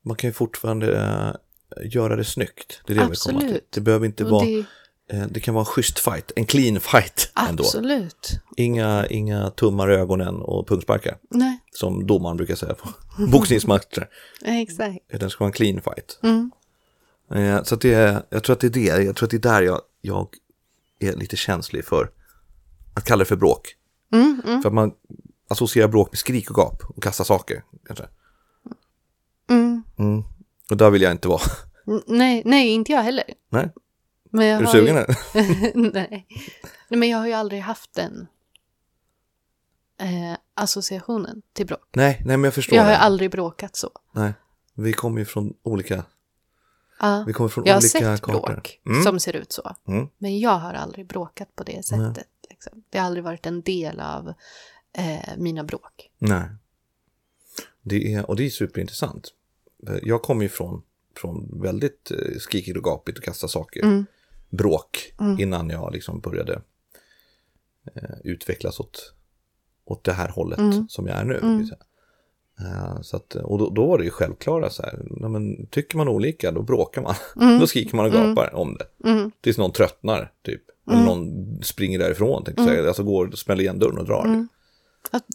man 0.05 0.15
kan 0.17 0.29
ju 0.29 0.33
fortfarande 0.33 0.97
eh, 0.97 1.91
göra 1.93 2.15
det 2.15 2.23
snyggt. 2.23 2.81
Det 2.87 2.93
är 2.93 2.97
det 2.97 3.07
vi 3.09 3.15
kommer 3.15 3.39
till. 3.39 3.47
Absolut. 3.49 3.67
Det 3.71 3.81
behöver 3.81 4.05
inte 4.05 4.23
Och 4.23 4.29
vara, 4.29 4.45
det, 4.45 4.65
eh, 5.11 5.23
det 5.29 5.39
kan 5.39 5.53
vara 5.53 5.61
en 5.61 5.65
schysst 5.65 5.99
fight, 5.99 6.31
en 6.35 6.45
clean 6.45 6.79
fight 6.79 7.31
ändå. 7.49 7.63
absolut. 7.63 8.39
Inga, 8.57 9.05
inga 9.07 9.49
tummar 9.49 9.91
i 9.91 9.95
ögonen 9.95 10.35
och 10.35 10.67
pungsparkar, 10.67 11.17
Nej, 11.29 11.59
som 11.73 12.07
domaren 12.07 12.37
brukar 12.37 12.55
säga 12.55 12.73
på 12.73 12.89
boxningsmatcher. 13.31 14.09
exakt. 14.45 14.97
Det 15.19 15.29
ska 15.29 15.43
vara 15.43 15.49
en 15.49 15.53
clean 15.53 15.81
fight. 15.81 16.19
Mm. 16.23 16.51
Eh, 17.33 17.63
Så 17.63 17.75
det 17.75 17.93
är, 17.93 18.21
jag 18.29 18.43
tror 18.43 18.53
att 18.53 18.59
det 18.59 18.67
är 18.67 18.71
det, 18.97 19.03
jag 19.03 19.15
tror 19.15 19.27
att 19.27 19.31
det 19.31 19.37
är 19.37 19.51
där 19.53 19.61
jag, 19.61 19.81
jag 20.01 20.27
är 20.99 21.13
lite 21.15 21.35
känslig 21.35 21.85
för 21.85 22.09
att 22.95 23.03
kalla 23.03 23.19
det 23.19 23.25
för 23.25 23.35
bråk. 23.35 23.75
Mm, 24.13 24.41
mm, 24.47 24.61
För 24.61 24.69
att 24.69 24.73
man 24.75 24.91
associerar 25.49 25.87
bråk 25.87 26.11
med 26.11 26.19
skrik 26.19 26.49
och 26.51 26.55
gap 26.57 26.83
och 26.95 27.03
kasta 27.03 27.23
saker. 27.23 27.63
Kanske. 27.87 28.05
mm. 29.49 29.83
Mm. 29.97 30.23
Och 30.71 30.77
där 30.77 30.89
vill 30.89 31.01
jag 31.01 31.11
inte 31.11 31.27
vara. 31.27 31.41
Nej, 32.07 32.41
nej, 32.45 32.69
inte 32.69 32.91
jag 32.91 33.01
heller. 33.03 33.23
Nej, 33.49 33.69
Men 34.31 34.45
jag 34.47 34.55
är 34.55 34.59
du 34.59 34.65
har 34.65 34.71
sugen? 34.73 34.95
Ju... 34.95 35.91
nej. 35.93 36.27
nej, 36.89 36.99
men 36.99 37.09
jag 37.09 37.17
har 37.17 37.27
ju 37.27 37.33
aldrig 37.33 37.61
haft 37.61 37.93
den 37.93 38.27
eh, 39.99 40.37
associationen 40.53 41.41
till 41.53 41.65
bråk. 41.65 41.87
Nej, 41.95 42.21
nej 42.25 42.37
men 42.37 42.43
jag 42.43 42.53
förstår. 42.53 42.75
Jag 42.75 42.83
har 42.83 42.89
ju 42.91 42.95
det. 42.95 42.99
aldrig 43.01 43.31
bråkat 43.31 43.75
så. 43.75 43.89
Nej, 44.11 44.33
vi 44.73 44.93
kommer 44.93 45.19
ju 45.19 45.25
från 45.25 45.53
olika, 45.63 46.03
Ja. 46.99 47.23
vi 47.27 47.33
kommer 47.33 47.47
från 47.49 47.65
Jag 47.65 47.73
har 47.73 47.79
olika 47.81 47.89
sett 47.89 48.21
kartor. 48.21 48.47
bråk 48.47 48.79
Mm. 48.85 49.03
som 49.03 49.19
ser 49.19 49.35
ut 49.35 49.51
så. 49.51 49.75
Mm. 49.87 50.07
Men 50.17 50.39
jag 50.39 50.57
har 50.59 50.73
aldrig 50.73 51.07
bråkat 51.07 51.55
på 51.55 51.63
det 51.63 51.85
sättet. 51.85 52.27
Liksom. 52.55 52.83
Det 52.89 52.97
har 52.97 53.05
aldrig 53.05 53.23
varit 53.23 53.45
en 53.45 53.61
del 53.61 53.99
av 53.99 54.33
eh, 54.97 55.37
mina 55.37 55.63
bråk. 55.63 56.11
Nej. 56.17 56.43
Det 57.81 58.13
är, 58.13 58.29
och 58.29 58.35
det 58.35 58.45
är 58.45 58.49
superintressant. 58.49 59.33
Jag 60.01 60.21
kommer 60.21 60.43
ju 60.43 60.49
från, 60.49 60.81
från 61.15 61.61
väldigt 61.61 62.11
eh, 62.11 62.37
skrikigt 62.39 62.77
och 62.77 62.83
gapigt 62.83 63.17
och 63.17 63.23
kasta 63.23 63.47
saker. 63.47 63.83
Mm. 63.83 64.05
Bråk 64.49 65.13
innan 65.39 65.69
jag 65.69 65.93
liksom 65.93 66.19
började 66.19 66.61
eh, 67.95 68.15
utvecklas 68.23 68.79
åt, 68.79 69.13
åt 69.85 70.03
det 70.03 70.13
här 70.13 70.29
hållet 70.29 70.59
Mm. 70.59 70.87
som 70.89 71.07
jag 71.07 71.17
är 71.17 71.25
nu. 71.25 71.67
Eh, 72.59 73.01
så 73.01 73.17
att, 73.17 73.35
och 73.35 73.57
då, 73.57 73.69
då 73.69 73.87
var 73.87 73.97
det 73.97 74.03
ju 74.03 74.09
självklara 74.09 74.69
så 74.69 74.83
här, 74.83 75.01
nej, 75.05 75.29
men, 75.29 75.67
tycker 75.67 75.97
man 75.97 76.07
olika 76.07 76.51
då 76.51 76.61
bråkar 76.61 77.01
man. 77.01 77.15
då 77.59 77.67
skriker 77.67 77.95
man 77.95 78.05
och 78.05 78.11
gapar 78.11 78.55
om 78.55 78.77
det. 78.77 79.09
Mm. 79.09 79.31
Tills 79.41 79.57
någon 79.57 79.71
tröttnar 79.71 80.31
typ. 80.41 80.61
Eller 80.87 81.03
någon 81.05 81.59
springer 81.63 81.99
därifrån, 81.99 82.43
tänkte 82.43 82.63
jag 82.63 82.69
säga. 82.71 82.87
Alltså 82.87 83.03
går 83.03 83.31
smäller 83.31 83.61
igen 83.63 83.79
dörren 83.79 83.97
och 83.97 84.05
drar. 84.05 84.47
Att, 85.11 85.25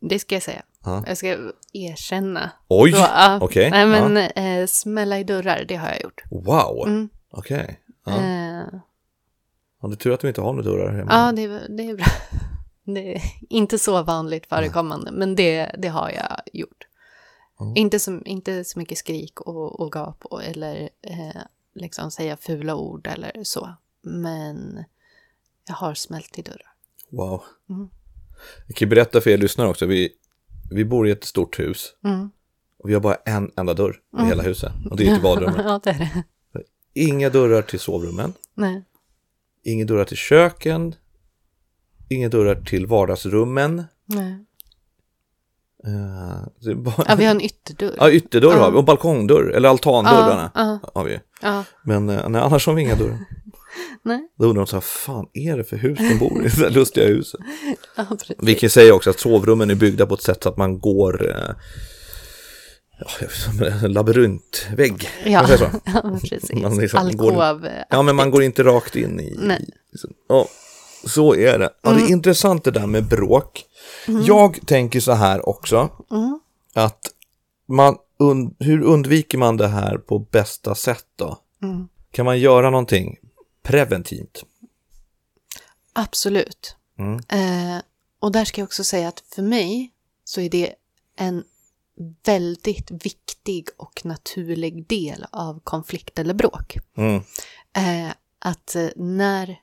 det 0.00 0.18
ska 0.18 0.34
jag 0.34 0.42
säga. 0.42 0.62
Ja. 0.84 1.04
Jag 1.06 1.16
ska 1.16 1.36
erkänna. 1.72 2.50
Oj, 2.68 2.90
ja. 2.90 3.38
okej. 3.42 3.70
Nej, 3.70 3.86
men 3.86 4.16
eh, 4.16 4.66
smälla 4.66 5.18
i 5.18 5.24
dörrar, 5.24 5.64
det 5.68 5.76
har 5.76 5.88
jag 5.88 6.02
gjort. 6.02 6.22
Wow, 6.30 6.86
Mm. 6.86 7.08
okej. 7.30 7.80
Ja. 8.04 8.12
Eh, 8.16 8.62
Ja, 9.82 9.88
det 9.88 9.94
är 9.94 9.96
tur 9.96 10.12
att 10.12 10.24
vi 10.24 10.28
inte 10.28 10.40
har 10.40 10.52
några 10.52 10.70
dörrar 10.70 10.92
hemma. 10.96 11.10
ja, 11.12 11.32
det, 11.32 11.42
är- 11.42 11.68
det 11.76 11.82
är 11.90 11.94
bra. 11.96 12.06
Det 12.84 13.14
är 13.14 13.22
inte 13.48 13.78
så 13.78 14.02
vanligt 14.02 14.46
förekommande, 14.46 15.10
men 15.12 15.34
det, 15.36 15.74
det 15.78 15.88
har 15.88 16.10
jag 16.10 16.40
gjort. 16.52 16.86
Inte, 17.76 17.98
så, 17.98 18.20
inte 18.24 18.64
så 18.64 18.78
mycket 18.78 18.98
skrik 18.98 19.40
och, 19.40 19.80
och 19.80 19.92
gap 19.92 20.24
och, 20.24 20.44
eller 20.44 20.88
eh, 21.02 21.42
liksom 21.74 22.10
säga 22.10 22.36
fula 22.36 22.74
ord 22.74 23.06
eller 23.06 23.44
så. 23.44 23.74
Men 24.02 24.84
jag 25.68 25.74
har 25.74 25.94
smält 25.94 26.38
i 26.38 26.42
dörrar. 26.42 26.72
Wow. 27.10 27.42
Mm. 27.70 27.88
Jag 28.66 28.76
kan 28.76 28.88
berätta 28.88 29.20
för 29.20 29.30
er 29.30 29.38
lyssnare 29.38 29.68
också, 29.68 29.86
vi, 29.86 30.12
vi 30.70 30.84
bor 30.84 31.08
i 31.08 31.10
ett 31.10 31.24
stort 31.24 31.58
hus. 31.58 31.94
Mm. 32.04 32.30
Och 32.78 32.88
vi 32.88 32.94
har 32.94 33.00
bara 33.00 33.14
en 33.14 33.50
enda 33.56 33.74
dörr 33.74 34.00
i 34.22 34.24
hela 34.24 34.42
huset. 34.42 34.72
Och 34.90 34.96
det 34.96 35.08
är 35.08 35.14
till 35.14 35.22
badrummet. 35.22 35.64
ja, 35.64 35.80
det 35.84 35.90
är 35.90 35.98
det. 35.98 36.24
Inga 36.94 37.30
dörrar 37.30 37.62
till 37.62 37.80
sovrummen. 37.80 38.32
Nej. 38.54 38.84
Inga 39.64 39.84
dörrar 39.84 40.04
till 40.04 40.16
köken. 40.16 40.94
Inga 42.08 42.28
dörrar 42.28 42.54
till 42.54 42.86
vardagsrummen. 42.86 43.84
Nej. 44.04 44.44
Är 45.84 46.74
bara... 46.74 47.04
Ja, 47.08 47.14
vi 47.14 47.24
har 47.24 47.30
en 47.30 47.40
ytterdörr. 47.40 47.94
Ja, 47.98 48.10
ytterdörr 48.10 48.56
har 48.56 48.70
vi. 48.70 48.78
Och 48.78 48.84
balkongdörr. 48.84 49.50
Eller 49.50 49.68
altandörrarna 49.68 50.52
Ja, 50.54 50.80
har 50.94 51.04
vi. 51.04 51.20
Men 51.84 52.08
eh, 52.08 52.28
nej, 52.28 52.40
annars 52.40 52.66
har 52.66 52.74
vi 52.74 52.82
inga 52.82 52.94
dörrar. 52.94 53.18
Nej. 54.04 54.28
Då 54.38 54.44
undrar 54.46 54.62
de 54.62 54.66
så 54.66 54.76
här, 54.76 54.80
fan 54.80 55.26
är 55.32 55.56
det 55.56 55.64
för 55.64 55.76
hus 55.76 55.98
de 55.98 56.18
bor 56.18 56.40
i? 56.40 56.48
Det 56.48 56.56
här 56.56 56.70
lustiga 56.70 57.06
huset. 57.06 57.40
Ja, 57.96 58.06
precis. 58.10 58.36
Vi 58.42 58.54
kan 58.54 58.60
ju 58.66 58.68
säga 58.70 58.94
också 58.94 59.10
att 59.10 59.20
sovrummen 59.20 59.70
är 59.70 59.74
byggda 59.74 60.06
på 60.06 60.14
ett 60.14 60.22
sätt 60.22 60.42
så 60.42 60.48
att 60.48 60.56
man 60.56 60.78
går 60.78 61.30
eh, 61.30 61.54
inte, 63.52 63.68
en 63.84 63.92
labyrintvägg. 63.92 65.08
Ja, 65.24 65.46
så? 65.46 65.64
ja 65.84 66.18
precis. 66.20 66.52
Man 66.62 66.76
liksom 66.76 67.10
går- 67.16 67.42
Alkov. 67.42 67.68
Ja, 67.90 68.02
men 68.02 68.16
man 68.16 68.30
går 68.30 68.42
inte 68.42 68.62
rakt 68.64 68.96
in 68.96 69.20
i... 69.20 69.36
Nej. 69.38 69.62
i- 69.62 70.14
Ja, 70.28 70.48
så 71.04 71.34
är 71.34 71.58
det. 71.58 71.70
Ja, 71.82 71.90
det 71.90 72.02
är 72.02 72.08
intressant 72.10 72.64
det 72.64 72.70
där 72.70 72.86
med 72.86 73.04
bråk. 73.08 73.64
Jag 74.26 74.58
tänker 74.66 75.00
så 75.00 75.12
här 75.12 75.48
också, 75.48 75.88
att 76.74 77.00
man, 77.68 77.96
und, 78.18 78.56
hur 78.58 78.82
undviker 78.82 79.38
man 79.38 79.56
det 79.56 79.68
här 79.68 79.98
på 79.98 80.18
bästa 80.18 80.74
sätt 80.74 81.04
då? 81.16 81.38
Kan 82.12 82.24
man 82.24 82.38
göra 82.40 82.70
någonting 82.70 83.16
preventivt? 83.62 84.44
Absolut. 85.92 86.76
Mm. 86.98 87.20
Eh, 87.28 87.82
och 88.18 88.32
där 88.32 88.44
ska 88.44 88.60
jag 88.60 88.66
också 88.66 88.84
säga 88.84 89.08
att 89.08 89.20
för 89.20 89.42
mig 89.42 89.92
så 90.24 90.40
är 90.40 90.50
det 90.50 90.74
en 91.16 91.44
väldigt 92.24 92.90
viktig 92.90 93.68
och 93.76 94.04
naturlig 94.04 94.86
del 94.86 95.26
av 95.30 95.60
konflikt 95.64 96.18
eller 96.18 96.34
bråk. 96.34 96.78
Mm. 96.96 97.22
Eh, 97.76 98.12
att 98.38 98.74
eh, 98.74 98.88
när, 98.96 99.60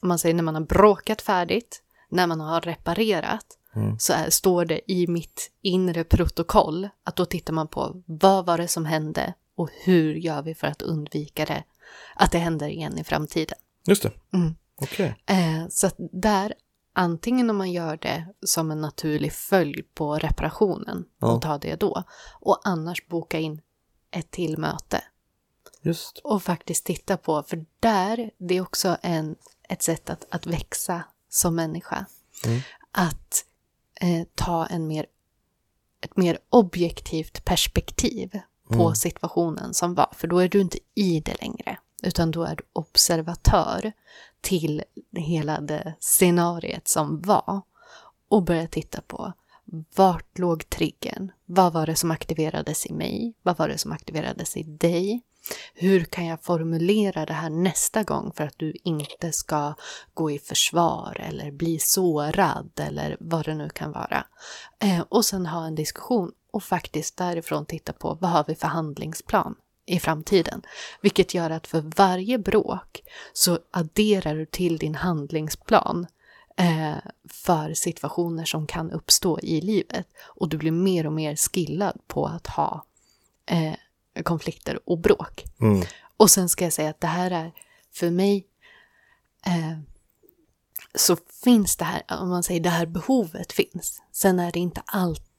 man 0.00 0.18
säger 0.18 0.34
när 0.34 0.42
man 0.42 0.54
har 0.54 0.62
bråkat 0.62 1.22
färdigt, 1.22 1.82
när 2.08 2.26
man 2.26 2.40
har 2.40 2.60
reparerat, 2.60 3.58
så 3.98 4.12
är, 4.12 4.30
står 4.30 4.64
det 4.64 4.92
i 4.92 5.06
mitt 5.06 5.50
inre 5.62 6.04
protokoll 6.04 6.88
att 7.04 7.16
då 7.16 7.24
tittar 7.24 7.52
man 7.52 7.68
på 7.68 8.02
vad 8.06 8.46
var 8.46 8.58
det 8.58 8.68
som 8.68 8.84
hände 8.84 9.34
och 9.56 9.70
hur 9.84 10.14
gör 10.14 10.42
vi 10.42 10.54
för 10.54 10.66
att 10.66 10.82
undvika 10.82 11.44
det, 11.44 11.64
att 12.14 12.32
det 12.32 12.38
händer 12.38 12.68
igen 12.68 12.98
i 12.98 13.04
framtiden. 13.04 13.58
Just 13.86 14.02
det. 14.02 14.12
Mm. 14.32 14.54
Okej. 14.80 15.16
Eh, 15.26 15.68
så 15.70 15.86
att 15.86 15.94
där, 15.98 16.54
antingen 16.92 17.50
om 17.50 17.56
man 17.56 17.72
gör 17.72 17.96
det 17.96 18.26
som 18.46 18.70
en 18.70 18.80
naturlig 18.80 19.32
följd 19.32 19.94
på 19.94 20.14
reparationen 20.14 21.04
Ja. 21.18 21.32
och 21.32 21.42
ta 21.42 21.58
det 21.58 21.80
då, 21.80 22.02
och 22.40 22.60
annars 22.64 23.06
boka 23.06 23.38
in 23.38 23.60
ett 24.10 24.30
till 24.30 24.58
möte 24.58 25.04
Just. 25.82 26.18
och 26.18 26.42
faktiskt 26.42 26.84
titta 26.84 27.16
på, 27.16 27.42
för 27.42 27.64
där, 27.80 28.30
det 28.38 28.54
är 28.54 28.60
också 28.60 28.96
en, 29.02 29.36
ett 29.68 29.82
sätt 29.82 30.10
att, 30.10 30.26
att 30.30 30.46
växa 30.46 31.02
som 31.28 31.54
människa. 31.54 32.06
Mm. 32.44 32.60
Att 32.90 33.44
eh, 34.00 34.26
ta 34.34 34.66
en 34.66 34.86
mer, 34.86 35.06
ett 36.00 36.16
mer 36.16 36.38
objektivt 36.48 37.44
perspektiv 37.44 38.40
på 38.72 38.82
Mm. 38.82 38.94
situationen 38.94 39.74
som 39.74 39.94
var, 39.94 40.08
för 40.16 40.28
då 40.28 40.38
är 40.38 40.48
du 40.48 40.60
inte 40.60 40.78
i 40.94 41.20
det 41.20 41.40
längre, 41.40 41.78
utan 42.02 42.30
då 42.30 42.42
är 42.44 42.56
du 42.56 42.64
observatör 42.72 43.92
till 44.40 44.82
hela 45.16 45.60
det 45.60 45.94
scenariet 46.00 46.88
som 46.88 47.20
var 47.20 47.62
och 48.28 48.42
börja 48.42 48.66
titta 48.66 49.00
på 49.00 49.32
vart 49.96 50.38
låg 50.38 50.70
triggern? 50.70 51.32
Vad 51.44 51.72
var 51.72 51.86
det 51.86 51.96
som 51.96 52.10
aktiverades 52.10 52.86
i 52.86 52.92
mig? 52.92 53.34
Vad 53.42 53.58
var 53.58 53.68
det 53.68 53.78
som 53.78 53.92
aktiverades 53.92 54.56
i 54.56 54.62
dig? 54.62 55.22
Hur 55.74 56.04
kan 56.04 56.26
jag 56.26 56.42
formulera 56.44 57.26
det 57.26 57.32
här 57.32 57.50
nästa 57.50 58.02
gång 58.02 58.32
för 58.36 58.44
att 58.44 58.58
du 58.58 58.74
inte 58.84 59.32
ska 59.32 59.74
gå 60.14 60.30
i 60.30 60.38
försvar 60.38 61.20
eller 61.28 61.50
bli 61.50 61.78
sårad 61.78 62.70
eller 62.76 63.16
vad 63.20 63.44
det 63.44 63.54
nu 63.54 63.68
kan 63.68 63.92
vara. 63.92 64.26
Eh, 64.78 65.00
och 65.08 65.24
sen 65.24 65.46
ha 65.46 65.66
en 65.66 65.74
diskussion 65.74 66.32
och 66.52 66.62
faktiskt 66.62 67.16
därifrån 67.16 67.66
titta 67.66 67.92
på 67.92 68.18
vad 68.20 68.30
har 68.30 68.44
vi 68.48 68.54
för 68.54 68.68
handlingsplan 68.68 69.54
i 69.86 70.00
framtiden. 70.00 70.62
Vilket 71.00 71.34
gör 71.34 71.50
att 71.50 71.66
för 71.66 71.80
varje 71.96 72.38
bråk 72.38 73.02
så 73.32 73.58
adderar 73.70 74.34
du 74.34 74.46
till 74.46 74.78
din 74.78 74.94
handlingsplan 74.94 76.06
eh, 76.56 76.96
för 77.28 77.74
situationer 77.74 78.44
som 78.44 78.66
kan 78.66 78.90
uppstå 78.90 79.40
i 79.40 79.60
livet. 79.60 80.06
Och 80.24 80.48
du 80.48 80.56
blir 80.56 80.70
mer 80.70 81.06
och 81.06 81.12
mer 81.12 81.36
skillad 81.36 81.98
på 82.06 82.26
att 82.26 82.46
ha 82.46 82.84
eh, 83.46 83.74
konflikter 84.22 84.80
och 84.84 84.98
bråk. 84.98 85.44
Mm. 85.60 85.82
Och 86.16 86.30
sen 86.30 86.48
ska 86.48 86.64
jag 86.64 86.72
säga 86.72 86.90
att 86.90 87.00
det 87.00 87.06
här 87.06 87.30
är 87.30 87.52
för 87.92 88.10
mig 88.10 88.46
eh, 89.46 89.78
så 90.94 91.16
finns 91.44 91.76
det 91.76 91.84
här, 91.84 92.02
om 92.20 92.28
man 92.28 92.42
säger 92.42 92.60
det 92.60 92.70
här 92.70 92.86
behovet 92.86 93.52
finns. 93.52 94.02
Sen 94.12 94.38
är 94.38 94.52
det 94.52 94.58
inte 94.58 94.82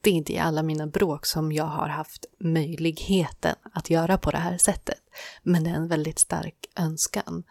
alltid 0.04 0.30
i 0.30 0.38
alla 0.38 0.62
mina 0.62 0.86
bråk 0.86 1.26
som 1.26 1.52
jag 1.52 1.64
har 1.64 1.88
haft 1.88 2.26
möjligheten 2.38 3.56
att 3.72 3.90
göra 3.90 4.18
på 4.18 4.30
det 4.30 4.38
här 4.38 4.58
sättet. 4.58 5.00
Men 5.42 5.64
det 5.64 5.70
är 5.70 5.74
en 5.74 5.88
väldigt 5.88 6.18
stark 6.18 6.66
önskan. 6.76 7.44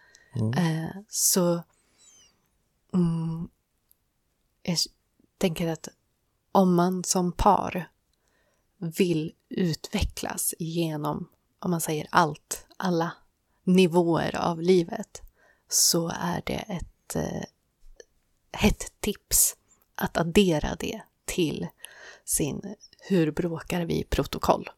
Eh, 0.57 1.01
så 1.09 1.63
mm, 2.93 3.49
jag 4.63 4.77
tänker 5.37 5.67
att 5.67 5.87
om 6.51 6.75
man 6.75 7.03
som 7.03 7.31
par 7.31 7.89
vill 8.77 9.33
utvecklas 9.49 10.53
genom, 10.59 11.29
om 11.59 11.71
man 11.71 11.81
säger 11.81 12.07
allt, 12.11 12.65
alla 12.77 13.11
nivåer 13.63 14.35
av 14.35 14.61
livet, 14.61 15.21
så 15.69 16.09
är 16.09 16.41
det 16.45 16.65
ett 16.67 17.15
eh, 17.15 17.43
hett 18.51 18.93
tips 18.99 19.55
att 19.95 20.17
addera 20.17 20.75
det 20.79 21.01
till 21.25 21.67
sin 22.25 22.61
Hur 23.09 23.31
bråkar 23.31 23.85
vi 23.85 24.03
protokoll. 24.09 24.69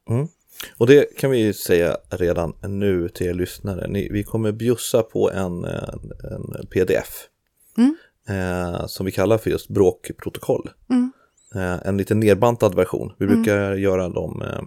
Och 0.78 0.88
det 0.88 1.18
kan 1.18 1.32
vi 1.32 1.38
ju 1.38 1.54
säga 1.54 1.98
redan 2.10 2.54
nu 2.68 3.10
till 3.10 3.28
er 3.28 3.34
lyssnare. 3.34 3.88
Ni, 3.88 4.10
vi 4.12 4.24
kommer 4.24 4.52
bjussa 4.52 5.04
på 5.04 5.32
en, 5.32 5.64
en, 5.64 6.12
en 6.32 6.68
pdf 6.72 7.28
Mm. 7.78 7.96
eh, 8.30 8.86
som 8.86 9.06
vi 9.06 9.12
kallar 9.12 9.38
för 9.38 9.50
just 9.50 9.68
bråkprotokoll. 9.68 10.70
Mm. 10.89 11.12
Eh, 11.56 11.88
en 11.88 11.98
lite 11.98 12.16
nerbantad 12.16 12.76
version. 12.76 13.14
Vi 13.20 13.28
brukar 13.28 13.74
göra 13.76 14.10
dem 14.10 14.41
eh, 14.41 14.62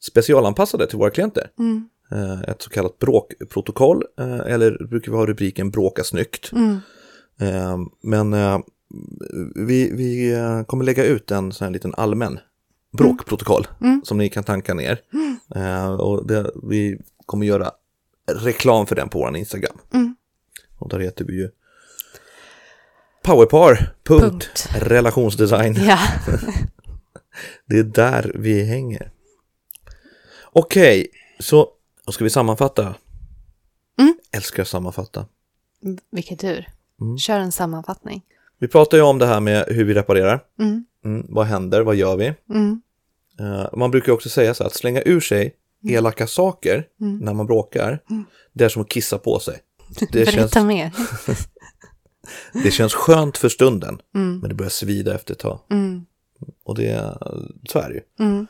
specialanpassade 0.00 0.86
till 0.86 0.98
våra 0.98 1.10
klienter. 1.10 1.50
Mm. 1.58 1.88
Eh, 2.12 2.40
ett 2.40 2.62
så 2.62 2.70
kallat 2.70 2.98
bråkprotokoll 2.98 4.02
eh, 4.18 4.40
eller 4.40 4.86
brukar 4.86 5.12
vi 5.12 5.18
ha 5.18 5.26
rubriken 5.26 5.70
bråka 5.70 6.04
snyggt. 6.04 6.52
Mm. 6.52 6.78
Eh, 7.40 7.78
men 8.02 8.32
vi, 9.54 9.90
vi 9.92 10.32
eh, 10.32 10.62
kommer 10.62 10.84
lägga 10.84 11.04
ut 11.04 11.30
en 11.30 11.52
sån 11.52 11.64
här 11.64 11.72
liten 11.72 11.94
allmän 11.94 12.38
bråkprotokoll 12.98 13.68
Mm. 13.80 14.00
som 14.04 14.18
ni 14.18 14.28
kan 14.28 14.44
tanka 14.44 14.74
ner. 14.74 15.00
Eh, 15.54 15.90
och 15.92 16.26
det, 16.26 16.50
vi 16.62 16.98
kommer 17.26 17.46
göra 17.46 17.70
reklam 18.26 18.86
för 18.86 18.96
den 18.96 19.08
på 19.08 19.18
vår 19.18 19.36
Instagram. 19.36 19.78
Mm. 19.94 20.16
Och 20.78 20.88
där 20.88 20.98
heter 20.98 21.24
vi 21.24 21.32
ju 21.34 21.50
Powerpar. 23.22 23.94
Punkt. 24.04 24.22
Punkt. 24.22 24.68
Relationsdesign. 24.74 25.74
Ja. 25.74 25.98
Det 27.66 27.78
är 27.78 27.82
där 27.84 28.32
vi 28.34 28.62
hänger. 28.64 29.10
Okej, 30.52 31.06
så 31.38 31.68
då 32.06 32.12
ska 32.12 32.24
vi 32.24 32.30
sammanfatta. 32.30 32.94
Mm. 33.98 34.14
Älskar 34.32 34.62
att 34.62 34.68
sammanfatta. 34.68 35.26
Vilken 36.10 36.36
tur. 36.36 36.68
Mm. 37.00 37.18
Kör 37.18 37.38
en 37.38 37.52
sammanfattning. 37.52 38.22
Vi 38.60 38.68
pratar 38.68 38.96
ju 38.96 39.02
om 39.02 39.18
det 39.18 39.26
här 39.26 39.40
med 39.40 39.64
hur 39.68 39.84
vi 39.84 39.94
reparerar. 39.94 40.40
Mm. 40.58 40.84
Mm, 41.04 41.26
vad 41.28 41.46
händer? 41.46 41.80
Vad 41.82 41.96
gör 41.96 42.16
vi? 42.16 42.34
Mm. 42.50 42.80
Eh, 43.40 43.66
man 43.72 43.90
brukar 43.90 44.12
också 44.12 44.28
säga 44.28 44.54
så 44.54 44.62
här, 44.62 44.68
att 44.68 44.74
slänga 44.76 45.02
ur 45.02 45.20
sig 45.20 45.54
elaka 45.88 46.26
saker 46.26 46.84
Mm. 47.00 47.18
när 47.18 47.34
man 47.34 47.46
bråkar, 47.46 47.98
det 48.52 48.64
är 48.64 48.68
som 48.68 48.82
att 48.82 48.88
kissa 48.88 49.18
på 49.18 49.38
sig. 49.38 49.58
Det 50.12 50.26
känns, 50.32 50.56
mer. 50.56 50.92
det 52.62 52.70
känns 52.70 52.94
skönt 52.94 53.38
för 53.38 53.48
stunden, 53.48 54.00
Mm. 54.14 54.38
men 54.38 54.48
det 54.48 54.54
börjar 54.54 54.70
svida 54.70 55.14
efter 55.14 55.32
ett 55.34 55.38
tag. 55.40 55.60
Mm. 55.70 56.04
Och 56.64 56.74
det, 56.76 57.18
så 57.68 57.78
är 57.78 57.88
det 57.88 57.94
ju. 57.94 58.00
Mm. 58.26 58.46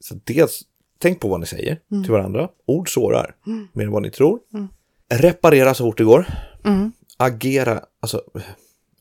Så 0.00 0.14
dels, 0.24 0.62
tänk 0.98 1.20
på 1.20 1.28
vad 1.28 1.40
ni 1.40 1.46
säger 1.46 1.78
till 1.88 2.12
varandra. 2.12 2.48
Ord 2.66 2.94
sårar 2.94 3.34
mer 3.72 3.84
än 3.84 3.90
vad 3.90 4.02
ni 4.02 4.10
tror. 4.10 4.38
Reparera 5.12 5.74
så 5.74 5.84
fort 5.84 5.98
det 5.98 6.04
går. 6.04 6.26
Mm. 6.64 6.92
Agera, 7.16 7.80
alltså 8.00 8.22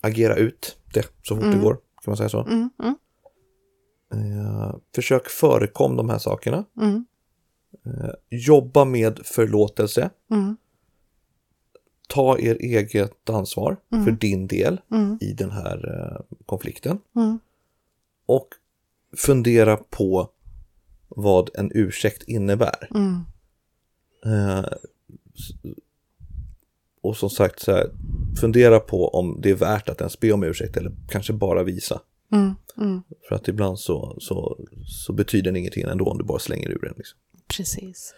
agera 0.02 0.36
ut 0.36 0.78
det 0.94 1.12
så 1.24 1.36
fort 1.36 1.44
det 1.52 1.58
går. 1.60 1.74
Kan 1.74 2.12
man 2.12 2.18
säga 2.18 2.30
så? 2.30 2.42
Mm. 2.46 2.70
Mm. 2.84 2.96
Eh, 4.14 4.76
försök 4.96 5.30
förekom 5.30 5.96
de 5.96 6.10
här 6.10 6.18
sakerna. 6.18 6.66
Mm. 6.78 7.06
Eh, 7.86 8.12
jobba 8.30 8.86
med 8.86 9.20
förlåtelse. 9.24 10.10
Mm. 10.32 10.58
Ta 12.08 12.40
er 12.40 12.56
eget 12.56 13.30
ansvar 13.30 13.78
för 13.90 14.12
din 14.12 14.48
del 14.48 14.82
Mm. 14.92 15.18
i 15.22 15.34
den 15.34 15.52
här 15.52 15.78
eh, 15.88 16.36
konflikten. 16.46 17.00
Mm. 17.16 17.40
Och 18.26 18.48
fundera 19.18 19.78
på 19.78 20.30
vad 21.08 21.50
en 21.54 21.72
ursäkt 21.74 22.24
innebär. 22.24 22.90
Mm. 22.96 23.22
Eh, 24.26 24.66
och 27.02 27.18
som 27.18 27.30
sagt, 27.30 27.60
så 27.60 27.72
här, 27.72 27.90
fundera 28.42 28.80
på 28.80 29.08
om 29.08 29.40
det 29.42 29.50
är 29.50 29.56
värt 29.56 29.90
att 29.90 30.02
ens 30.02 30.20
be 30.20 30.32
om 30.32 30.44
ursäkt 30.44 30.78
eller 30.78 30.92
kanske 31.10 31.34
bara 31.34 31.64
visa. 31.64 32.02
Mm. 32.32 32.56
Mm. 32.78 33.02
För 33.28 33.36
att 33.36 33.48
ibland 33.48 33.80
så, 33.80 34.18
så, 34.20 34.58
så 34.88 35.14
betyder 35.14 35.52
det 35.52 35.60
ingenting 35.60 35.84
ändå 35.84 36.06
om 36.06 36.18
du 36.18 36.24
bara 36.24 36.40
slänger 36.40 36.70
ur 36.70 36.80
den. 36.82 36.94
Liksom. 36.98 37.20
Precis. 37.58 38.14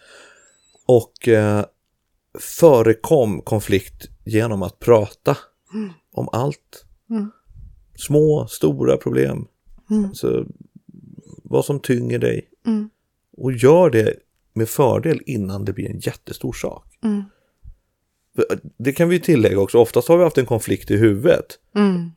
Och 0.86 1.28
eh, 1.28 1.64
förekom 2.38 3.40
konflikt 3.40 4.08
genom 4.24 4.62
att 4.62 4.78
prata 4.78 5.36
om 6.12 6.28
allt. 6.32 6.84
Mm. 7.10 7.30
Små, 7.94 8.46
stora 8.46 8.96
problem. 8.96 9.46
Mm. 9.90 10.04
Alltså, 10.04 10.46
vad 11.42 11.64
som 11.64 11.80
tynger 11.80 12.18
dig. 12.18 12.48
Mm. 12.66 12.90
Och 13.36 13.52
gör 13.52 13.90
det 13.90 14.16
med 14.52 14.68
fördel 14.68 15.20
innan 15.26 15.64
det 15.64 15.72
blir 15.72 15.90
en 15.90 15.98
jättestor 15.98 16.52
sak. 16.52 16.86
Mm. 18.36 18.60
Det 18.78 18.92
kan 18.92 19.08
vi 19.08 19.20
tillägga 19.20 19.58
också, 19.60 19.78
oftast 19.78 20.08
har 20.08 20.16
vi 20.18 20.24
haft 20.24 20.38
en 20.38 20.46
konflikt 20.46 20.90
i 20.90 20.96
huvudet 20.96 21.46
Mm. 21.76 22.10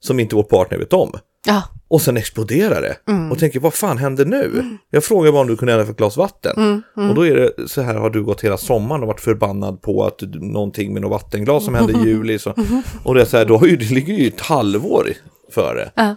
som 0.00 0.20
inte 0.20 0.36
vår 0.36 0.42
partner 0.42 0.78
vet 0.78 0.92
om. 0.92 1.12
Ja. 1.46 1.62
Och 1.88 2.02
sen 2.02 2.16
exploderar 2.16 2.82
det. 2.82 2.96
Och 3.32 3.38
tänker, 3.38 3.60
vad 3.60 3.74
fan 3.74 3.98
händer 3.98 4.24
nu? 4.24 4.64
Jag 4.90 5.04
frågar 5.04 5.32
bara 5.32 5.40
om 5.42 5.46
du 5.48 5.56
kunde 5.56 5.74
äta 5.74 5.84
för 5.84 5.92
ett 5.92 5.98
glas 5.98 6.16
vatten. 6.16 6.82
Och 6.96 7.14
då 7.14 7.26
är 7.26 7.34
det 7.36 7.68
så 7.68 7.82
här, 7.82 7.94
har 7.94 8.10
du 8.10 8.22
gått 8.24 8.44
hela 8.44 8.56
sommaren 8.56 9.02
och 9.02 9.06
varit 9.08 9.20
förbannad 9.20 9.82
på 9.82 10.04
att 10.04 10.20
någonting 10.34 10.92
med 10.92 11.02
något 11.02 11.10
vattenglas 11.10 11.64
som 11.64 11.74
hände 11.74 11.92
i 11.92 11.96
juli. 12.08 12.38
Så, 12.38 12.54
och 13.04 13.14
det 13.14 13.20
är 13.20 13.24
så 13.24 13.36
här, 13.36 13.44
då 13.44 13.56
har 13.56 13.66
ju, 13.66 13.76
det 13.76 13.90
ligger 13.90 14.14
ju 14.14 14.28
ett 14.28 14.40
halvår 14.40 15.08
före. 15.50 15.90
Ja. 15.94 16.16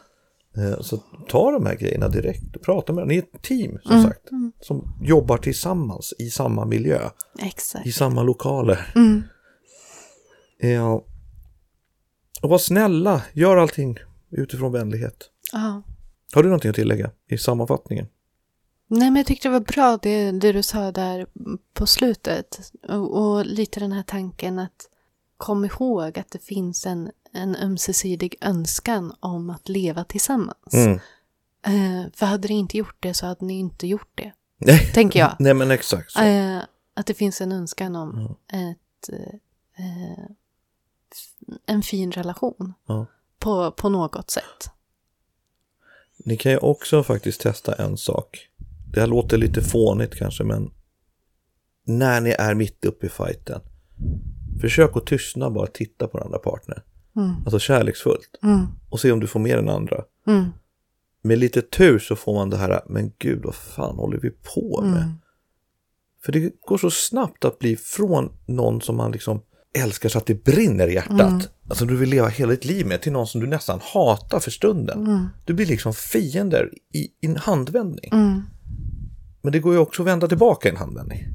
Eh, 0.57 0.81
Så 0.81 0.97
ta 1.29 1.51
de 1.51 1.65
här 1.65 1.75
grejerna 1.75 2.07
direkt 2.07 2.55
och 2.55 2.61
prata 2.61 2.93
med 2.93 3.01
dem. 3.01 3.07
Ni 3.07 3.15
är 3.15 3.19
ett 3.19 3.41
team 3.41 3.77
som 3.83 4.03
sagt. 4.03 4.21
Som 4.61 4.93
jobbar 5.01 5.37
tillsammans 5.37 6.13
i 6.19 6.29
samma 6.29 6.65
miljö. 6.65 6.99
Exakt. 7.43 7.85
I 7.87 7.91
samma 7.91 8.23
lokaler. 8.23 8.91
Mm. 8.95 9.23
Ja. 10.74 11.05
Och 12.41 12.49
var 12.49 12.57
snälla, 12.57 13.22
gör 13.34 13.57
allting 13.57 13.97
utifrån 14.30 14.72
vänlighet. 14.72 15.30
Ja. 15.51 15.82
Har 16.34 16.43
du 16.43 16.49
någonting 16.49 16.70
att 16.70 16.76
tillägga 16.76 17.11
i 17.28 17.38
sammanfattningen? 17.38 18.07
Nej, 18.88 19.11
men 19.11 19.16
jag 19.16 19.26
tyckte 19.26 19.47
det 19.47 19.51
var 19.51 19.59
bra 19.59 19.97
det, 20.01 20.32
det 20.32 20.51
du 20.51 20.63
sa 20.63 20.91
där 20.91 21.28
på 21.74 21.88
slutet. 21.88 22.72
Och, 22.88 23.22
och 23.22 23.45
lite 23.45 23.80
den 23.80 23.91
här 23.91 24.03
tanken 24.03 24.59
att 24.59 24.89
kom 25.38 25.66
ihåg 25.66 26.20
att 26.20 26.32
det 26.32 26.43
finns 26.43 26.86
en, 26.86 27.11
en 27.34 27.55
ömsesidig 27.55 28.36
önskan 28.41 29.13
om 29.20 29.49
att 29.49 29.70
leva 29.70 30.03
tillsammans. 30.03 30.74
Mm. 30.74 30.99
Eh, 31.66 32.11
för 32.13 32.26
hade 32.26 32.47
ni 32.47 32.53
inte 32.53 32.78
gjort 32.78 32.97
det 32.99 33.13
så 33.13 33.26
hade 33.26 33.45
ni 33.45 33.59
inte 33.59 33.88
gjort 33.88 34.11
det, 34.16 34.32
Nej, 34.57 34.91
tänker 34.93 35.20
jag. 35.20 35.36
nej 35.39 35.53
men 35.53 35.72
exakt. 35.72 36.18
Eh, 36.18 36.57
att 36.93 37.05
det 37.05 37.13
finns 37.13 37.41
en 37.41 37.51
önskan 37.51 37.95
om 37.95 38.36
ett, 38.47 39.09
eh, 39.09 40.26
en 41.65 41.81
fin 41.81 42.11
relation 42.11 42.73
Ja. 42.87 43.05
på, 43.39 43.71
på 43.71 43.89
något 43.89 44.29
sätt. 44.29 44.69
Ni 46.17 46.37
kan 46.37 46.51
ju 46.51 46.57
också 46.57 47.03
faktiskt 47.03 47.41
testa 47.41 47.73
en 47.73 47.97
sak. 47.97 48.49
Det 48.91 48.99
här 48.99 49.07
låter 49.07 49.37
lite 49.37 49.61
fånigt 49.61 50.15
kanske, 50.15 50.43
men 50.43 50.71
när 51.85 52.21
ni 52.21 52.29
är 52.29 52.53
mitt 52.55 52.85
uppe 52.85 53.05
i 53.05 53.09
fighten, 53.09 53.61
försök 54.61 54.97
att 54.97 55.07
tystna 55.07 55.49
bara 55.49 55.67
titta 55.67 56.07
på 56.07 56.17
den 56.17 56.25
andra 56.25 56.39
partnern. 56.39 56.81
Mm. 57.15 57.35
Alltså 57.45 57.59
kärleksfullt. 57.59 58.39
Mm. 58.43 58.65
Och 58.89 58.99
se 58.99 59.11
om 59.11 59.19
du 59.19 59.27
får 59.27 59.39
med 59.39 59.57
den 59.57 59.69
andra. 59.69 60.03
Mm. 60.27 60.45
Med 61.21 61.37
lite 61.37 61.61
tur 61.61 61.99
så 61.99 62.15
får 62.15 62.33
man 62.33 62.49
det 62.49 62.57
här, 62.57 62.81
men 62.87 63.11
gud 63.19 63.41
vad 63.43 63.55
fan 63.55 63.95
håller 63.95 64.17
vi 64.17 64.29
på 64.31 64.81
med? 64.81 65.01
Mm. 65.01 65.13
För 66.25 66.31
det 66.31 66.61
går 66.61 66.77
så 66.77 66.91
snabbt 66.91 67.45
att 67.45 67.59
bli 67.59 67.77
från 67.77 68.31
någon 68.45 68.81
som 68.81 68.97
man 68.97 69.11
liksom 69.11 69.41
älskar 69.76 70.09
så 70.09 70.17
att 70.17 70.26
det 70.26 70.43
brinner 70.43 70.88
i 70.88 70.93
hjärtat. 70.93 71.19
Mm. 71.21 71.41
Alltså 71.69 71.86
du 71.86 71.95
vill 71.95 72.09
leva 72.09 72.28
hela 72.28 72.51
ditt 72.51 72.65
liv 72.65 72.86
med 72.86 73.01
till 73.01 73.11
någon 73.11 73.28
som 73.28 73.41
du 73.41 73.47
nästan 73.47 73.80
hatar 73.84 74.39
för 74.39 74.51
stunden. 74.51 74.99
Mm. 75.07 75.28
Du 75.45 75.53
blir 75.53 75.65
liksom 75.65 75.93
fiender 75.93 76.69
i, 76.93 76.97
i 76.99 77.09
en 77.21 77.38
handvändning. 77.38 78.09
Mm. 78.13 78.41
Men 79.41 79.51
det 79.51 79.59
går 79.59 79.73
ju 79.73 79.80
också 79.80 80.01
att 80.01 80.07
vända 80.07 80.28
tillbaka 80.28 80.67
i 80.69 80.71
en 80.71 80.78
handvändning. 80.78 81.26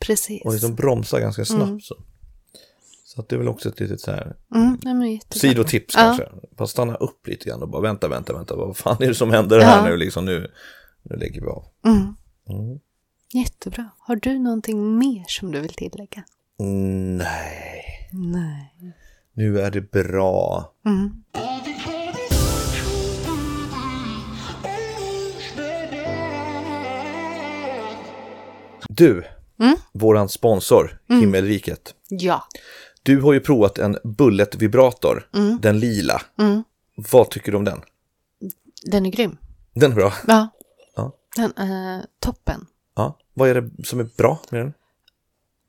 Precis. 0.00 0.42
Och 0.44 0.52
liksom 0.52 0.74
bromsa 0.74 1.20
ganska 1.20 1.44
snabbt. 1.44 1.62
Mm. 1.68 1.80
Så. 1.80 1.94
så 3.04 3.20
att 3.20 3.28
det 3.28 3.36
är 3.36 3.38
väl 3.38 3.48
också 3.48 3.68
ett 3.68 3.80
litet 3.80 4.00
så 4.00 4.10
här 4.10 4.36
Mm. 4.54 4.78
Nej, 4.82 5.20
sidotips 5.30 5.94
Ja. 5.94 6.00
kanske. 6.00 6.28
Bara 6.56 6.68
stanna 6.68 6.94
upp 6.94 7.26
lite 7.26 7.48
grann 7.48 7.62
och 7.62 7.68
bara 7.70 7.82
vänta, 7.82 8.08
vänta, 8.08 8.32
vänta. 8.32 8.56
Vad 8.56 8.76
fan 8.76 8.96
är 9.02 9.06
det 9.08 9.14
som 9.14 9.30
händer 9.30 9.60
här 9.60 9.78
Ja. 9.78 9.90
nu 9.90 9.96
liksom? 9.96 10.24
Nu, 10.24 10.50
nu 11.02 11.16
lägger 11.16 11.40
vi 11.40 11.46
av. 11.46 11.64
Mm. 11.86 12.14
Jättebra. 13.34 13.90
Har 13.98 14.16
du 14.16 14.38
någonting 14.38 14.98
mer 14.98 15.24
som 15.28 15.52
du 15.52 15.60
vill 15.60 15.74
tillägga? 15.74 16.24
Mm, 16.60 17.16
nej, 17.16 18.08
Nej. 18.12 18.74
nu 19.32 19.60
är 19.60 19.70
det 19.70 19.90
bra. 19.90 20.72
Mm. 20.86 21.22
Du, 28.88 29.24
Mm. 29.60 29.76
våran 29.92 30.28
sponsor, 30.28 31.00
Himmelriket. 31.08 31.94
Ja. 32.08 32.44
Du 33.02 33.20
har 33.20 33.32
ju 33.32 33.40
provat 33.40 33.78
en 33.78 33.98
Bullet-vibrator, 34.04 35.28
den 35.60 35.78
lila. 35.80 36.22
Mm. 36.38 36.62
Vad 36.96 37.30
tycker 37.30 37.52
du 37.52 37.58
om 37.58 37.64
den? 37.64 37.80
Den 38.84 39.06
är 39.06 39.10
grym. 39.10 39.36
Den 39.74 39.90
är 39.92 39.94
bra. 39.94 40.12
Ja. 40.26 40.48
Ja. 40.96 41.12
Den 41.36 41.52
är 41.56 42.06
toppen. 42.20 42.66
Ja. 42.96 43.18
Vad 43.34 43.48
är 43.48 43.60
det 43.60 43.84
som 43.86 44.00
är 44.00 44.08
bra 44.18 44.38
med 44.50 44.60
den? 44.60 44.72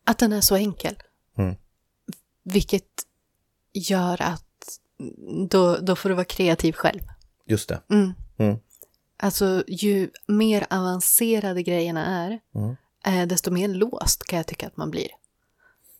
Att 0.10 0.18
den 0.18 0.34
är 0.34 0.42
så 0.42 0.56
enkel. 0.56 0.96
Mm. 1.38 1.56
Vilket 2.44 2.84
gör 3.74 4.22
att 4.22 4.46
då, 5.50 5.78
då 5.78 5.96
får 5.96 6.10
du 6.10 6.16
vara 6.16 6.26
kreativ 6.26 6.74
själv. 6.74 7.02
Just 7.46 7.70
det. 7.70 7.82
Mm. 7.92 8.14
Mm. 8.38 8.58
Alltså 9.18 9.64
ju 9.68 10.10
mer 10.28 10.66
avancerade 10.70 11.64
grejerna 11.64 12.06
är, 12.06 12.40
Mm. 12.56 12.76
eh, 13.06 13.28
desto 13.28 13.52
mer 13.52 13.68
låst 13.68 14.24
kan 14.26 14.38
jag 14.38 14.48
tycka 14.48 14.68
att 14.68 14.78
man 14.78 14.92
blir. 14.92 15.08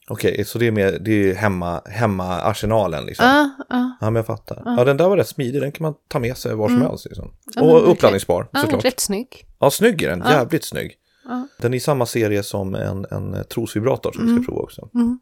Okej, 0.08 0.46
så 0.46 0.60
det 0.60 0.68
är, 0.68 0.72
mer, 0.72 0.92
det 1.00 1.12
är 1.12 1.36
hemma, 1.36 1.82
hemma-arsenalen 1.86 3.06
liksom? 3.06 3.26
Ja, 3.26 3.50
ja. 3.70 3.98
Ja, 4.02 4.06
men 4.10 4.16
jag 4.16 4.26
fattar. 4.26 4.62
Ja, 4.66 4.84
den 4.84 4.98
där 4.98 5.10
var 5.10 5.18
rätt 5.18 5.28
smidig. 5.28 5.62
Den 5.62 5.72
kan 5.72 5.84
man 5.84 5.94
ta 6.08 6.20
med 6.20 6.38
sig 6.38 6.56
var 6.56 6.68
som 6.68 6.82
helst. 6.82 7.06
Liksom. 7.06 7.26
Mm. 7.26 7.36
Ja, 7.56 7.62
och 7.62 7.92
uppladdningsbar 7.92 8.50
ja 8.54 8.60
såklart. 8.62 8.86
rätt 8.86 9.00
snygg. 9.00 9.46
Ja, 9.60 9.72
snygg 9.72 10.02
är 10.02 10.10
den. 10.10 10.22
Ja. 10.26 10.32
Jävligt 10.32 10.66
snygg. 10.66 10.96
Ja. 11.26 11.48
Den 11.58 11.74
är 11.74 11.78
i 11.78 11.80
samma 11.80 12.06
serie 12.06 12.44
som 12.44 12.76
en, 12.76 13.06
en 13.12 13.46
trosvibrator 13.50 14.12
som 14.12 14.26
vi 14.36 14.44
ska 14.44 14.52
prova 14.52 14.62
också. 14.64 14.90
Mm. 14.96 15.20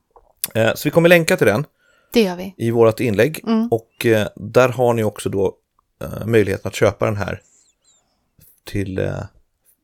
Eh, 0.56 0.74
så 0.76 0.82
vi 0.88 0.92
kommer 0.92 1.10
länka 1.10 1.38
till 1.38 1.48
den 1.48 1.66
Det 2.14 2.22
gör 2.22 2.36
vi. 2.36 2.54
i 2.58 2.72
vårt 2.72 3.00
inlägg. 3.00 3.44
Mm. 3.48 3.68
Och 3.72 4.06
eh, 4.06 4.28
där 4.36 4.70
har 4.70 4.94
ni 4.94 5.04
också 5.04 5.30
då 5.30 5.56
eh, 6.02 6.26
möjligheten 6.26 6.68
att 6.70 6.76
köpa 6.76 7.06
den 7.06 7.18
här 7.18 7.42
till 8.66 9.00
eh, 9.00 9.24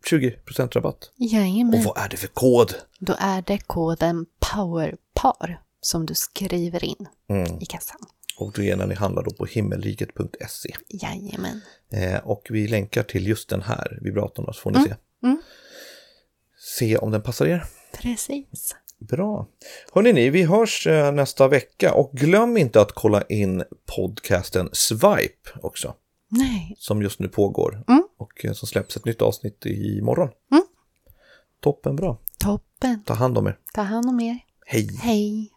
20% 0.10 0.72
rabatt. 0.74 1.12
Jajamän. 1.16 1.80
Och 1.80 1.86
vad 1.86 1.98
är 2.06 2.10
det 2.10 2.18
för 2.18 2.28
kod? 2.28 2.74
Då 3.00 3.16
är 3.20 3.42
det 3.48 3.58
koden 3.58 4.26
POWERPAR 4.40 5.62
som 5.82 6.06
du 6.06 6.14
skriver 6.16 6.84
in 6.86 7.08
Mm. 7.30 7.62
i 7.62 7.66
kassan. 7.66 7.98
Och 8.38 8.54
det 8.56 8.70
är 8.72 8.76
när 8.76 8.88
ni 8.88 8.96
handlar 8.96 9.24
då 9.24 9.32
på 9.32 9.46
himmelriket.se. 9.46 10.76
Jajamän. 10.90 11.62
Eh, 11.90 12.20
och 12.28 12.48
vi 12.50 12.68
länkar 12.68 13.04
till 13.04 13.28
just 13.28 13.50
den 13.50 13.62
här 13.62 14.00
vibratorn 14.02 14.46
så 14.46 14.62
får 14.62 14.72
ni 14.72 14.84
se. 14.84 14.96
Mm. 15.24 15.42
Se 16.66 16.98
om 16.98 17.12
den 17.12 17.22
passar 17.22 17.46
er. 17.46 17.64
Precis. 18.02 18.76
Bra. 19.00 19.48
Hörrni 19.94 20.14
ni, 20.14 20.30
vi 20.30 20.44
hörs 20.44 20.88
eh, 20.88 21.12
nästa 21.12 21.48
vecka 21.48 21.94
och 21.94 22.12
glöm 22.14 22.58
inte 22.58 22.82
att 22.82 22.92
kolla 22.92 23.22
in 23.22 23.64
podcasten 23.96 24.70
Swipe 24.74 25.50
också, 25.62 25.94
Nej. 26.30 26.76
som 26.80 27.02
just 27.02 27.20
nu 27.20 27.28
pågår 27.28 27.84
Mm. 27.88 28.04
och 28.18 28.46
eh, 28.46 28.54
som 28.54 28.68
släpps 28.68 28.98
ett 28.98 29.06
nytt 29.06 29.22
avsnitt 29.22 29.66
imorgon. 29.66 30.30
Mm. 30.52 30.64
Toppen 31.62 31.96
bra. 31.96 32.18
Toppen. 32.40 33.04
Ta 33.06 33.14
hand 33.14 33.38
om 33.38 33.48
er. 33.48 33.58
Ta 33.74 33.82
hand 33.82 34.06
om 34.10 34.20
er. 34.20 34.40
Hej! 34.66 34.90
Hej. 35.02 35.50